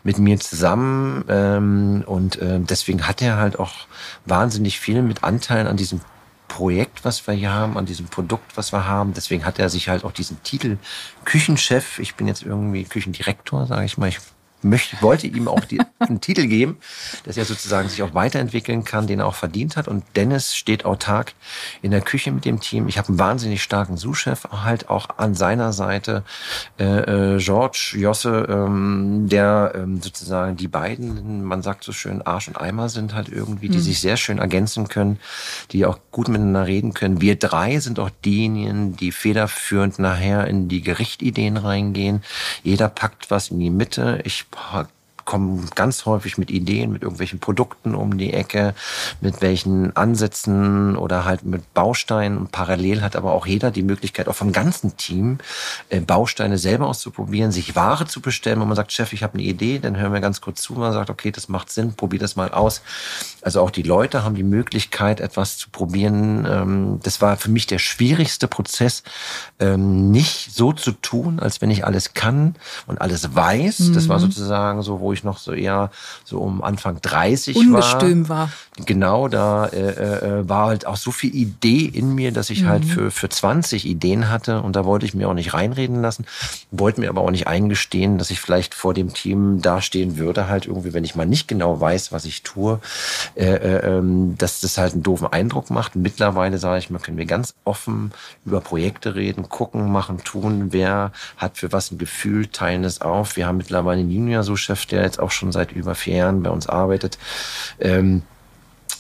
mit 0.04 0.18
mir 0.18 0.40
zusammen. 0.40 1.25
Ähm, 1.30 2.04
und 2.06 2.42
äh, 2.42 2.60
deswegen 2.60 3.08
hat 3.08 3.22
er 3.22 3.38
halt 3.38 3.60
auch 3.60 3.74
wahnsinnig 4.25 4.80
viel 4.80 5.01
mit 5.01 5.24
Anteilen 5.24 5.68
an 5.68 5.78
diesem 5.78 6.01
Projekt, 6.51 7.05
was 7.05 7.25
wir 7.27 7.34
hier 7.34 7.53
haben, 7.53 7.77
an 7.77 7.86
diesem 7.86 8.08
Produkt, 8.08 8.58
was 8.58 8.73
wir 8.73 8.86
haben. 8.86 9.13
Deswegen 9.13 9.45
hat 9.45 9.58
er 9.58 9.69
sich 9.69 9.88
halt 9.88 10.04
auch 10.04 10.12
diesen 10.12 10.43
Titel 10.43 10.78
Küchenchef, 11.23 11.97
ich 11.97 12.15
bin 12.15 12.28
jetzt 12.28 12.43
irgendwie 12.43 12.84
Küchendirektor, 12.84 13.65
sage 13.67 13.86
ich 13.86 13.97
mal, 13.97 14.10
ich 14.10 14.19
möchte, 14.63 14.97
wollte 15.02 15.28
ihm 15.28 15.47
auch 15.47 15.65
die, 15.65 15.82
einen 16.00 16.21
Titel 16.21 16.47
geben, 16.47 16.78
dass 17.26 17.38
er 17.38 17.45
sozusagen 17.45 17.89
sich 17.89 18.04
auch 18.04 18.13
weiterentwickeln 18.13 18.84
kann, 18.84 19.08
den 19.08 19.19
er 19.19 19.28
auch 19.28 19.36
verdient 19.36 19.78
hat. 19.78 19.88
Und 19.88 20.04
Dennis 20.15 20.56
steht 20.56 20.86
autark 20.86 21.34
in 21.82 21.91
der 21.91 22.02
Küche 22.02 22.32
mit 22.32 22.45
dem 22.45 22.60
Team. 22.60 22.88
Ich 22.88 22.97
habe 22.97 23.10
einen 23.10 23.19
wahnsinnig 23.19 23.63
starken 23.63 23.97
Sous-Chef 23.97 24.47
halt 24.52 24.89
auch 24.89 25.08
an 25.17 25.36
seiner 25.36 25.74
Seite. 25.74 26.24
Äh, 26.80 27.36
äh, 27.36 27.38
George, 27.38 27.95
Josse, 27.97 28.47
ähm, 28.50 29.28
der 29.30 29.74
ähm, 29.76 30.02
sozusagen 30.02 30.58
die 30.58 30.67
beiden, 30.67 31.43
man 31.43 31.62
sagt 31.62 31.84
so 31.84 31.91
schön, 31.91 32.21
Arsch 32.21 32.47
und 32.47 32.60
Eimer 32.60 32.89
sind 32.89 33.13
halt 33.13 33.30
irgendwie, 33.30 33.69
die 33.69 33.78
mhm. 33.78 33.84
sich 33.84 34.00
sehr 34.00 34.17
schön 34.17 34.38
ergänzen 34.38 34.88
können, 34.88 35.19
die 35.71 35.86
auch 35.86 36.00
gut 36.12 36.28
miteinander 36.28 36.67
reden 36.67 36.93
können. 36.93 37.21
Wir 37.21 37.36
drei 37.36 37.80
sind 37.80 38.00
auch 38.00 38.10
diejenigen, 38.24 38.95
die 38.95 39.12
federführend 39.12 40.00
nachher 40.00 40.47
in 40.47 40.67
die 40.67 40.82
Gerichtideen 40.82 41.58
reingehen. 41.58 42.24
Jeder 42.63 42.89
packt 42.89 43.32
was 43.32 43.50
in 43.50 43.60
die 43.60 43.69
Mitte. 43.69 44.21
Ich 44.24 44.51
파악 44.52 45.01
kommen 45.32 45.70
ganz 45.76 46.06
häufig 46.06 46.38
mit 46.38 46.52
Ideen, 46.52 46.91
mit 46.91 47.04
irgendwelchen 47.04 47.39
Produkten 47.39 47.96
um 47.96 48.17
die 48.17 48.34
Ecke, 48.34 48.74
mit 49.22 49.41
welchen 49.41 49.96
Ansätzen 49.96 50.98
oder 50.98 51.24
halt 51.24 51.46
mit 51.46 51.74
Bausteinen. 51.74 52.38
Und 52.38 52.52
parallel 52.52 53.02
hat 53.02 53.15
aber 53.15 53.32
auch 53.32 53.48
jeder 53.48 53.72
die 53.72 53.82
Möglichkeit, 53.82 54.28
auch 54.28 54.36
vom 54.36 54.52
ganzen 54.52 54.98
Team 54.98 55.38
äh, 55.88 56.02
Bausteine 56.02 56.58
selber 56.58 56.88
auszuprobieren, 56.88 57.54
sich 57.54 57.78
Ware 57.78 58.08
zu 58.08 58.20
bestellen. 58.20 58.60
Wenn 58.60 58.67
man 58.67 58.76
sagt, 58.76 58.91
Chef, 58.91 59.13
ich 59.13 59.24
habe 59.24 59.36
eine 59.36 59.44
Idee, 59.44 59.80
dann 59.80 59.96
hören 59.96 60.12
wir 60.12 60.20
ganz 60.20 60.41
kurz 60.41 60.63
zu. 60.63 60.74
Man 60.74 60.91
sagt, 60.91 61.10
okay, 61.10 61.32
das 61.32 61.48
macht 61.48 61.72
Sinn, 61.72 61.94
probier 61.94 62.20
das 62.20 62.36
mal 62.36 62.52
aus. 62.52 62.82
Also 63.41 63.62
auch 63.62 63.72
die 63.72 63.84
Leute 63.84 64.26
haben 64.26 64.36
die 64.36 64.44
Möglichkeit, 64.44 65.22
etwas 65.22 65.58
zu 65.58 65.70
probieren. 65.70 66.46
Ähm, 66.46 67.00
das 67.04 67.22
war 67.22 67.38
für 67.38 67.50
mich 67.50 67.67
der 67.67 67.80
schwierigste 67.80 68.50
Prozess, 68.50 69.04
ähm, 69.60 70.12
nicht 70.12 70.54
so 70.54 70.74
zu 70.74 70.91
tun, 70.91 71.39
als 71.39 71.62
wenn 71.62 71.72
ich 71.72 71.86
alles 71.86 72.13
kann 72.13 72.56
und 72.86 73.00
alles 73.00 73.34
weiß. 73.34 73.80
Mhm. 73.80 73.94
Das 73.94 74.10
war 74.10 74.17
mhm. 74.17 74.24
sozusagen 74.24 74.82
so, 74.82 75.00
wo 75.00 75.13
ich 75.13 75.20
ich 75.21 75.23
noch 75.23 75.38
so 75.38 75.53
eher 75.53 75.91
so 76.25 76.39
um 76.39 76.63
Anfang 76.63 76.99
30 77.01 77.55
Ungestüm 77.55 78.27
war. 78.29 78.39
war. 78.39 78.49
Genau, 78.86 79.28
da 79.28 79.67
äh, 79.67 80.39
äh, 80.39 80.50
war 80.50 80.67
halt 80.67 80.88
auch 80.88 80.96
so 80.96 81.12
viel 81.12 81.36
Idee 81.36 81.86
in 81.86 82.13
mir, 82.15 82.32
dass 82.32 82.50
ich 82.50 82.65
halt 82.65 82.84
mhm. 82.84 82.89
halt 82.89 82.94
für, 82.94 83.12
für 83.12 83.30
20 83.30 83.86
Ideen 83.86 84.30
hatte 84.30 84.62
und 84.62 84.76
da 84.76 84.86
wollte 84.86 85.06
ich 85.06 85.13
mir 85.13 85.30
auch 85.30 85.34
nicht 85.34 85.54
reinreden 85.54 86.02
lassen, 86.02 86.26
wollte 86.72 87.02
mir 87.02 87.10
aber 87.10 87.22
auch 87.22 87.32
nicht 87.32 87.48
eingestehen, 87.48 88.17
dass 88.17 88.32
ich 88.32 88.39
vielleicht 88.39 88.74
vor 88.74 88.94
dem 88.94 89.13
Team 89.13 89.62
dastehen 89.62 90.17
würde, 90.17 90.48
halt 90.48 90.67
irgendwie, 90.67 90.94
wenn 90.94 91.04
ich 91.04 91.15
mal 91.15 91.26
nicht 91.26 91.48
genau 91.48 91.80
weiß, 91.80 92.12
was 92.12 92.26
ich 92.26 92.44
tue, 92.44 92.80
äh, 93.36 93.46
äh, 93.46 93.98
ähm, 93.98 94.36
dass 94.38 94.62
das 94.62 94.78
halt 94.78 94.94
einen 94.94 95.04
doofen 95.04 95.28
Eindruck 95.28 95.70
macht. 95.70 95.96
Mittlerweile 95.96 96.58
sage 96.58 96.80
ich 96.80 96.89
mal, 96.89 97.00
können 97.00 97.17
wir 97.17 97.26
ganz 97.26 97.54
offen 97.65 98.12
über 98.46 98.62
Projekte 98.62 99.15
reden, 99.15 99.50
gucken, 99.50 99.91
machen, 99.91 100.24
tun, 100.24 100.67
wer 100.72 101.12
hat 101.38 101.58
für 101.58 101.72
was 101.72 101.91
ein 101.91 101.98
Gefühl, 101.98 102.48
teilen 102.48 102.84
es 102.84 103.02
auf. 103.02 103.36
Wir 103.36 103.48
haben 103.48 103.58
mittlerweile 103.58 104.02
einen 104.02 104.12
Junior-So-Chef, 104.12 104.86
der 104.86 105.04
jetzt 105.04 105.20
auch 105.20 105.32
schon 105.32 105.52
seit 105.52 105.72
über 105.72 105.96
vier 105.96 106.15
Jahren 106.15 106.44
bei 106.44 106.50
uns 106.50 106.67
arbeitet. 106.67 107.17
Ähm, 107.80 108.24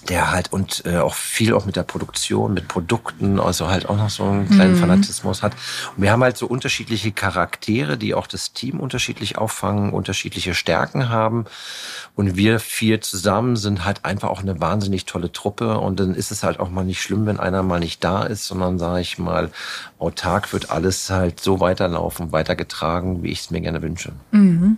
der 0.09 0.31
halt 0.31 0.51
und 0.51 0.83
äh, 0.85 0.97
auch 0.97 1.13
viel 1.13 1.53
auch 1.53 1.65
mit 1.65 1.75
der 1.75 1.83
Produktion, 1.83 2.53
mit 2.53 2.67
Produkten, 2.67 3.39
also 3.39 3.67
halt 3.67 3.87
auch 3.87 3.97
noch 3.97 4.09
so 4.09 4.23
einen 4.23 4.49
kleinen 4.49 4.73
mhm. 4.73 4.79
Fanatismus 4.79 5.43
hat. 5.43 5.53
Und 5.95 6.03
wir 6.03 6.11
haben 6.11 6.23
halt 6.23 6.37
so 6.37 6.47
unterschiedliche 6.47 7.11
Charaktere, 7.11 7.97
die 7.97 8.13
auch 8.13 8.27
das 8.27 8.53
Team 8.53 8.79
unterschiedlich 8.79 9.37
auffangen, 9.37 9.93
unterschiedliche 9.93 10.53
Stärken 10.53 11.09
haben. 11.09 11.45
Und 12.15 12.35
wir 12.35 12.59
vier 12.59 13.01
zusammen 13.01 13.55
sind 13.55 13.85
halt 13.85 14.03
einfach 14.03 14.29
auch 14.29 14.41
eine 14.41 14.59
wahnsinnig 14.59 15.05
tolle 15.05 15.31
Truppe. 15.31 15.77
Und 15.77 15.99
dann 15.99 16.15
ist 16.15 16.31
es 16.31 16.43
halt 16.43 16.59
auch 16.59 16.69
mal 16.69 16.83
nicht 16.83 17.01
schlimm, 17.01 17.25
wenn 17.25 17.39
einer 17.39 17.63
mal 17.63 17.79
nicht 17.79 18.03
da 18.03 18.23
ist, 18.23 18.47
sondern 18.47 18.79
sage 18.79 19.01
ich 19.01 19.19
mal, 19.19 19.51
autark 19.99 20.51
wird 20.51 20.71
alles 20.71 21.09
halt 21.09 21.39
so 21.39 21.59
weiterlaufen, 21.59 22.31
weitergetragen, 22.31 23.23
wie 23.23 23.31
ich 23.31 23.41
es 23.41 23.51
mir 23.51 23.61
gerne 23.61 23.81
wünsche. 23.81 24.13
Mhm. 24.31 24.77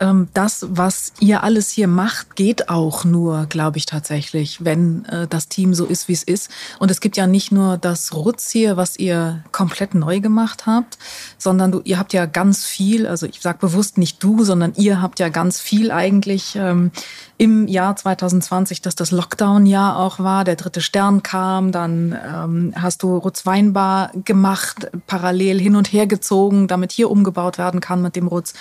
Ähm, 0.00 0.28
das, 0.34 0.66
was 0.70 1.12
ihr 1.20 1.42
alles 1.42 1.70
hier 1.70 1.88
macht, 1.88 2.36
geht 2.36 2.68
auch 2.68 3.04
nur, 3.04 3.46
glaube 3.46 3.78
ich 3.78 3.86
tatsächlich, 3.86 4.64
wenn 4.64 5.04
äh, 5.06 5.26
das 5.26 5.48
Team 5.48 5.74
so 5.74 5.84
ist, 5.84 6.08
wie 6.08 6.12
es 6.12 6.22
ist. 6.22 6.50
Und 6.78 6.90
es 6.90 7.00
gibt 7.00 7.16
ja 7.16 7.26
nicht 7.26 7.52
nur 7.52 7.78
das 7.78 8.14
Rutz 8.14 8.50
hier, 8.50 8.76
was 8.76 8.98
ihr 8.98 9.44
komplett 9.52 9.94
neu 9.94 10.20
gemacht 10.20 10.66
habt, 10.66 10.98
sondern 11.36 11.72
du, 11.72 11.80
ihr 11.84 11.98
habt 11.98 12.12
ja 12.12 12.26
ganz 12.26 12.64
viel, 12.64 13.06
also 13.06 13.26
ich 13.26 13.40
sage 13.40 13.58
bewusst 13.58 13.98
nicht 13.98 14.22
du, 14.22 14.44
sondern 14.44 14.72
ihr 14.76 15.02
habt 15.02 15.20
ja 15.20 15.28
ganz 15.28 15.60
viel 15.60 15.90
eigentlich 15.90 16.56
ähm, 16.56 16.90
im 17.36 17.68
Jahr 17.68 17.94
2020, 17.94 18.82
dass 18.82 18.96
das 18.96 19.12
Lockdown-Jahr 19.12 19.96
auch 19.96 20.18
war, 20.18 20.44
der 20.44 20.56
dritte 20.56 20.80
Stern 20.80 21.22
kam, 21.22 21.72
dann 21.72 22.18
ähm, 22.26 22.72
hast 22.76 23.02
du 23.02 23.16
Rutz 23.16 23.46
Weinbar 23.46 24.10
gemacht, 24.24 24.90
parallel 25.06 25.60
hin 25.60 25.76
und 25.76 25.92
her 25.92 26.06
gezogen, 26.06 26.66
damit 26.66 26.92
hier 26.92 27.10
umgebaut 27.10 27.56
werden 27.56 27.80
kann 27.80 28.02
mit 28.02 28.16
dem 28.16 28.26
Rutz. 28.26 28.54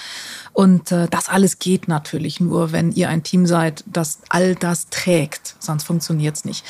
Und 0.58 0.92
äh, 0.92 1.08
das 1.08 1.30
alles 1.30 1.60
geht 1.60 1.88
natürlich 1.88 2.40
nur, 2.40 2.72
wenn 2.72 2.92
ihr 2.92 3.10
ein 3.10 3.22
Team 3.22 3.46
seid, 3.46 3.84
das 3.86 4.22
all 4.30 4.56
das 4.56 4.90
trägt, 4.90 5.56
sonst 5.60 5.84
funktioniert's 5.84 6.46
nicht. 6.46 6.66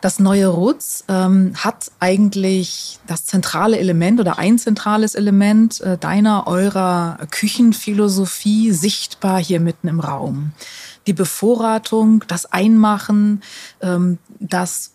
Das 0.00 0.18
neue 0.18 0.48
Rutz 0.48 1.04
ähm, 1.06 1.52
hat 1.54 1.92
eigentlich 2.00 2.98
das 3.06 3.26
zentrale 3.26 3.78
Element 3.78 4.18
oder 4.18 4.40
ein 4.40 4.58
zentrales 4.58 5.14
Element 5.14 5.80
äh, 5.82 5.96
deiner, 5.96 6.48
eurer 6.48 7.20
Küchenphilosophie 7.30 8.72
sichtbar 8.72 9.40
hier 9.40 9.60
mitten 9.60 9.86
im 9.86 10.00
Raum 10.00 10.50
die 11.06 11.12
Bevorratung, 11.12 12.24
das 12.26 12.44
Einmachen, 12.44 13.42
ähm, 13.80 14.18
das 14.40 14.94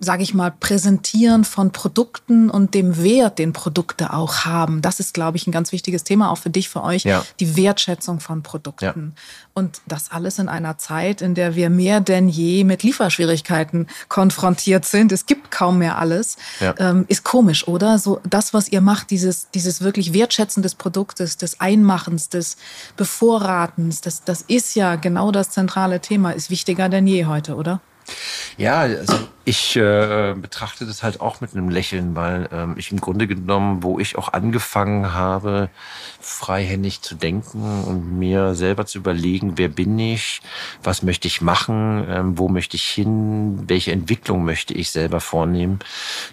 sage 0.00 0.22
ich 0.22 0.32
mal, 0.32 0.52
Präsentieren 0.52 1.44
von 1.44 1.72
Produkten 1.72 2.50
und 2.50 2.74
dem 2.74 3.02
Wert, 3.02 3.38
den 3.38 3.52
Produkte 3.52 4.12
auch 4.12 4.44
haben. 4.44 4.80
Das 4.80 5.00
ist, 5.00 5.12
glaube 5.12 5.36
ich, 5.36 5.46
ein 5.46 5.52
ganz 5.52 5.72
wichtiges 5.72 6.04
Thema, 6.04 6.30
auch 6.30 6.38
für 6.38 6.50
dich, 6.50 6.68
für 6.68 6.82
euch, 6.82 7.02
ja. 7.02 7.24
die 7.40 7.56
Wertschätzung 7.56 8.20
von 8.20 8.42
Produkten. 8.42 9.14
Ja. 9.16 9.22
Und 9.54 9.80
das 9.86 10.12
alles 10.12 10.38
in 10.38 10.48
einer 10.48 10.78
Zeit, 10.78 11.20
in 11.20 11.34
der 11.34 11.56
wir 11.56 11.68
mehr 11.68 12.00
denn 12.00 12.28
je 12.28 12.62
mit 12.62 12.84
Lieferschwierigkeiten 12.84 13.88
konfrontiert 14.08 14.84
sind. 14.84 15.10
Es 15.10 15.26
gibt 15.26 15.50
kaum 15.50 15.78
mehr 15.78 15.98
alles. 15.98 16.36
Ja. 16.60 16.74
Ähm, 16.78 17.04
ist 17.08 17.24
komisch, 17.24 17.66
oder? 17.66 17.98
So 17.98 18.20
das, 18.28 18.54
was 18.54 18.68
ihr 18.68 18.80
macht, 18.80 19.10
dieses, 19.10 19.50
dieses 19.50 19.80
wirklich 19.80 20.12
Wertschätzen 20.12 20.62
des 20.62 20.76
Produktes, 20.76 21.36
des 21.38 21.60
Einmachens, 21.60 22.28
des 22.28 22.56
Bevorratens, 22.96 24.00
das, 24.00 24.22
das 24.22 24.42
ist 24.42 24.76
ja 24.76 24.94
genau 24.94 25.32
das 25.32 25.50
zentrale 25.50 26.00
Thema, 26.00 26.30
ist 26.30 26.50
wichtiger 26.50 26.88
denn 26.88 27.08
je 27.08 27.26
heute, 27.26 27.56
oder? 27.56 27.80
Ja, 28.56 28.80
also 28.80 29.14
ich 29.44 29.76
äh, 29.76 30.34
betrachte 30.34 30.84
das 30.84 31.02
halt 31.02 31.20
auch 31.20 31.40
mit 31.40 31.54
einem 31.54 31.68
Lächeln, 31.68 32.14
weil 32.14 32.48
ähm, 32.52 32.74
ich 32.76 32.90
im 32.92 33.00
Grunde 33.00 33.26
genommen, 33.26 33.82
wo 33.82 33.98
ich 33.98 34.16
auch 34.16 34.32
angefangen 34.32 35.14
habe, 35.14 35.70
freihändig 36.20 37.00
zu 37.00 37.14
denken 37.14 37.84
und 37.86 38.18
mir 38.18 38.54
selber 38.54 38.84
zu 38.84 38.98
überlegen, 38.98 39.56
wer 39.56 39.68
bin 39.68 39.98
ich, 39.98 40.42
was 40.82 41.02
möchte 41.02 41.28
ich 41.28 41.40
machen, 41.40 42.04
ähm, 42.08 42.38
wo 42.38 42.48
möchte 42.48 42.76
ich 42.76 42.86
hin, 42.86 43.64
welche 43.68 43.92
Entwicklung 43.92 44.44
möchte 44.44 44.74
ich 44.74 44.90
selber 44.90 45.20
vornehmen. 45.20 45.78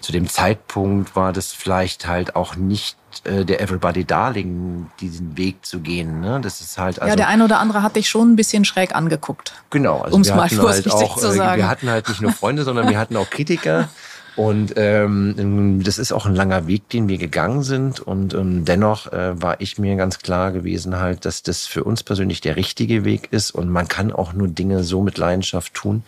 Zu 0.01 0.11
dem 0.11 0.27
Zeitpunkt 0.27 1.15
war 1.15 1.31
das 1.31 1.53
vielleicht 1.53 2.07
halt 2.07 2.35
auch 2.35 2.55
nicht 2.55 2.97
äh, 3.23 3.45
der 3.45 3.61
Everybody 3.61 4.05
Darling 4.05 4.89
diesen 4.99 5.37
Weg 5.37 5.65
zu 5.65 5.79
gehen. 5.79 6.21
Ne? 6.21 6.39
Das 6.41 6.61
ist 6.61 6.77
halt 6.77 6.99
also 6.99 7.09
ja 7.09 7.15
der 7.15 7.27
eine 7.27 7.43
oder 7.43 7.59
andere 7.59 7.83
hat 7.83 7.95
dich 7.95 8.09
schon 8.09 8.33
ein 8.33 8.35
bisschen 8.35 8.65
schräg 8.65 8.95
angeguckt. 8.95 9.53
Genau, 9.69 10.01
also 10.01 10.15
um 10.15 10.21
es 10.21 10.33
mal 10.33 10.49
vorsichtig 10.49 10.93
halt 10.93 11.03
auch, 11.03 11.17
zu 11.17 11.27
äh, 11.27 11.33
sagen. 11.33 11.61
Wir 11.61 11.69
hatten 11.69 11.89
halt 11.89 12.07
nicht 12.09 12.21
nur 12.21 12.31
Freunde, 12.31 12.63
sondern 12.63 12.89
wir 12.89 12.97
hatten 12.97 13.15
auch 13.17 13.29
Kritiker. 13.29 13.89
Und 14.35 14.73
ähm, 14.75 15.81
das 15.83 15.97
ist 15.97 16.11
auch 16.11 16.25
ein 16.25 16.35
langer 16.35 16.67
Weg, 16.67 16.89
den 16.89 17.07
wir 17.07 17.17
gegangen 17.17 17.63
sind. 17.63 17.99
Und 17.99 18.33
ähm, 18.33 18.65
dennoch 18.65 19.11
äh, 19.13 19.41
war 19.41 19.61
ich 19.61 19.77
mir 19.77 19.95
ganz 19.95 20.19
klar 20.19 20.51
gewesen, 20.51 20.99
halt, 20.99 21.25
dass 21.25 21.41
das 21.41 21.65
für 21.65 21.83
uns 21.83 22.03
persönlich 22.03 22.41
der 22.41 22.55
richtige 22.55 23.05
Weg 23.05 23.29
ist. 23.31 23.51
Und 23.51 23.69
man 23.69 23.87
kann 23.87 24.11
auch 24.11 24.33
nur 24.33 24.47
Dinge 24.47 24.83
so 24.83 25.01
mit 25.01 25.17
Leidenschaft 25.17 25.73
tun, 25.73 26.03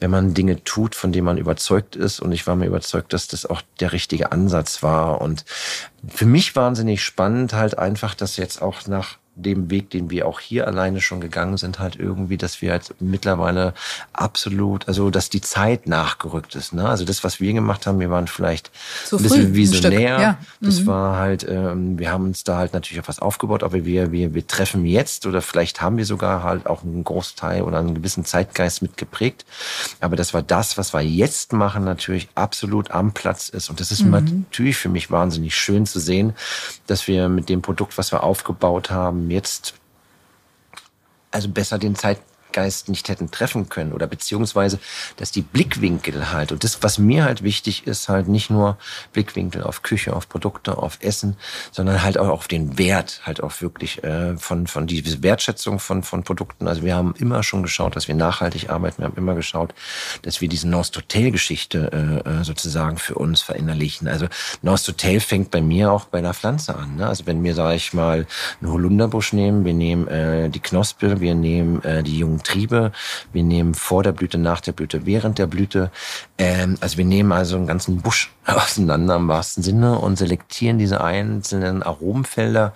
wenn 0.00 0.10
man 0.10 0.32
Dinge 0.32 0.64
tut, 0.64 0.94
von 0.94 1.12
denen 1.12 1.26
man 1.26 1.36
überzeugt 1.36 1.94
ist. 1.94 2.20
Und 2.20 2.32
ich 2.32 2.46
war 2.46 2.56
mir 2.56 2.66
überzeugt, 2.66 3.12
dass 3.12 3.28
das 3.28 3.44
auch 3.44 3.60
der 3.80 3.92
richtige 3.92 4.32
Ansatz 4.32 4.82
war. 4.82 5.20
Und 5.20 5.44
für 6.08 6.26
mich 6.26 6.56
wahnsinnig 6.56 7.04
spannend, 7.04 7.52
halt 7.52 7.78
einfach, 7.78 8.14
dass 8.14 8.38
jetzt 8.38 8.62
auch 8.62 8.86
nach 8.86 9.18
dem 9.42 9.70
Weg, 9.70 9.90
den 9.90 10.10
wir 10.10 10.26
auch 10.26 10.40
hier 10.40 10.66
alleine 10.66 11.00
schon 11.00 11.20
gegangen 11.20 11.56
sind, 11.56 11.78
halt 11.78 11.96
irgendwie, 11.96 12.36
dass 12.36 12.60
wir 12.60 12.72
halt 12.72 12.94
mittlerweile 12.98 13.72
absolut, 14.12 14.88
also 14.88 15.10
dass 15.10 15.30
die 15.30 15.40
Zeit 15.40 15.86
nachgerückt 15.86 16.54
ist. 16.54 16.72
Ne? 16.72 16.88
Also 16.88 17.04
das, 17.04 17.22
was 17.22 17.40
wir 17.40 17.52
gemacht 17.52 17.86
haben, 17.86 18.00
wir 18.00 18.10
waren 18.10 18.26
vielleicht 18.26 18.70
Zu 19.06 19.16
ein 19.16 19.22
bisschen 19.22 19.54
visionär. 19.54 20.16
Ein 20.16 20.22
ja. 20.22 20.38
Das 20.60 20.80
mhm. 20.80 20.86
war 20.86 21.16
halt, 21.16 21.46
ähm, 21.48 21.98
wir 21.98 22.10
haben 22.10 22.24
uns 22.24 22.42
da 22.44 22.58
halt 22.58 22.72
natürlich 22.72 23.00
auf 23.00 23.08
was 23.08 23.20
aufgebaut, 23.20 23.62
aber 23.62 23.84
wir, 23.84 24.10
wir, 24.10 24.34
wir 24.34 24.46
treffen 24.46 24.84
jetzt 24.84 25.24
oder 25.26 25.40
vielleicht 25.40 25.80
haben 25.80 25.96
wir 25.96 26.04
sogar 26.04 26.42
halt 26.42 26.66
auch 26.66 26.82
einen 26.82 27.04
Großteil 27.04 27.62
oder 27.62 27.78
einen 27.78 27.94
gewissen 27.94 28.24
Zeitgeist 28.24 28.82
mitgeprägt. 28.82 29.44
Aber 30.00 30.16
das 30.16 30.34
war 30.34 30.42
das, 30.42 30.76
was 30.76 30.92
wir 30.92 31.02
jetzt 31.02 31.52
machen, 31.52 31.84
natürlich 31.84 32.28
absolut 32.34 32.90
am 32.90 33.12
Platz 33.12 33.48
ist. 33.48 33.70
Und 33.70 33.78
das 33.78 33.92
ist 33.92 34.04
mhm. 34.04 34.46
natürlich 34.50 34.76
für 34.76 34.88
mich 34.88 35.10
wahnsinnig 35.10 35.54
schön 35.54 35.86
zu 35.86 36.00
sehen, 36.00 36.34
dass 36.88 37.06
wir 37.06 37.28
mit 37.28 37.48
dem 37.48 37.62
Produkt, 37.62 37.98
was 37.98 38.12
wir 38.12 38.24
aufgebaut 38.24 38.90
haben, 38.90 39.27
jetzt 39.30 39.74
also 41.30 41.48
besser 41.48 41.78
den 41.78 41.94
Zeit, 41.94 42.20
Zeitgeist 42.58 42.88
nicht 42.88 43.08
hätten 43.08 43.30
treffen 43.30 43.68
können 43.68 43.92
oder 43.92 44.06
beziehungsweise, 44.06 44.78
dass 45.16 45.30
die 45.30 45.42
Blickwinkel 45.42 46.32
halt 46.32 46.52
und 46.52 46.64
das, 46.64 46.82
was 46.82 46.98
mir 46.98 47.24
halt 47.24 47.42
wichtig 47.42 47.86
ist, 47.86 48.08
halt 48.08 48.28
nicht 48.28 48.50
nur 48.50 48.78
Blickwinkel 49.12 49.62
auf 49.62 49.82
Küche, 49.82 50.14
auf 50.14 50.28
Produkte, 50.28 50.78
auf 50.78 50.98
Essen, 51.00 51.36
sondern 51.70 52.02
halt 52.02 52.18
auch 52.18 52.28
auf 52.28 52.48
den 52.48 52.78
Wert, 52.78 53.20
halt 53.24 53.42
auch 53.42 53.60
wirklich 53.60 54.02
äh, 54.02 54.36
von 54.36 54.66
von 54.66 54.86
diese 54.86 55.22
Wertschätzung 55.22 55.78
von 55.78 56.02
von 56.02 56.24
Produkten. 56.24 56.66
Also 56.68 56.82
wir 56.82 56.96
haben 56.96 57.14
immer 57.18 57.42
schon 57.42 57.62
geschaut, 57.62 57.94
dass 57.96 58.08
wir 58.08 58.14
nachhaltig 58.14 58.70
arbeiten. 58.70 59.02
Wir 59.02 59.06
haben 59.06 59.16
immer 59.16 59.34
geschaut, 59.34 59.74
dass 60.22 60.40
wir 60.40 60.48
diese 60.48 60.68
Nost 60.68 60.96
Hotel 60.96 61.30
Geschichte 61.30 61.90
äh, 61.92 62.28
äh, 62.28 62.44
sozusagen 62.44 62.98
für 62.98 63.14
uns 63.14 63.42
verinnerlichen. 63.42 64.08
Also 64.08 64.26
Nost 64.62 64.88
Hotel 64.88 65.20
fängt 65.20 65.50
bei 65.50 65.60
mir 65.60 65.92
auch 65.92 66.06
bei 66.06 66.20
der 66.20 66.34
Pflanze 66.34 66.74
an. 66.74 66.96
Ne? 66.96 67.06
Also 67.06 67.26
wenn 67.26 67.42
wir, 67.44 67.54
sage 67.54 67.76
ich 67.76 67.92
mal, 67.92 68.26
einen 68.60 68.72
Holunderbusch 68.72 69.32
nehmen, 69.32 69.64
wir 69.64 69.74
nehmen 69.74 70.08
äh, 70.08 70.50
die 70.50 70.60
Knospe, 70.60 71.20
wir 71.20 71.34
nehmen 71.34 71.82
äh, 71.84 72.02
die 72.02 72.18
jungen 72.18 72.42
Triebe. 72.48 72.92
Wir 73.32 73.42
nehmen 73.42 73.74
vor 73.74 74.02
der 74.02 74.12
Blüte, 74.12 74.38
nach 74.38 74.60
der 74.60 74.72
Blüte, 74.72 75.04
während 75.04 75.38
der 75.38 75.46
Blüte. 75.46 75.90
Ähm, 76.38 76.76
also 76.80 76.96
wir 76.96 77.04
nehmen 77.04 77.32
also 77.32 77.56
einen 77.56 77.66
ganzen 77.66 78.00
Busch 78.00 78.32
auseinander 78.46 79.16
im 79.16 79.28
wahrsten 79.28 79.62
Sinne 79.62 79.98
und 79.98 80.16
selektieren 80.16 80.78
diese 80.78 81.02
einzelnen 81.02 81.82
Aromenfelder. 81.82 82.72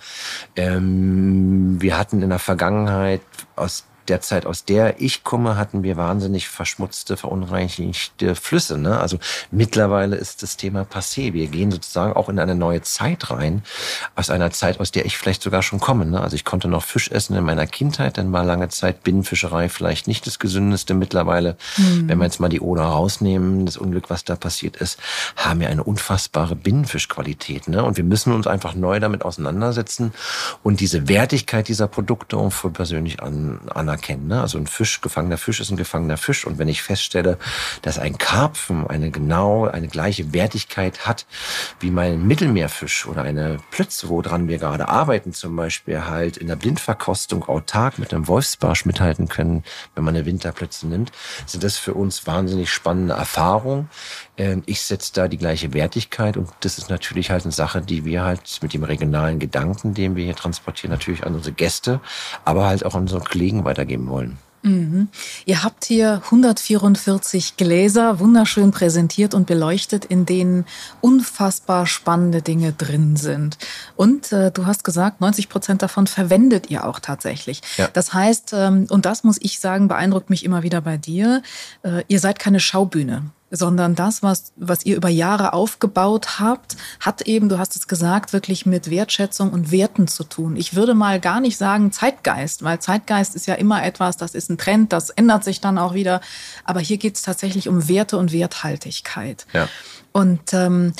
Ähm, 0.55 1.81
wir 1.81 1.97
hatten 1.97 2.21
in 2.21 2.29
der 2.29 2.39
Vergangenheit 2.39 3.21
aus 3.55 3.85
der 4.07 4.21
Zeit, 4.21 4.45
aus 4.45 4.65
der 4.65 5.01
ich 5.01 5.23
komme, 5.23 5.57
hatten 5.57 5.83
wir 5.83 5.97
wahnsinnig 5.97 6.47
verschmutzte, 6.47 7.17
verunreinigte 7.17 8.35
Flüsse. 8.35 8.77
Ne? 8.77 8.99
Also 8.99 9.17
mittlerweile 9.51 10.15
ist 10.15 10.43
das 10.43 10.57
Thema 10.57 10.81
passé. 10.83 11.33
Wir 11.33 11.47
gehen 11.47 11.71
sozusagen 11.71 12.13
auch 12.13 12.29
in 12.29 12.39
eine 12.39 12.55
neue 12.55 12.81
Zeit 12.81 13.29
rein, 13.31 13.63
aus 14.15 14.29
einer 14.29 14.51
Zeit, 14.51 14.79
aus 14.79 14.91
der 14.91 15.05
ich 15.05 15.17
vielleicht 15.17 15.41
sogar 15.41 15.63
schon 15.63 15.79
komme. 15.79 16.05
Ne? 16.05 16.19
Also 16.19 16.35
ich 16.35 16.45
konnte 16.45 16.67
noch 16.67 16.83
Fisch 16.83 17.09
essen 17.09 17.35
in 17.35 17.43
meiner 17.43 17.67
Kindheit, 17.67 18.17
dann 18.17 18.31
war 18.31 18.43
lange 18.43 18.69
Zeit 18.69 19.03
Binnenfischerei 19.03 19.69
vielleicht 19.69 20.07
nicht 20.07 20.27
das 20.27 20.39
gesündeste. 20.39 20.93
Mittlerweile, 20.93 21.57
mhm. 21.77 22.09
wenn 22.09 22.17
wir 22.17 22.25
jetzt 22.25 22.39
mal 22.39 22.49
die 22.49 22.61
Oder 22.61 22.83
rausnehmen, 22.83 23.65
das 23.65 23.77
Unglück, 23.77 24.09
was 24.09 24.23
da 24.23 24.35
passiert 24.35 24.77
ist, 24.77 24.99
haben 25.35 25.59
wir 25.59 25.69
eine 25.69 25.83
unfassbare 25.83 26.55
Binnenfischqualität. 26.55 27.67
Ne? 27.67 27.83
Und 27.83 27.97
wir 27.97 28.03
müssen 28.03 28.33
uns 28.33 28.47
einfach 28.47 28.75
neu 28.75 28.99
damit 28.99 29.23
auseinandersetzen 29.23 30.13
und 30.61 30.79
diese 30.79 31.07
Wertigkeit 31.07 31.67
dieser 31.67 31.87
Produkte 31.87 32.37
auch 32.37 32.51
für 32.51 32.69
persönlich 32.69 33.21
an, 33.21 33.59
an 33.73 33.89
anerkennen. 33.93 34.27
Ne? 34.27 34.41
Also 34.41 34.57
ein 34.57 34.67
Fisch, 34.67 35.01
gefangener 35.01 35.37
Fisch 35.37 35.59
ist 35.59 35.71
ein 35.71 35.77
gefangener 35.77 36.17
Fisch. 36.17 36.45
Und 36.45 36.57
wenn 36.57 36.67
ich 36.67 36.81
feststelle, 36.81 37.37
dass 37.81 37.99
ein 37.99 38.17
Karpfen 38.17 38.87
eine 38.87 39.11
genau, 39.11 39.65
eine 39.65 39.87
gleiche 39.87 40.33
Wertigkeit 40.33 41.05
hat 41.05 41.25
wie 41.79 41.91
mein 41.91 42.25
Mittelmeerfisch 42.25 43.05
oder 43.05 43.21
eine 43.21 43.59
Plötze, 43.71 44.09
woran 44.09 44.47
wir 44.47 44.57
gerade 44.57 44.89
arbeiten, 44.89 45.33
zum 45.33 45.55
Beispiel 45.55 46.05
halt 46.05 46.37
in 46.37 46.47
der 46.47 46.55
Blindverkostung 46.55 47.43
autark 47.43 47.99
mit 47.99 48.13
einem 48.13 48.27
Wolfsbarsch 48.27 48.85
mithalten 48.85 49.29
können, 49.29 49.63
wenn 49.95 50.03
man 50.03 50.15
eine 50.15 50.25
Winterplötze 50.25 50.87
nimmt, 50.87 51.11
sind 51.45 51.63
das 51.63 51.77
für 51.77 51.93
uns 51.93 52.25
wahnsinnig 52.25 52.71
spannende 52.71 53.13
Erfahrungen. 53.13 53.89
Ähm, 54.37 54.63
ich 54.65 54.81
setze 54.81 55.13
da 55.13 55.27
die 55.27 55.37
gleiche 55.37 55.73
Wertigkeit 55.73 56.37
und 56.37 56.49
das 56.61 56.77
ist 56.77 56.89
natürlich 56.89 57.29
halt 57.29 57.43
eine 57.43 57.51
Sache, 57.51 57.81
die 57.81 58.05
wir 58.05 58.23
halt 58.23 58.59
mit 58.61 58.73
dem 58.73 58.83
regionalen 58.83 59.39
Gedanken, 59.39 59.93
den 59.93 60.15
wir 60.15 60.25
hier 60.25 60.35
transportieren, 60.35 60.91
natürlich 60.91 61.23
an 61.25 61.35
unsere 61.35 61.53
Gäste, 61.53 61.99
aber 62.43 62.65
halt 62.65 62.85
auch 62.85 62.95
an 62.95 63.03
unsere 63.03 63.21
Kollegen 63.21 63.63
weiter 63.63 63.82
weitergeben 63.83 64.09
wollen. 64.09 64.37
Mhm. 64.65 65.09
Ihr 65.45 65.61
habt 65.61 65.83
hier 65.83 66.21
144 66.23 67.57
Gläser 67.57 68.21
wunderschön 68.21 68.71
präsentiert 68.71 69.33
und 69.33 69.45
beleuchtet, 69.45 70.05
in 70.05 70.25
denen 70.25 70.63
unfassbar 71.01 71.85
spannende 71.85 72.41
Dinge 72.41 72.71
drin 72.71 73.17
sind. 73.17 73.57
Und 73.97 74.31
äh, 74.31 74.51
du 74.51 74.65
hast 74.65 74.85
gesagt, 74.85 75.19
90 75.19 75.49
Prozent 75.49 75.81
davon 75.81 76.07
verwendet 76.07 76.69
ihr 76.69 76.87
auch 76.87 76.99
tatsächlich. 76.99 77.61
Ja. 77.75 77.89
Das 77.91 78.13
heißt, 78.13 78.53
ähm, 78.53 78.87
und 78.89 79.05
das 79.05 79.25
muss 79.25 79.37
ich 79.41 79.59
sagen, 79.59 79.89
beeindruckt 79.89 80.29
mich 80.29 80.45
immer 80.45 80.63
wieder 80.63 80.79
bei 80.79 80.95
dir, 80.95 81.43
äh, 81.83 82.05
ihr 82.07 82.21
seid 82.21 82.39
keine 82.39 82.61
Schaubühne 82.61 83.23
sondern 83.55 83.93
das, 83.93 84.23
was, 84.23 84.51
was 84.55 84.83
ihr 84.83 84.97
über 84.97 85.09
Jahre 85.09 85.53
aufgebaut 85.53 86.39
habt, 86.39 86.75
hat 86.99 87.21
eben, 87.21 87.49
du 87.49 87.59
hast 87.59 87.75
es 87.75 87.87
gesagt, 87.87 88.33
wirklich 88.33 88.65
mit 88.65 88.89
Wertschätzung 88.89 89.51
und 89.51 89.71
Werten 89.71 90.07
zu 90.07 90.23
tun. 90.23 90.55
Ich 90.55 90.75
würde 90.75 90.95
mal 90.95 91.19
gar 91.19 91.39
nicht 91.39 91.57
sagen 91.57 91.91
Zeitgeist, 91.91 92.63
weil 92.63 92.79
Zeitgeist 92.79 93.35
ist 93.35 93.45
ja 93.45 93.53
immer 93.53 93.83
etwas, 93.83 94.17
das 94.17 94.33
ist 94.33 94.49
ein 94.49 94.57
Trend, 94.57 94.91
das 94.91 95.11
ändert 95.11 95.43
sich 95.43 95.61
dann 95.61 95.77
auch 95.77 95.93
wieder. 95.93 96.19
Aber 96.63 96.79
hier 96.79 96.97
geht 96.97 97.15
es 97.15 97.21
tatsächlich 97.21 97.69
um 97.69 97.87
Werte 97.87 98.17
und 98.17 98.33
Werthaltigkeit. 98.33 99.45
Ja. 99.53 99.69
Und 100.13 100.53
ähm, 100.53 100.93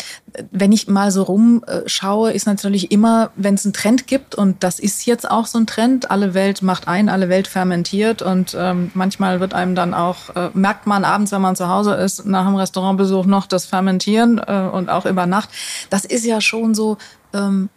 wenn 0.52 0.72
ich 0.72 0.88
mal 0.88 1.12
so 1.12 1.22
rumschaue, 1.22 2.32
ist 2.32 2.48
natürlich 2.48 2.92
immer, 2.92 3.30
wenn 3.36 3.54
es 3.54 3.64
einen 3.64 3.74
Trend 3.74 4.08
gibt, 4.08 4.34
und 4.34 4.64
das 4.64 4.80
ist 4.80 5.06
jetzt 5.06 5.30
auch 5.30 5.46
so 5.46 5.60
ein 5.60 5.68
Trend, 5.68 6.10
alle 6.10 6.34
Welt 6.34 6.64
macht 6.64 6.88
ein, 6.88 7.10
alle 7.10 7.30
Welt 7.30 7.48
fermentiert 7.48 8.24
und 8.24 8.58
ähm, 8.60 8.90
manchmal 8.96 9.40
wird 9.40 9.54
einem 9.54 9.76
dann 9.76 9.94
auch, 9.94 10.36
äh, 10.36 10.50
merkt 10.56 10.88
man 10.88 11.06
abends, 11.06 11.32
wenn 11.32 11.42
man 11.42 11.56
zu 11.56 11.70
Hause 11.70 11.94
ist, 11.94 12.26
nach 12.26 12.46
dem 12.48 12.56
Restaurantbesuch 12.56 13.26
noch 13.26 13.46
das 13.46 13.68
Fermentieren 13.68 14.40
äh, 14.40 14.68
und 14.74 14.90
auch 14.90 15.06
über 15.06 15.28
Nacht. 15.28 15.50
Das 15.92 16.06
ist 16.06 16.26
ja 16.26 16.42
schon 16.42 16.74
so, 16.74 16.98
ähm, 17.36 17.70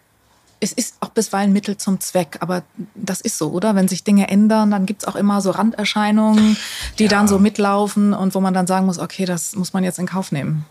es 0.58 0.72
ist 0.72 0.96
auch 1.00 1.10
bisweilen 1.10 1.52
Mittel 1.52 1.76
zum 1.76 2.00
Zweck, 2.00 2.38
aber 2.40 2.62
das 2.94 3.20
ist 3.20 3.36
so, 3.36 3.50
oder? 3.50 3.74
Wenn 3.74 3.88
sich 3.88 4.04
Dinge 4.04 4.28
ändern, 4.30 4.70
dann 4.70 4.86
gibt's 4.86 5.04
auch 5.04 5.16
immer 5.16 5.42
so 5.42 5.50
Randerscheinungen, 5.50 6.56
die 6.98 7.04
ja. 7.04 7.10
dann 7.10 7.28
so 7.28 7.38
mitlaufen 7.38 8.14
und 8.14 8.34
wo 8.34 8.40
man 8.40 8.54
dann 8.54 8.66
sagen 8.66 8.86
muss, 8.86 8.98
okay, 8.98 9.26
das 9.26 9.54
muss 9.54 9.74
man 9.74 9.84
jetzt 9.84 9.98
in 9.98 10.06
Kauf 10.06 10.32
nehmen. 10.32 10.64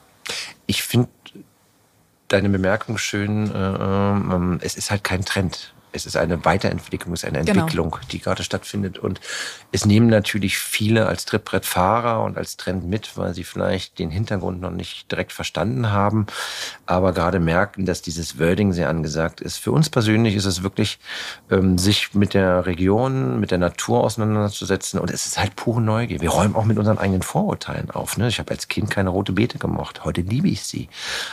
Ich 0.65 0.83
finde 0.83 1.09
deine 2.27 2.49
Bemerkung 2.49 2.97
schön. 2.97 3.51
Äh, 3.53 4.55
äh, 4.55 4.57
es 4.61 4.75
ist 4.75 4.91
halt 4.91 5.03
kein 5.03 5.23
Trend 5.25 5.74
es 5.95 6.05
ist 6.05 6.17
eine 6.17 6.43
Weiterentwicklung, 6.43 7.13
es 7.13 7.23
ist 7.23 7.29
eine 7.29 7.43
genau. 7.43 7.61
Entwicklung, 7.61 7.91
genau. 7.91 8.03
die 8.11 8.19
gerade 8.19 8.43
stattfindet. 8.43 8.99
Und 8.99 9.21
es 9.71 9.85
nehmen 9.85 10.07
natürlich 10.07 10.57
viele 10.57 11.07
als 11.07 11.25
Trittbrettfahrer 11.25 12.23
und 12.23 12.37
als 12.37 12.57
Trend 12.57 12.87
mit, 12.87 13.17
weil 13.17 13.33
sie 13.33 13.43
vielleicht 13.43 13.97
den 13.99 14.09
Hintergrund 14.09 14.61
noch 14.61 14.71
nicht 14.71 15.11
direkt 15.11 15.31
verstanden 15.31 15.91
haben, 15.91 16.27
aber 16.85 17.13
gerade 17.13 17.39
merken, 17.39 17.85
dass 17.85 18.01
dieses 18.01 18.39
Wording 18.39 18.73
sehr 18.73 18.89
angesagt 18.89 19.41
ist. 19.41 19.57
Für 19.57 19.71
uns 19.71 19.89
persönlich 19.89 20.35
ist 20.35 20.45
es 20.45 20.63
wirklich, 20.63 20.99
ähm, 21.49 21.77
sich 21.77 22.13
mit 22.13 22.33
der 22.33 22.65
Region, 22.65 23.39
mit 23.39 23.51
der 23.51 23.57
Natur 23.57 24.03
auseinanderzusetzen. 24.03 24.99
Und 24.99 25.11
es 25.11 25.25
ist 25.25 25.39
halt 25.39 25.55
pure 25.55 25.81
Neugier. 25.81 26.21
Wir 26.21 26.29
räumen 26.29 26.55
auch 26.55 26.65
mit 26.65 26.77
unseren 26.77 26.97
eigenen 26.97 27.21
Vorurteilen 27.21 27.91
auf. 27.91 28.17
Ne? 28.17 28.27
Ich 28.27 28.39
habe 28.39 28.51
als 28.51 28.67
Kind 28.67 28.89
keine 28.89 29.09
rote 29.09 29.31
Beete 29.31 29.57
gemocht. 29.57 30.03
Heute 30.03 30.21
liebe 30.21 30.47
ich 30.47 30.63
sie. 30.63 30.89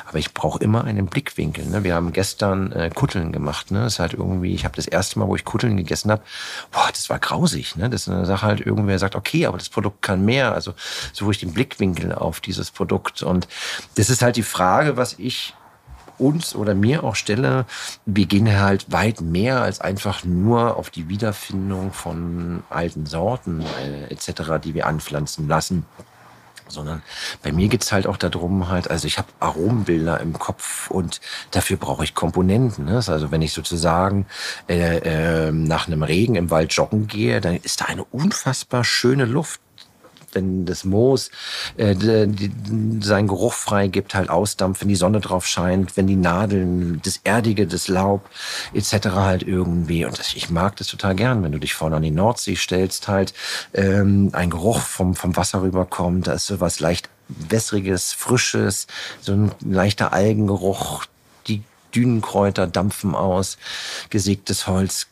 Aber 0.07 0.19
ich 0.19 0.33
brauche 0.33 0.63
immer 0.63 0.85
einen 0.85 1.07
Blickwinkel. 1.07 1.67
Ne? 1.67 1.85
Wir 1.85 1.95
haben 1.95 2.13
gestern 2.13 2.73
äh, 2.73 2.91
Kutteln 2.95 3.33
gemacht. 3.33 3.71
Ne? 3.71 3.81
Das 3.81 3.95
ist 3.95 3.99
halt 3.99 4.15
irgendwie 4.15 4.52
ich 4.55 4.65
habe 4.65 4.77
das 4.77 4.87
erste 4.87 5.19
Mal, 5.19 5.29
wo 5.29 5.37
ich 5.37 5.45
Kutteln 5.45 5.77
gegessen 5.77 6.11
habe, 6.11 6.23
boah, 6.71 6.89
das 6.91 7.11
war 7.11 7.19
grausig. 7.19 7.77
Ne? 7.77 7.91
Das 7.91 8.03
ist 8.03 8.09
eine 8.09 8.27
Sache 8.27 8.47
halt, 8.47 8.61
irgendwer 8.61 8.99
sagt, 8.99 9.17
okay, 9.17 9.47
aber 9.47 9.59
das 9.59 9.69
Produkt 9.69 10.03
kann 10.03 10.25
mehr. 10.25 10.53
Also 10.53 10.75
so 11.13 11.31
ich 11.31 11.39
den 11.39 11.53
Blickwinkel 11.53 12.13
auf 12.13 12.41
dieses 12.41 12.71
Produkt. 12.71 13.23
Und 13.23 13.49
das 13.97 14.11
ist 14.11 14.23
halt 14.23 14.37
die 14.37 14.43
Frage, 14.43 14.97
was 14.97 15.19
ich 15.19 15.55
uns 16.19 16.55
oder 16.55 16.75
mir 16.75 17.05
auch 17.05 17.17
stelle, 17.17 17.67
wir 18.07 18.27
gehen 18.27 18.61
halt 18.61 18.91
weit 18.93 19.21
mehr 19.21 19.63
als 19.63 19.81
einfach 19.81 20.25
nur 20.25 20.77
auf 20.77 20.91
die 20.91 21.09
Wiederfindung 21.09 21.93
von 21.93 22.63
alten 22.71 23.07
Sorten 23.07 23.65
äh, 23.83 24.13
etc., 24.13 24.61
die 24.63 24.75
wir 24.75 24.87
anpflanzen 24.87 25.49
lassen 25.49 25.85
sondern 26.73 27.03
bei 27.43 27.53
mir 27.53 27.69
geht's 27.69 27.93
halt 27.93 28.07
auch 28.07 28.17
darum, 28.17 28.69
halt, 28.69 28.91
also 28.91 29.07
ich 29.07 29.19
habe 29.19 29.29
Aromenbilder 29.41 30.21
im 30.21 30.39
Kopf 30.39 30.91
und 30.91 31.21
dafür 31.51 31.77
brauche 31.77 32.05
ich 32.05 32.15
Komponenten. 32.15 32.87
Ne? 32.87 32.97
Also 32.97 33.31
wenn 33.31 33.43
ich 33.43 33.53
sozusagen 33.53 34.27
äh, 34.69 34.99
äh, 35.49 35.53
nach 35.53 35.87
einem 35.87 36.03
Regen 36.03 36.35
im 36.35 36.51
Wald 36.51 36.73
joggen 36.73 37.07
gehe, 37.07 37.41
dann 37.41 37.57
ist 37.57 37.81
da 37.81 37.87
eine 37.87 38.05
unfassbar 38.05 38.85
schöne 38.85 39.25
Luft 39.25 39.61
wenn 40.35 40.67
das 40.67 40.85
Moos 40.85 41.31
äh, 41.77 41.95
die, 41.95 42.51
seinen 43.01 43.29
Geruch 43.29 43.53
freigibt, 43.53 44.15
halt 44.15 44.31
ausdampft, 44.31 44.83
wenn 44.83 44.89
die 44.89 44.97
Sonne 44.97 45.21
drauf 45.21 45.47
scheint, 45.47 45.97
wenn 45.97 46.07
die 46.07 46.17
Nadeln, 46.17 47.01
das 47.05 47.21
Erdige, 47.25 47.67
das 47.67 47.89
Laub 47.89 48.29
etc. 48.75 49.09
halt 49.11 49.43
irgendwie. 49.43 50.05
Und 50.05 50.19
das, 50.19 50.35
ich 50.35 50.51
mag 50.51 50.77
das 50.77 50.89
total 50.89 51.15
gern, 51.15 51.43
wenn 51.43 51.53
du 51.53 51.59
dich 51.59 51.75
vorne 51.75 51.97
an 51.97 52.03
die 52.03 52.11
Nordsee 52.11 52.57
stellst, 52.57 53.09
halt 53.09 53.35
ähm, 53.75 54.31
ein 54.33 54.51
Geruch 54.51 54.81
vom, 54.81 55.15
vom 55.15 55.37
Wasser 55.37 55.63
rüberkommt, 55.63 56.27
da 56.27 56.33
ist 56.33 56.47
so 56.47 56.61
was 56.61 56.81
leicht 56.81 57.09
wässriges, 57.29 58.13
frisches, 58.13 58.87
so 59.21 59.33
ein 59.33 59.53
leichter 59.61 60.13
Algengeruch, 60.13 61.05
die 61.47 61.63
Dünenkräuter 61.95 62.67
dampfen 62.67 63.15
aus, 63.15 63.59
gesägtes 64.11 64.67
Holz, 64.67 65.09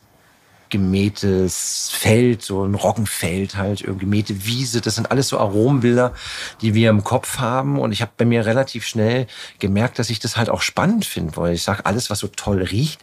gemähtes 0.71 1.91
Feld, 1.93 2.41
so 2.41 2.63
ein 2.65 2.73
Roggenfeld 2.73 3.55
halt, 3.55 3.83
gemähte 3.99 4.45
Wiese. 4.45 4.81
Das 4.81 4.95
sind 4.95 5.11
alles 5.11 5.27
so 5.27 5.37
Aromenbilder, 5.37 6.13
die 6.61 6.73
wir 6.73 6.89
im 6.89 7.03
Kopf 7.03 7.37
haben. 7.37 7.77
Und 7.77 7.91
ich 7.91 8.01
habe 8.01 8.11
bei 8.17 8.25
mir 8.25 8.45
relativ 8.45 8.85
schnell 8.85 9.27
gemerkt, 9.59 9.99
dass 9.99 10.09
ich 10.09 10.19
das 10.19 10.37
halt 10.37 10.49
auch 10.49 10.61
spannend 10.61 11.05
finde, 11.05 11.37
weil 11.37 11.53
ich 11.53 11.63
sage, 11.63 11.85
alles, 11.85 12.09
was 12.09 12.19
so 12.19 12.27
toll 12.27 12.63
riecht, 12.63 13.01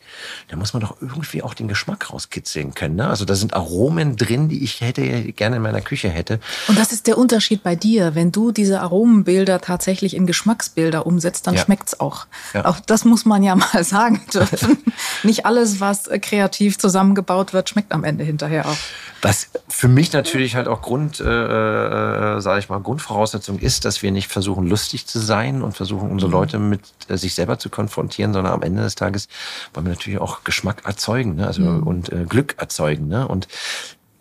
da 0.48 0.56
muss 0.56 0.72
man 0.72 0.80
doch 0.80 0.96
irgendwie 1.00 1.42
auch 1.42 1.54
den 1.54 1.68
Geschmack 1.68 2.12
rauskitzeln 2.12 2.74
können. 2.74 2.96
Ne? 2.96 3.06
Also 3.08 3.24
da 3.24 3.34
sind 3.34 3.54
Aromen 3.54 4.16
drin, 4.16 4.48
die 4.48 4.64
ich 4.64 4.80
hätte 4.80 5.02
gerne 5.32 5.56
in 5.56 5.62
meiner 5.62 5.82
Küche 5.82 6.08
hätte. 6.08 6.40
Und 6.66 6.78
das 6.78 6.92
ist 6.92 7.06
der 7.06 7.18
Unterschied 7.18 7.62
bei 7.62 7.76
dir. 7.76 8.14
Wenn 8.14 8.32
du 8.32 8.50
diese 8.50 8.80
Aromenbilder 8.80 9.60
tatsächlich 9.60 10.16
in 10.16 10.26
Geschmacksbilder 10.26 11.06
umsetzt, 11.06 11.46
dann 11.46 11.54
ja. 11.54 11.62
schmeckt's 11.62 12.00
auch. 12.00 12.26
Ja. 12.54 12.64
Auch 12.64 12.80
das 12.80 13.04
muss 13.04 13.26
man 13.26 13.42
ja 13.42 13.54
mal 13.74 13.84
sagen 13.84 14.22
dürfen. 14.32 14.78
Nicht 15.22 15.44
alles, 15.44 15.80
was 15.80 16.08
kreativ 16.22 16.78
zusammengebaut 16.78 17.52
wird, 17.52 17.57
wird, 17.58 17.68
schmeckt 17.68 17.92
am 17.92 18.04
Ende 18.04 18.24
hinterher 18.24 18.66
auch. 18.66 18.76
Was 19.20 19.50
für 19.68 19.88
mich 19.88 20.12
natürlich 20.12 20.54
halt 20.54 20.68
auch 20.68 20.80
Grund, 20.80 21.20
äh, 21.20 21.24
äh, 21.24 22.40
sage 22.40 22.60
ich 22.60 22.68
mal, 22.68 22.78
Grundvoraussetzung 22.78 23.58
ist, 23.58 23.84
dass 23.84 24.02
wir 24.02 24.12
nicht 24.12 24.28
versuchen, 24.28 24.66
lustig 24.66 25.06
zu 25.06 25.18
sein 25.18 25.62
und 25.62 25.72
versuchen, 25.76 26.10
unsere 26.10 26.30
mhm. 26.30 26.36
Leute 26.36 26.58
mit 26.58 26.80
äh, 27.08 27.16
sich 27.16 27.34
selber 27.34 27.58
zu 27.58 27.68
konfrontieren, 27.68 28.32
sondern 28.32 28.52
am 28.52 28.62
Ende 28.62 28.82
des 28.82 28.94
Tages 28.94 29.28
wollen 29.74 29.86
wir 29.86 29.94
natürlich 29.94 30.20
auch 30.20 30.44
Geschmack 30.44 30.82
erzeugen, 30.84 31.34
ne? 31.34 31.46
also 31.46 31.62
mhm. 31.62 31.82
und 31.82 32.12
äh, 32.12 32.24
Glück 32.28 32.54
erzeugen. 32.58 33.08
Ne? 33.08 33.26
Und 33.26 33.48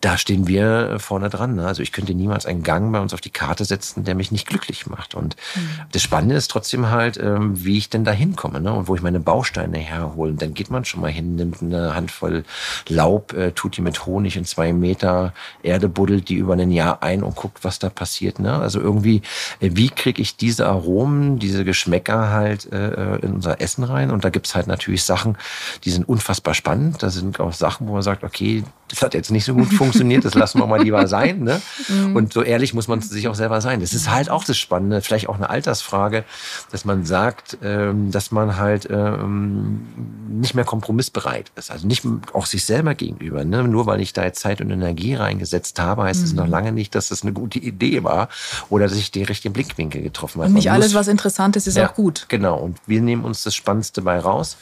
da 0.07 0.17
stehen 0.17 0.47
wir 0.47 0.99
vorne 0.99 1.27
dran. 1.27 1.55
Ne? 1.55 1.67
Also 1.67 1.83
ich 1.83 1.91
könnte 1.91 2.13
niemals 2.13 2.45
einen 2.45 2.63
Gang 2.63 2.93
bei 2.93 3.01
uns 3.01 3.13
auf 3.13 3.19
die 3.19 3.29
Karte 3.29 3.65
setzen, 3.65 4.05
der 4.05 4.15
mich 4.15 4.31
nicht 4.31 4.47
glücklich 4.47 4.87
macht. 4.87 5.15
Und 5.15 5.35
mhm. 5.53 5.69
das 5.91 6.01
Spannende 6.01 6.35
ist 6.35 6.49
trotzdem 6.49 6.89
halt, 6.89 7.17
ähm, 7.17 7.65
wie 7.65 7.77
ich 7.77 7.89
denn 7.89 8.05
da 8.05 8.11
hinkomme 8.11 8.61
ne? 8.61 8.71
und 8.71 8.87
wo 8.87 8.95
ich 8.95 9.01
meine 9.01 9.19
Bausteine 9.19 9.79
herhole. 9.79 10.31
dann 10.35 10.53
geht 10.53 10.69
man 10.69 10.85
schon 10.85 11.01
mal 11.01 11.11
hin, 11.11 11.35
nimmt 11.35 11.61
eine 11.61 11.93
Handvoll 11.93 12.45
Laub, 12.87 13.33
äh, 13.33 13.51
tut 13.51 13.75
die 13.75 13.81
mit 13.81 14.05
Honig 14.05 14.37
in 14.37 14.45
zwei 14.45 14.71
Meter 14.71 15.33
Erde, 15.61 15.89
buddelt 15.89 16.29
die 16.29 16.35
über 16.35 16.53
ein 16.53 16.71
Jahr 16.71 17.03
ein 17.03 17.21
und 17.21 17.35
guckt, 17.35 17.65
was 17.65 17.77
da 17.77 17.89
passiert. 17.89 18.39
Ne? 18.39 18.53
Also 18.53 18.79
irgendwie, 18.79 19.23
äh, 19.59 19.71
wie 19.73 19.89
kriege 19.89 20.21
ich 20.21 20.37
diese 20.37 20.67
Aromen, 20.67 21.37
diese 21.37 21.65
Geschmäcker 21.65 22.29
halt 22.29 22.71
äh, 22.71 23.17
in 23.17 23.33
unser 23.33 23.59
Essen 23.59 23.83
rein? 23.83 24.11
Und 24.11 24.23
da 24.23 24.29
gibt's 24.29 24.55
halt 24.55 24.67
natürlich 24.67 25.03
Sachen, 25.03 25.37
die 25.83 25.89
sind 25.89 26.07
unfassbar 26.07 26.53
spannend. 26.53 27.03
Da 27.03 27.09
sind 27.09 27.41
auch 27.41 27.51
Sachen, 27.51 27.89
wo 27.89 27.91
man 27.91 28.03
sagt, 28.03 28.23
okay, 28.23 28.63
das 28.87 29.01
hat 29.01 29.13
jetzt 29.13 29.31
nicht 29.31 29.45
so 29.45 29.53
gut 29.53 29.73
funktioniert 29.73 30.25
das 30.25 30.33
lassen 30.33 30.59
wir 30.59 30.67
mal 30.67 30.81
lieber 30.81 31.07
sein. 31.07 31.43
Ne? 31.43 31.61
Mhm. 31.87 32.15
Und 32.15 32.33
so 32.33 32.41
ehrlich 32.43 32.73
muss 32.73 32.87
man 32.87 33.01
sich 33.01 33.27
auch 33.27 33.35
selber 33.35 33.61
sein. 33.61 33.81
Das 33.81 33.93
ist 33.93 34.11
halt 34.11 34.29
auch 34.29 34.43
das 34.43 34.57
Spannende, 34.57 35.01
vielleicht 35.01 35.29
auch 35.29 35.35
eine 35.35 35.49
Altersfrage, 35.49 36.23
dass 36.71 36.85
man 36.85 37.05
sagt, 37.05 37.57
ähm, 37.63 38.11
dass 38.11 38.31
man 38.31 38.57
halt 38.57 38.87
ähm, 38.89 39.87
nicht 40.29 40.53
mehr 40.53 40.65
kompromissbereit 40.65 41.51
ist. 41.55 41.71
Also 41.71 41.87
nicht 41.87 42.03
auch 42.33 42.45
sich 42.45 42.65
selber 42.65 42.95
gegenüber. 42.95 43.43
Ne? 43.43 43.63
Nur 43.63 43.85
weil 43.85 44.01
ich 44.01 44.13
da 44.13 44.23
jetzt 44.23 44.39
Zeit 44.39 44.61
und 44.61 44.69
Energie 44.69 45.15
reingesetzt 45.15 45.79
habe, 45.79 46.03
heißt 46.03 46.23
es 46.23 46.31
mhm. 46.31 46.37
noch 46.37 46.47
lange 46.47 46.71
nicht, 46.71 46.95
dass 46.95 47.09
das 47.09 47.23
eine 47.23 47.33
gute 47.33 47.59
Idee 47.59 48.03
war 48.03 48.29
oder 48.69 48.87
dass 48.87 48.97
ich 48.97 49.11
den 49.11 49.25
richtigen 49.25 49.53
Blickwinkel 49.53 50.01
getroffen 50.01 50.41
habe. 50.41 50.49
Und 50.49 50.55
nicht 50.55 50.71
alles, 50.71 50.93
was 50.93 51.07
interessant 51.07 51.55
ist, 51.55 51.67
ist 51.67 51.77
ja, 51.77 51.89
auch 51.89 51.95
gut. 51.95 52.25
Genau. 52.29 52.57
Und 52.57 52.77
wir 52.85 53.01
nehmen 53.01 53.23
uns 53.23 53.43
das 53.43 53.55
Spannendste 53.55 54.01
bei 54.01 54.19
raus 54.19 54.57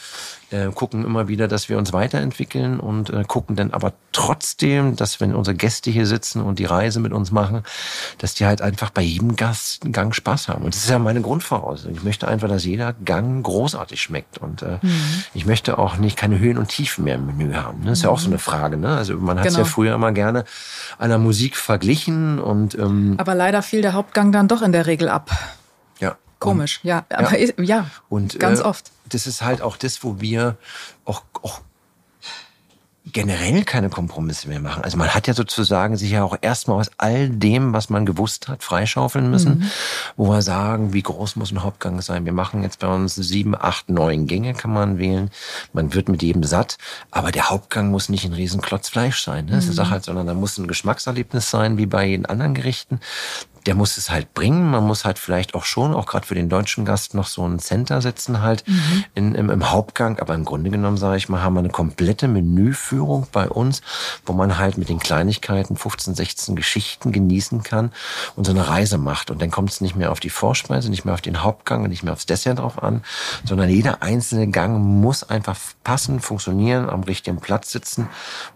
äh, 0.52 0.72
gucken 0.72 1.04
immer 1.04 1.28
wieder, 1.28 1.48
dass 1.48 1.70
wir 1.70 1.78
uns 1.78 1.94
weiterentwickeln 1.94 2.80
und 2.80 3.10
äh, 3.10 3.24
gucken 3.28 3.56
dann 3.56 3.72
aber 3.72 3.94
trotzdem, 4.16 4.96
dass 4.96 5.20
wenn 5.20 5.36
unsere 5.36 5.56
Gäste 5.56 5.92
hier 5.92 6.06
sitzen 6.06 6.42
und 6.42 6.58
die 6.58 6.66
Reise 6.66 7.02
mit 7.02 7.12
uns 7.12 7.32
machen, 7.32 7.64
dass 8.18 8.34
die 8.34 8.46
halt 8.46 8.62
einfach 8.62 8.90
bei 8.90 9.02
jedem 9.02 9.36
Gast 9.36 9.82
Gang 9.92 10.16
Spaß 10.16 10.48
haben. 10.48 10.64
Und 10.64 10.74
das 10.74 10.86
ist 10.86 10.90
ja 10.90 11.00
meine 11.00 11.22
Grundvoraussetzung. 11.22 11.94
Ich 11.94 12.04
möchte 12.04 12.28
einfach, 12.28 12.48
dass 12.48 12.64
jeder 12.64 12.94
Gang 12.94 13.44
großartig 13.44 14.02
schmeckt. 14.02 14.38
Und 14.38 14.62
äh, 14.62 14.80
mhm. 14.82 15.24
ich 15.34 15.46
möchte 15.46 15.78
auch 15.78 15.98
nicht 15.98 16.18
keine 16.18 16.40
Höhen 16.40 16.58
und 16.58 16.70
Tiefen 16.70 17.04
mehr 17.04 17.16
im 17.16 17.26
Menü 17.26 17.54
haben. 17.56 17.84
Das 17.84 18.00
ist 18.00 18.04
mhm. 18.04 18.08
ja 18.08 18.14
auch 18.14 18.20
so 18.20 18.28
eine 18.28 18.40
Frage. 18.40 18.78
Ne? 18.78 18.96
Also 18.96 19.18
man 19.18 19.38
hat 19.38 19.48
es 19.48 19.54
genau. 19.54 19.66
ja 19.66 19.70
früher 19.70 19.96
immer 19.96 20.14
gerne 20.14 20.46
einer 20.98 21.18
Musik 21.18 21.58
verglichen 21.58 22.40
und 22.40 22.76
ähm, 22.76 23.16
aber 23.18 23.36
leider 23.36 23.62
fiel 23.62 23.82
der 23.82 23.94
Hauptgang 23.94 24.32
dann 24.32 24.48
doch 24.48 24.62
in 24.62 24.72
der 24.72 24.86
Regel 24.86 25.10
ab. 25.10 25.30
Ja. 26.00 26.16
Komisch, 26.40 26.80
und, 26.84 26.90
ja. 26.90 27.06
Aber 27.10 27.38
ja, 27.38 27.54
ja 27.58 27.86
und, 28.08 28.40
ganz 28.40 28.60
äh, 28.62 28.64
oft 28.64 28.92
das 29.10 29.28
ist 29.28 29.42
halt 29.42 29.62
auch 29.62 29.78
das, 29.78 30.04
wo 30.04 30.20
wir 30.20 30.58
auch, 31.06 31.24
auch 31.42 31.62
generell 33.12 33.64
keine 33.64 33.90
Kompromisse 33.90 34.48
mehr 34.48 34.60
machen. 34.60 34.84
Also 34.84 34.98
man 34.98 35.14
hat 35.14 35.28
ja 35.28 35.34
sozusagen 35.34 35.96
sich 35.96 36.12
ja 36.12 36.24
auch 36.24 36.38
erstmal 36.42 36.80
aus 36.80 36.92
all 36.98 37.30
dem, 37.30 37.72
was 37.72 37.90
man 37.90 38.06
gewusst 38.06 38.48
hat, 38.48 38.64
freischaufeln 38.64 39.30
müssen, 39.30 39.60
mhm. 39.60 39.72
wo 40.16 40.30
wir 40.30 40.42
sagen, 40.42 40.94
wie 40.94 41.04
groß 41.04 41.36
muss 41.36 41.52
ein 41.52 41.62
Hauptgang 41.62 42.02
sein. 42.02 42.26
Wir 42.26 42.34
machen 42.34 42.64
jetzt 42.64 42.80
bei 42.80 42.88
uns 42.88 43.16
sieben, 43.16 43.56
acht, 43.56 43.90
neun 43.90 44.26
Gänge 44.26 44.54
kann 44.54 44.74
man 44.74 44.98
wählen. 44.98 45.30
Man 45.72 45.94
wird 45.94 46.10
mit 46.10 46.24
jedem 46.24 46.44
satt, 46.44 46.78
aber 47.12 47.32
der 47.32 47.50
Hauptgang 47.50 47.92
muss 47.92 48.10
nicht 48.10 48.26
ein 48.26 48.34
Riesenklotz 48.34 48.90
Fleisch 48.90 49.22
sein. 49.22 49.46
Ne? 49.46 49.52
Das 49.52 49.68
ist 49.68 49.78
mhm. 49.78 49.90
halt, 49.90 50.04
sondern 50.04 50.26
da 50.26 50.34
muss 50.34 50.58
ein 50.58 50.68
Geschmackserlebnis 50.68 51.50
sein, 51.50 51.78
wie 51.78 51.86
bei 51.86 52.08
jeden 52.08 52.26
anderen 52.26 52.56
Gerichten 52.56 53.00
der 53.66 53.76
muss 53.76 53.98
es 53.98 54.10
halt 54.10 54.34
bringen. 54.34 54.70
Man 54.70 54.84
muss 54.86 55.06
halt 55.06 55.18
vielleicht 55.18 55.56
auch 55.56 55.66
schon, 55.66 55.94
auch 55.94 56.06
gerade 56.06 56.26
für 56.28 56.36
den 56.36 56.50
deutschen 56.50 56.86
Gast, 56.86 57.16
noch 57.16 57.28
so 57.28 57.48
ein 57.48 57.60
Center 57.60 58.02
setzen 58.02 58.42
halt 58.42 58.68
mhm. 58.68 59.04
in, 59.16 59.36
im, 59.36 59.50
im, 59.50 59.72
Hauptgang. 59.72 60.20
Aber 60.20 60.36
im 60.36 60.46
Grunde 60.46 60.70
genommen, 60.70 60.98
sage 60.98 61.18
ich 61.18 61.30
mal, 61.30 61.42
haben 61.42 61.56
wir 61.56 61.60
eine 61.60 61.70
komplette 61.70 62.28
Menüführung 62.28 63.28
bei 63.32 63.50
uns, 63.50 63.82
wo 64.26 64.34
man 64.34 64.58
halt 64.58 64.78
mit 64.78 64.90
den 64.90 65.00
Kleinigkeiten 65.00 65.78
15, 65.78 66.14
16 66.14 66.56
Geschichten 66.56 67.12
genießen 67.12 67.64
kann 67.64 67.92
und 68.36 68.46
so 68.46 68.52
eine 68.52 68.68
Reise 68.68 68.98
macht. 68.98 69.32
Und 69.32 69.42
dann 69.42 69.50
kommt 69.50 69.72
es 69.72 69.82
nicht 69.82 69.96
mehr 69.96 70.12
auf 70.12 70.20
die 70.20 70.30
Vorspeise, 70.30 70.90
nicht 70.90 71.06
mehr 71.06 71.16
auf 71.16 71.22
den 71.22 71.42
Hauptgang 71.42 71.84
und 71.84 71.90
nicht 71.90 72.04
mehr 72.04 72.14
aufs 72.14 72.28
Dessert 72.28 72.60
drauf 72.60 72.82
an, 72.82 73.04
sondern 73.46 73.70
jeder 73.70 74.04
einzelne 74.04 74.48
Gang 74.48 74.80
muss 74.80 75.24
einfach 75.24 75.58
passen, 75.84 76.20
funktionieren, 76.20 76.90
am 76.90 77.04
richtigen 77.04 77.38
Platz 77.38 77.72
sitzen. 77.72 78.10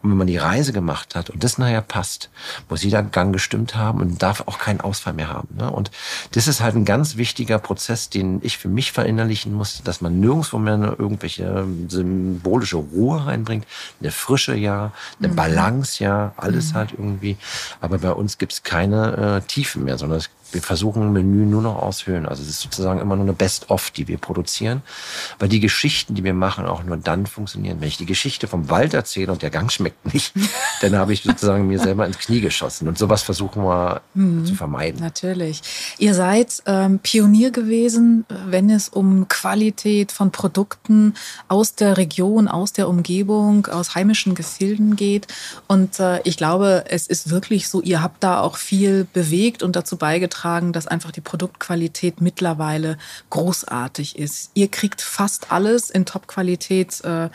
Und 0.03 0.11
wenn 0.11 0.17
man 0.17 0.27
die 0.27 0.37
Reise 0.37 0.71
gemacht 0.71 1.15
hat 1.15 1.31
und 1.31 1.43
das 1.43 1.57
nachher 1.57 1.81
passt, 1.81 2.29
muss 2.69 2.83
jeder 2.83 3.01
Gang 3.01 3.33
gestimmt 3.33 3.75
haben 3.75 4.01
und 4.01 4.21
darf 4.21 4.43
auch 4.45 4.59
kein 4.59 4.81
Aus 4.81 4.98
Ausfall 4.99 5.13
mehr 5.13 5.29
haben. 5.29 5.47
Ne? 5.57 5.71
Und 5.71 5.91
das 6.31 6.47
ist 6.47 6.61
halt 6.61 6.75
ein 6.75 6.85
ganz 6.85 7.15
wichtiger 7.15 7.57
Prozess, 7.57 8.09
den 8.09 8.39
ich 8.43 8.57
für 8.57 8.67
mich 8.67 8.91
verinnerlichen 8.91 9.53
musste, 9.53 9.83
dass 9.83 10.01
man 10.01 10.19
nirgendwo 10.19 10.57
mehr 10.57 10.73
eine 10.73 10.95
irgendwelche 10.97 11.65
symbolische 11.87 12.77
Ruhe 12.77 13.25
reinbringt, 13.25 13.65
eine 14.01 14.11
Frische 14.11 14.55
ja, 14.55 14.91
eine 15.19 15.29
mhm. 15.29 15.35
Balance 15.35 16.03
ja, 16.03 16.33
alles 16.35 16.71
mhm. 16.71 16.75
halt 16.75 16.91
irgendwie. 16.91 17.37
Aber 17.79 17.99
bei 17.99 18.11
uns 18.11 18.37
gibt 18.37 18.53
es 18.53 18.63
keine 18.63 19.41
äh, 19.41 19.47
Tiefe 19.47 19.79
mehr, 19.79 19.97
sondern 19.97 20.19
es 20.19 20.29
wir 20.51 20.61
versuchen 20.61 21.03
ein 21.03 21.13
Menü 21.13 21.45
nur 21.45 21.61
noch 21.61 21.75
aushöhlen. 21.75 22.25
Also 22.25 22.41
es 22.41 22.49
ist 22.49 22.61
sozusagen 22.61 22.99
immer 22.99 23.15
nur 23.15 23.25
eine 23.25 23.33
Best-of, 23.33 23.91
die 23.91 24.07
wir 24.07 24.17
produzieren, 24.17 24.81
weil 25.37 25.49
die 25.49 25.59
Geschichten, 25.59 26.15
die 26.15 26.23
wir 26.23 26.33
machen, 26.33 26.65
auch 26.65 26.83
nur 26.83 26.97
dann 26.97 27.25
funktionieren. 27.27 27.77
Wenn 27.79 27.87
ich 27.87 27.97
die 27.97 28.05
Geschichte 28.05 28.47
vom 28.47 28.69
Wald 28.69 28.93
erzähle 28.93 29.31
und 29.31 29.41
der 29.41 29.49
Gang 29.49 29.71
schmeckt 29.71 30.13
nicht, 30.13 30.33
dann 30.81 30.95
habe 30.95 31.13
ich 31.13 31.23
sozusagen 31.23 31.67
mir 31.67 31.79
selber 31.79 32.05
ins 32.05 32.17
Knie 32.17 32.41
geschossen. 32.41 32.87
Und 32.87 32.97
sowas 32.97 33.21
versuchen 33.21 33.63
wir 33.63 34.01
mhm, 34.13 34.45
zu 34.45 34.55
vermeiden. 34.55 34.99
Natürlich. 35.01 35.61
Ihr 35.97 36.13
seid 36.13 36.63
ähm, 36.65 36.99
Pionier 36.99 37.51
gewesen, 37.51 38.25
wenn 38.47 38.69
es 38.69 38.89
um 38.89 39.27
Qualität 39.27 40.11
von 40.11 40.31
Produkten 40.31 41.13
aus 41.47 41.75
der 41.75 41.97
Region, 41.97 42.47
aus 42.47 42.73
der 42.73 42.89
Umgebung, 42.89 43.67
aus 43.67 43.95
heimischen 43.95 44.35
Gefilden 44.35 44.95
geht. 44.95 45.27
Und 45.67 45.99
äh, 45.99 46.21
ich 46.23 46.37
glaube, 46.37 46.85
es 46.87 47.07
ist 47.07 47.29
wirklich 47.29 47.67
so, 47.67 47.81
ihr 47.81 48.01
habt 48.01 48.23
da 48.23 48.41
auch 48.41 48.57
viel 48.57 49.07
bewegt 49.13 49.63
und 49.63 49.75
dazu 49.75 49.97
beigetragen, 49.97 50.38
beigetragen, 50.39 50.73
dass 50.73 50.87
einfach 50.87 51.11
die 51.11 51.21
Produktqualität 51.21 52.21
mittlerweile 52.21 52.97
großartig 53.29 54.17
ist. 54.17 54.51
Ihr 54.53 54.69
kriegt 54.69 55.01
fast 55.01 55.51
alles 55.51 55.89
in 55.89 56.05
Top-Qualität, 56.05 57.01
äh, 57.03 57.29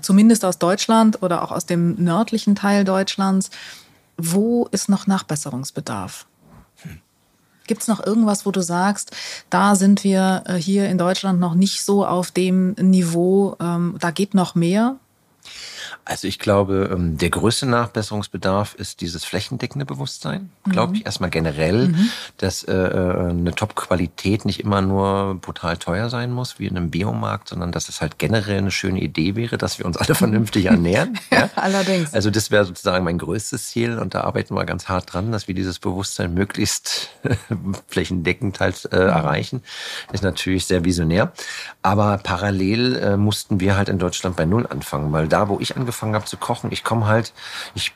zumindest 0.00 0.44
aus 0.44 0.58
Deutschland 0.58 1.22
oder 1.22 1.42
auch 1.42 1.52
aus 1.52 1.66
dem 1.66 1.94
nördlichen 2.02 2.54
Teil 2.54 2.84
Deutschlands. 2.84 3.50
Wo 4.16 4.68
ist 4.70 4.88
noch 4.88 5.06
Nachbesserungsbedarf? 5.06 6.26
Gibt 7.66 7.82
es 7.82 7.88
noch 7.88 8.04
irgendwas, 8.04 8.44
wo 8.44 8.50
du 8.50 8.60
sagst, 8.60 9.12
da 9.48 9.76
sind 9.76 10.02
wir 10.04 10.42
äh, 10.46 10.54
hier 10.54 10.88
in 10.88 10.98
Deutschland 10.98 11.38
noch 11.38 11.54
nicht 11.54 11.84
so 11.84 12.04
auf 12.04 12.32
dem 12.32 12.72
Niveau, 12.72 13.56
ähm, 13.60 13.96
da 14.00 14.10
geht 14.10 14.34
noch 14.34 14.54
mehr? 14.54 14.96
Also 16.04 16.26
ich 16.26 16.40
glaube, 16.40 16.90
ähm, 16.92 17.16
der 17.16 17.30
größte 17.30 17.64
Nachbesserungsbedarf 17.66 18.74
ist 18.74 19.00
dieses 19.00 19.24
flächendeckende 19.24 19.86
Bewusstsein. 19.86 20.50
Mhm. 20.64 20.72
Glaube 20.72 20.96
ich 20.96 21.06
erstmal 21.06 21.30
generell, 21.30 21.88
mhm. 21.88 22.10
dass 22.38 22.64
äh, 22.64 22.74
äh, 22.74 23.28
eine 23.30 23.54
Top-Qualität 23.54 24.44
nicht 24.44 24.58
immer 24.58 24.82
nur 24.82 25.36
brutal 25.36 25.76
teuer 25.76 26.10
sein 26.10 26.32
muss, 26.32 26.58
wie 26.58 26.66
in 26.66 26.76
einem 26.76 26.90
Biomarkt, 26.90 27.50
sondern 27.50 27.70
dass 27.70 27.88
es 27.88 28.00
halt 28.00 28.18
generell 28.18 28.58
eine 28.58 28.72
schöne 28.72 29.00
Idee 29.00 29.36
wäre, 29.36 29.58
dass 29.58 29.78
wir 29.78 29.86
uns 29.86 29.96
alle 29.96 30.14
vernünftig 30.16 30.66
ernähren. 30.66 31.20
ja, 31.30 31.48
allerdings. 31.56 32.12
Also 32.14 32.30
das 32.30 32.50
wäre 32.50 32.64
sozusagen 32.64 33.04
mein 33.04 33.18
größtes 33.18 33.68
Ziel 33.68 33.98
und 33.98 34.14
da 34.14 34.22
arbeiten 34.22 34.56
wir 34.56 34.64
ganz 34.64 34.88
hart 34.88 35.12
dran, 35.12 35.30
dass 35.30 35.46
wir 35.46 35.54
dieses 35.54 35.78
Bewusstsein 35.78 36.34
möglichst 36.34 37.10
flächendeckend 37.86 38.58
halt 38.58 38.88
äh, 38.90 38.96
mhm. 38.96 39.02
erreichen. 39.02 39.62
Ist 40.12 40.24
natürlich 40.24 40.66
sehr 40.66 40.84
visionär. 40.84 41.32
Aber 41.80 42.18
parallel 42.18 42.96
äh, 42.96 43.16
mussten 43.16 43.60
wir 43.60 43.76
halt 43.76 43.88
in 43.88 44.00
Deutschland 44.00 44.34
bei 44.34 44.46
Null 44.46 44.66
anfangen, 44.66 45.12
weil 45.12 45.28
da, 45.28 45.48
wo 45.48 45.60
ich 45.60 45.76
angefangen 45.76 45.91
angefangen 45.92 46.14
habe 46.14 46.24
zu 46.24 46.36
kochen. 46.36 46.72
Ich 46.72 46.84
komme 46.84 47.06
halt, 47.06 47.32
ich 47.74 47.92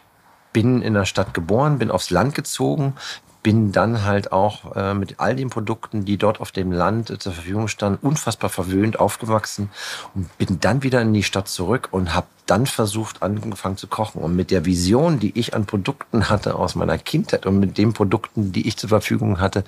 bin 0.53 0.83
in 0.83 0.95
der 0.95 1.07
Stadt 1.07 1.35
geboren, 1.35 1.79
bin 1.79 1.91
aufs 1.91 2.11
Land 2.11 2.35
gezogen, 2.35 2.95
bin 3.43 3.73
dann 3.73 4.05
halt 4.05 4.33
auch 4.33 4.75
äh, 4.77 4.95
mit 4.95 5.19
all 5.19 5.37
den 5.37 5.51
Produkten, 5.51 6.05
die 6.05 6.17
dort 6.17 6.41
auf 6.41 6.53
dem 6.53 6.73
Land 6.73 7.11
äh, 7.11 7.19
zur 7.19 7.33
Verfügung 7.33 7.69
standen, 7.69 8.07
unfassbar 8.07 8.51
verwöhnt 8.51 8.99
aufgewachsen 8.99 9.71
und 10.15 10.37
bin 10.39 10.61
dann 10.61 10.83
wieder 10.83 11.01
in 11.01 11.15
die 11.15 11.23
Stadt 11.23 11.49
zurück 11.49 11.89
und 11.91 12.15
habe 12.15 12.27
dann 12.47 12.67
versucht, 12.67 13.23
angefangen 13.23 13.77
zu 13.77 13.89
kochen. 13.89 14.23
Und 14.23 14.37
mit 14.37 14.51
der 14.51 14.65
Vision, 14.65 15.19
die 15.19 15.37
ich 15.39 15.55
an 15.55 15.67
Produkten 15.67 16.31
hatte 16.31 16.55
aus 16.55 16.77
meiner 16.77 16.97
Kindheit 16.97 17.45
und 17.45 17.59
mit 17.59 17.77
den 17.77 17.93
Produkten, 17.93 18.53
die 18.53 18.69
ich 18.69 18.77
zur 18.77 18.89
Verfügung 18.89 19.41
hatte, 19.41 19.65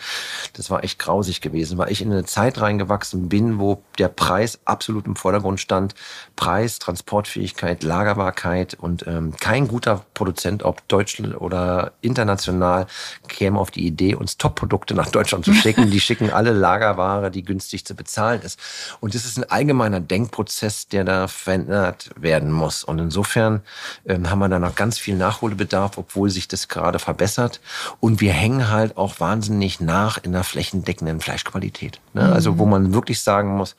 das 0.52 0.70
war 0.70 0.84
echt 0.84 0.98
grausig 1.00 1.40
gewesen, 1.40 1.76
weil 1.76 1.90
ich 1.90 2.00
in 2.00 2.12
eine 2.12 2.24
Zeit 2.24 2.60
reingewachsen 2.60 3.28
bin, 3.28 3.58
wo 3.58 3.82
der 3.98 4.08
Preis 4.08 4.60
absolut 4.64 5.06
im 5.06 5.16
Vordergrund 5.16 5.60
stand. 5.60 5.96
Preis, 6.36 6.78
Transportfähigkeit, 6.78 7.82
Lagerbarkeit 7.82 8.74
und 8.74 9.06
ähm, 9.08 9.34
kein 9.38 9.66
guter 9.66 10.04
Produzent, 10.14 10.62
ob 10.62 10.86
deutsch 10.86 11.20
oder 11.20 11.92
international, 12.00 12.86
käme 13.26 13.58
auf 13.58 13.72
die 13.72 13.86
Idee, 13.86 14.14
uns 14.14 14.36
Top-Produkte 14.36 14.94
nach 14.94 15.10
Deutschland 15.10 15.44
zu 15.44 15.52
schicken. 15.52 15.90
Die 15.90 16.00
schicken 16.08 16.30
alle 16.30 16.52
Lagerware, 16.52 17.32
die 17.32 17.42
günstig 17.42 17.84
zu 17.84 17.96
bezahlen 17.96 18.42
ist. 18.42 18.60
Und 19.00 19.16
das 19.16 19.24
ist 19.24 19.36
ein 19.36 19.50
allgemeiner 19.50 19.98
Denkprozess, 19.98 20.86
der 20.86 21.02
da 21.02 21.26
verändert 21.26 22.10
werden 22.16 22.52
muss 22.52 22.67
aus. 22.68 22.84
Und 22.84 22.98
insofern 22.98 23.62
ähm, 24.06 24.30
haben 24.30 24.38
wir 24.38 24.48
da 24.48 24.58
noch 24.58 24.74
ganz 24.74 24.98
viel 24.98 25.16
Nachholbedarf, 25.16 25.98
obwohl 25.98 26.30
sich 26.30 26.48
das 26.48 26.68
gerade 26.68 26.98
verbessert. 26.98 27.60
Und 28.00 28.20
wir 28.20 28.32
hängen 28.32 28.68
halt 28.70 28.96
auch 28.96 29.20
wahnsinnig 29.20 29.80
nach 29.80 30.18
in 30.22 30.32
der 30.32 30.44
flächendeckenden 30.44 31.20
Fleischqualität. 31.20 32.00
Ne? 32.14 32.22
Mhm. 32.22 32.32
Also 32.32 32.58
wo 32.58 32.66
man 32.66 32.92
wirklich 32.92 33.20
sagen 33.20 33.56
muss, 33.56 33.76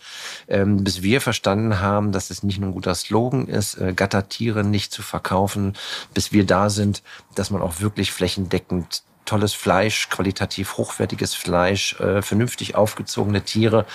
ähm, 0.48 0.84
bis 0.84 1.02
wir 1.02 1.22
verstanden 1.22 1.80
haben, 1.80 2.12
dass 2.12 2.32
es 2.32 2.44
nicht 2.44 2.60
nur 2.60 2.70
ein 2.70 2.74
guter 2.74 2.96
Slogan 2.96 3.48
ist, 3.48 3.76
äh, 3.76 3.94
Gattertiere 3.94 4.64
nicht 4.64 4.92
zu 4.92 5.02
verkaufen, 5.02 5.74
bis 6.14 6.32
wir 6.32 6.46
da 6.46 6.70
sind, 6.70 7.04
dass 7.36 7.52
man 7.52 7.62
auch 7.62 7.80
wirklich 7.80 8.12
flächendeckend 8.12 9.04
tolles 9.30 9.54
Fleisch, 9.54 10.10
qualitativ 10.10 10.78
hochwertiges 10.78 11.36
Fleisch, 11.36 12.00
äh, 12.00 12.22
vernünftig 12.24 12.76
aufgezogene 12.76 13.44
Tiere 13.44 13.86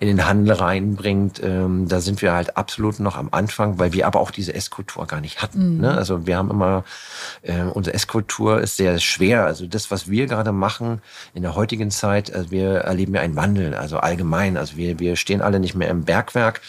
in 0.00 0.08
den 0.08 0.26
Handel 0.26 0.54
reinbringt. 0.54 1.42
Ähm, 1.42 1.88
da 1.88 2.00
sind 2.00 2.22
wir 2.22 2.32
halt 2.32 2.56
absolut 2.56 2.98
noch 2.98 3.16
am 3.16 3.28
Anfang, 3.30 3.78
weil 3.78 3.92
wir 3.92 4.06
aber 4.06 4.20
auch 4.20 4.30
diese 4.30 4.54
Esskultur 4.54 5.06
gar 5.06 5.20
nicht 5.20 5.42
hatten. 5.42 5.74
Mhm. 5.74 5.80
Ne? 5.82 5.94
Also 5.94 6.26
wir 6.26 6.38
haben 6.38 6.50
immer, 6.50 6.84
äh, 7.42 7.62
unsere 7.62 7.94
Esskultur 7.94 8.60
ist 8.60 8.78
sehr 8.78 8.98
schwer. 8.98 9.44
Also 9.44 9.66
das, 9.66 9.90
was 9.90 10.08
wir 10.08 10.26
gerade 10.26 10.52
machen 10.52 11.02
in 11.34 11.42
der 11.42 11.54
heutigen 11.54 11.90
Zeit, 11.90 12.34
also 12.34 12.50
wir 12.50 12.78
erleben 12.78 13.14
ja 13.14 13.20
einen 13.20 13.36
Wandel, 13.36 13.74
also 13.74 13.98
allgemein. 13.98 14.56
Also 14.56 14.76
wir, 14.76 14.98
wir 14.98 15.16
stehen 15.16 15.42
alle 15.42 15.60
nicht 15.60 15.74
mehr 15.74 15.90
im 15.90 16.04
Bergwerk 16.04 16.62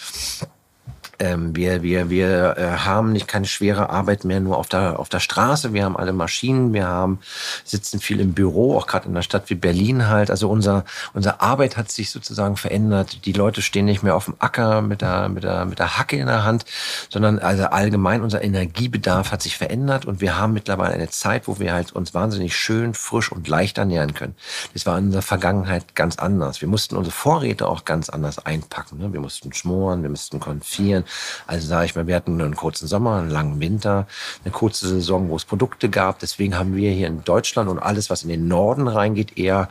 ähm, 1.19 1.55
wir 1.55 1.83
wir, 1.83 2.09
wir 2.09 2.57
äh, 2.57 2.77
haben 2.77 3.11
nicht 3.11 3.27
keine 3.27 3.45
schwere 3.45 3.89
Arbeit 3.89 4.23
mehr 4.23 4.39
nur 4.39 4.57
auf 4.57 4.67
der, 4.67 4.99
auf 4.99 5.09
der 5.09 5.19
Straße. 5.19 5.73
Wir 5.73 5.83
haben 5.83 5.97
alle 5.97 6.13
Maschinen, 6.13 6.73
wir 6.73 6.87
haben, 6.87 7.19
sitzen 7.63 7.99
viel 7.99 8.19
im 8.19 8.33
Büro, 8.33 8.77
auch 8.77 8.87
gerade 8.87 9.05
in 9.05 9.11
einer 9.11 9.23
Stadt 9.23 9.49
wie 9.49 9.55
Berlin 9.55 10.07
halt. 10.07 10.31
Also 10.31 10.49
unser, 10.49 10.85
unsere 11.13 11.41
Arbeit 11.41 11.77
hat 11.77 11.91
sich 11.91 12.11
sozusagen 12.11 12.57
verändert. 12.57 13.25
Die 13.25 13.33
Leute 13.33 13.61
stehen 13.61 13.85
nicht 13.85 14.03
mehr 14.03 14.15
auf 14.15 14.25
dem 14.25 14.35
Acker 14.39 14.81
mit 14.81 15.01
der, 15.01 15.29
mit 15.29 15.43
der, 15.43 15.65
mit 15.65 15.79
der 15.79 15.97
Hacke 15.97 16.17
in 16.17 16.27
der 16.27 16.43
Hand, 16.43 16.65
sondern 17.09 17.39
also 17.39 17.65
allgemein 17.65 18.21
unser 18.21 18.43
Energiebedarf 18.43 19.31
hat 19.31 19.41
sich 19.41 19.57
verändert 19.57 20.05
und 20.05 20.21
wir 20.21 20.37
haben 20.37 20.53
mittlerweile 20.53 20.93
eine 20.93 21.09
Zeit, 21.09 21.47
wo 21.47 21.59
wir 21.59 21.73
halt 21.73 21.91
uns 21.91 22.13
wahnsinnig 22.13 22.55
schön, 22.55 22.93
frisch 22.93 23.31
und 23.31 23.47
leicht 23.47 23.77
ernähren 23.77 24.13
können. 24.13 24.35
Das 24.73 24.85
war 24.85 24.97
in 24.97 25.11
der 25.11 25.21
Vergangenheit 25.21 25.95
ganz 25.95 26.17
anders. 26.17 26.61
Wir 26.61 26.67
mussten 26.67 26.95
unsere 26.95 27.15
Vorräte 27.15 27.67
auch 27.67 27.85
ganz 27.85 28.09
anders 28.09 28.45
einpacken. 28.45 28.99
Ne? 28.99 29.13
Wir 29.13 29.19
mussten 29.19 29.53
schmoren, 29.53 30.03
wir 30.03 30.09
mussten 30.09 30.39
konfieren. 30.39 31.03
Also 31.47 31.67
sage 31.67 31.85
ich 31.85 31.95
mal, 31.95 32.07
wir 32.07 32.15
hatten 32.15 32.41
einen 32.41 32.55
kurzen 32.55 32.87
Sommer, 32.87 33.17
einen 33.17 33.29
langen 33.29 33.59
Winter, 33.59 34.07
eine 34.43 34.51
kurze 34.51 34.87
Saison, 34.87 35.29
wo 35.29 35.35
es 35.35 35.45
Produkte 35.45 35.89
gab. 35.89 36.19
Deswegen 36.19 36.57
haben 36.57 36.75
wir 36.75 36.91
hier 36.91 37.07
in 37.07 37.23
Deutschland 37.23 37.69
und 37.69 37.79
alles, 37.79 38.09
was 38.09 38.23
in 38.23 38.29
den 38.29 38.47
Norden 38.47 38.87
reingeht, 38.87 39.37
eher 39.37 39.69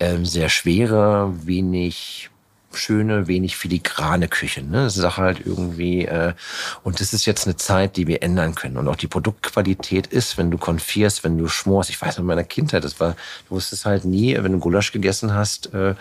ähm, 0.00 0.24
sehr 0.24 0.48
schwere, 0.48 1.32
wenig 1.46 2.30
schöne, 2.76 3.26
wenig 3.26 3.56
filigrane 3.56 4.28
Küche. 4.28 4.62
Ne? 4.62 4.84
Das 4.84 4.96
ist 4.96 5.16
halt 5.16 5.40
irgendwie, 5.44 6.04
äh, 6.04 6.32
und 6.82 7.00
das 7.00 7.12
ist 7.12 7.26
jetzt 7.26 7.46
eine 7.46 7.56
Zeit, 7.56 7.96
die 7.96 8.06
wir 8.06 8.22
ändern 8.22 8.54
können. 8.54 8.76
Und 8.76 8.88
auch 8.88 8.96
die 8.96 9.06
Produktqualität 9.06 10.06
ist, 10.06 10.38
wenn 10.38 10.50
du 10.50 10.58
konfierst, 10.58 11.24
wenn 11.24 11.38
du 11.38 11.48
schmorst. 11.48 11.90
Ich 11.90 12.00
weiß 12.00 12.18
in 12.18 12.24
meiner 12.24 12.44
Kindheit, 12.44 12.84
das 12.84 13.00
war, 13.00 13.16
du 13.48 13.56
wusstest 13.56 13.84
halt 13.84 14.04
nie, 14.04 14.36
wenn 14.40 14.52
du 14.52 14.58
Gulasch 14.58 14.92
gegessen 14.92 15.34
hast, 15.34 15.72
äh, 15.74 15.94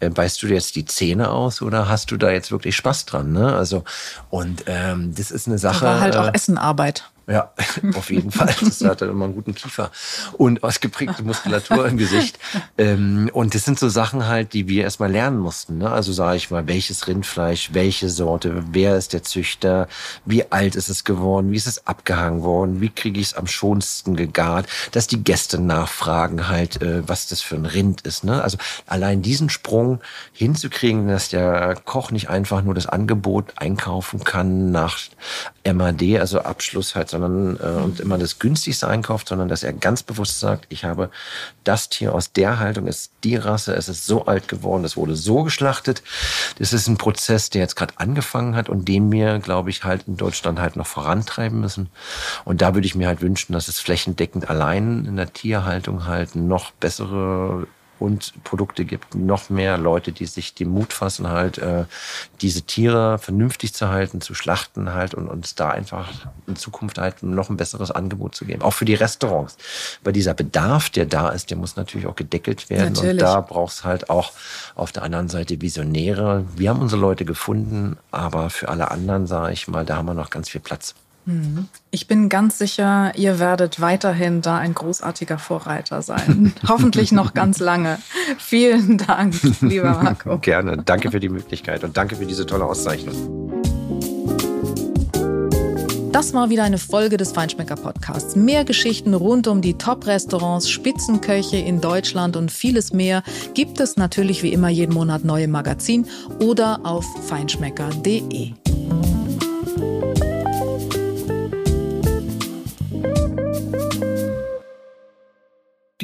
äh, 0.00 0.10
beißt 0.10 0.42
du 0.42 0.46
dir 0.46 0.54
jetzt 0.54 0.76
die 0.76 0.84
Zähne 0.84 1.30
aus 1.30 1.62
oder 1.62 1.88
hast 1.88 2.10
du 2.10 2.16
da 2.16 2.30
jetzt 2.30 2.50
wirklich 2.50 2.76
Spaß 2.76 3.06
dran? 3.06 3.32
Ne? 3.32 3.54
Also, 3.54 3.84
und 4.30 4.64
ähm, 4.66 5.14
das 5.14 5.30
ist 5.30 5.46
eine 5.46 5.58
Sache. 5.58 5.84
Da 5.84 5.92
war 5.92 6.00
halt 6.00 6.16
auch 6.16 6.28
äh, 6.28 6.34
Essenarbeit. 6.34 7.04
Ja, 7.28 7.52
auf 7.94 8.10
jeden 8.10 8.30
Fall. 8.30 8.54
Das 8.60 8.80
hat 8.82 9.02
dann 9.02 9.10
immer 9.10 9.26
einen 9.26 9.34
guten 9.34 9.54
Kiefer 9.54 9.90
und 10.38 10.62
ausgeprägte 10.64 11.22
Muskulatur 11.22 11.86
im 11.86 11.98
Gesicht. 11.98 12.38
Ähm, 12.78 13.30
und 13.34 13.54
das 13.54 13.66
sind 13.66 13.78
so 13.78 13.90
Sachen 13.90 14.26
halt, 14.26 14.54
die 14.54 14.66
wir 14.66 14.84
erstmal 14.84 15.12
lernen 15.12 15.38
mussten. 15.38 15.76
Ne? 15.78 15.90
Also 15.90 16.12
sage 16.12 16.38
ich 16.38 16.50
mal, 16.50 16.66
welches 16.66 17.06
Rindfleisch, 17.06 17.74
welche 17.74 18.08
Sorte, 18.08 18.64
wer 18.70 18.96
ist 18.96 19.12
der 19.12 19.24
Züchter, 19.24 19.88
wie 20.24 20.50
alt 20.50 20.74
ist 20.74 20.88
es 20.88 21.04
geworden, 21.04 21.52
wie 21.52 21.56
ist 21.56 21.66
es 21.66 21.86
abgehangen 21.86 22.42
worden, 22.42 22.80
wie 22.80 22.88
kriege 22.88 23.20
ich 23.20 23.26
es 23.28 23.34
am 23.34 23.46
schonsten 23.46 24.16
gegart, 24.16 24.66
dass 24.92 25.06
die 25.06 25.22
Gäste 25.22 25.60
nachfragen 25.60 26.48
halt, 26.48 26.80
äh, 26.80 27.06
was 27.06 27.28
das 27.28 27.42
für 27.42 27.56
ein 27.56 27.66
Rind 27.66 28.02
ist. 28.02 28.24
Ne? 28.24 28.42
Also 28.42 28.56
allein 28.86 29.20
diesen 29.20 29.50
Sprung 29.50 30.00
hinzukriegen, 30.32 31.08
dass 31.08 31.28
der 31.28 31.76
Koch 31.84 32.10
nicht 32.10 32.30
einfach 32.30 32.62
nur 32.62 32.74
das 32.74 32.86
Angebot 32.86 33.52
einkaufen 33.56 34.24
kann 34.24 34.70
nach 34.70 34.98
MAD, 35.70 36.18
also 36.18 36.40
Abschluss 36.40 36.94
halt, 36.94 37.10
sondern 37.20 37.56
äh, 37.60 37.82
und 37.82 38.00
immer 38.00 38.18
das 38.18 38.38
günstigste 38.38 38.88
einkauft, 38.88 39.28
sondern 39.28 39.48
dass 39.48 39.62
er 39.62 39.72
ganz 39.72 40.02
bewusst 40.02 40.40
sagt, 40.40 40.66
ich 40.68 40.84
habe 40.84 41.10
das 41.64 41.88
Tier 41.88 42.14
aus 42.14 42.32
der 42.32 42.58
Haltung, 42.58 42.86
ist 42.86 43.12
die 43.24 43.36
Rasse, 43.36 43.74
es 43.74 43.88
ist 43.88 44.06
so 44.06 44.26
alt 44.26 44.48
geworden, 44.48 44.84
es 44.84 44.96
wurde 44.96 45.16
so 45.16 45.42
geschlachtet. 45.42 46.02
Das 46.58 46.72
ist 46.72 46.88
ein 46.88 46.96
Prozess, 46.96 47.50
der 47.50 47.62
jetzt 47.62 47.76
gerade 47.76 47.94
angefangen 47.96 48.56
hat 48.56 48.68
und 48.68 48.88
den 48.88 49.10
wir, 49.12 49.38
glaube 49.38 49.70
ich, 49.70 49.84
halt 49.84 50.04
in 50.06 50.16
Deutschland 50.16 50.58
halt 50.60 50.76
noch 50.76 50.86
vorantreiben 50.86 51.60
müssen. 51.60 51.88
Und 52.44 52.62
da 52.62 52.74
würde 52.74 52.86
ich 52.86 52.94
mir 52.94 53.08
halt 53.08 53.20
wünschen, 53.20 53.52
dass 53.52 53.68
es 53.68 53.80
flächendeckend 53.80 54.48
allein 54.48 55.04
in 55.04 55.16
der 55.16 55.32
Tierhaltung 55.32 56.06
halt 56.06 56.36
noch 56.36 56.72
bessere 56.72 57.66
und 57.98 58.32
Produkte 58.44 58.84
gibt, 58.84 59.14
noch 59.14 59.50
mehr 59.50 59.78
Leute, 59.78 60.12
die 60.12 60.26
sich 60.26 60.54
den 60.54 60.68
Mut 60.68 60.92
fassen, 60.92 61.28
halt 61.28 61.58
äh, 61.58 61.84
diese 62.40 62.62
Tiere 62.62 63.18
vernünftig 63.18 63.74
zu 63.74 63.88
halten, 63.88 64.20
zu 64.20 64.34
schlachten 64.34 64.94
halt 64.94 65.14
und 65.14 65.28
uns 65.28 65.54
da 65.54 65.70
einfach 65.70 66.08
in 66.46 66.56
Zukunft 66.56 66.98
halt 66.98 67.22
noch 67.22 67.50
ein 67.50 67.56
besseres 67.56 67.90
Angebot 67.90 68.34
zu 68.34 68.44
geben. 68.44 68.62
Auch 68.62 68.74
für 68.74 68.84
die 68.84 68.94
Restaurants. 68.94 69.56
Weil 70.04 70.12
dieser 70.12 70.34
Bedarf, 70.34 70.90
der 70.90 71.06
da 71.06 71.30
ist, 71.30 71.50
der 71.50 71.56
muss 71.56 71.76
natürlich 71.76 72.06
auch 72.06 72.16
gedeckelt 72.16 72.70
werden. 72.70 72.92
Natürlich. 72.92 73.12
Und 73.12 73.20
da 73.20 73.40
brauchst 73.40 73.84
halt 73.84 74.10
auch 74.10 74.32
auf 74.74 74.92
der 74.92 75.02
anderen 75.02 75.28
Seite 75.28 75.60
Visionäre. 75.60 76.44
Wir 76.56 76.70
haben 76.70 76.80
unsere 76.80 77.00
Leute 77.00 77.24
gefunden, 77.24 77.96
aber 78.10 78.50
für 78.50 78.68
alle 78.68 78.90
anderen, 78.90 79.26
sage 79.26 79.52
ich 79.52 79.68
mal, 79.68 79.84
da 79.84 79.96
haben 79.96 80.06
wir 80.06 80.14
noch 80.14 80.30
ganz 80.30 80.48
viel 80.48 80.60
Platz. 80.60 80.94
Mhm. 81.28 81.68
Ich 81.90 82.06
bin 82.06 82.30
ganz 82.30 82.56
sicher, 82.56 83.12
ihr 83.14 83.38
werdet 83.38 83.82
weiterhin 83.82 84.40
da 84.40 84.56
ein 84.56 84.72
großartiger 84.72 85.38
Vorreiter 85.38 86.00
sein. 86.00 86.54
Hoffentlich 86.68 87.12
noch 87.12 87.34
ganz 87.34 87.58
lange. 87.58 87.98
Vielen 88.38 88.96
Dank, 88.96 89.34
lieber 89.60 90.00
Marco. 90.02 90.38
Gerne. 90.38 90.78
Danke 90.78 91.10
für 91.10 91.20
die 91.20 91.28
Möglichkeit 91.28 91.84
und 91.84 91.98
danke 91.98 92.16
für 92.16 92.24
diese 92.24 92.46
tolle 92.46 92.64
Auszeichnung. 92.64 93.52
Das 96.12 96.32
war 96.32 96.48
wieder 96.48 96.64
eine 96.64 96.78
Folge 96.78 97.18
des 97.18 97.32
Feinschmecker 97.32 97.76
Podcasts. 97.76 98.34
Mehr 98.34 98.64
Geschichten 98.64 99.12
rund 99.12 99.46
um 99.46 99.60
die 99.60 99.74
Top-Restaurants, 99.74 100.70
Spitzenköche 100.70 101.58
in 101.58 101.82
Deutschland 101.82 102.36
und 102.36 102.50
vieles 102.50 102.94
mehr 102.94 103.22
gibt 103.52 103.80
es 103.80 103.98
natürlich 103.98 104.42
wie 104.42 104.52
immer 104.54 104.70
jeden 104.70 104.94
Monat 104.94 105.24
neue 105.24 105.46
Magazin 105.46 106.06
oder 106.40 106.80
auf 106.84 107.04
feinschmecker.de. 107.28 108.54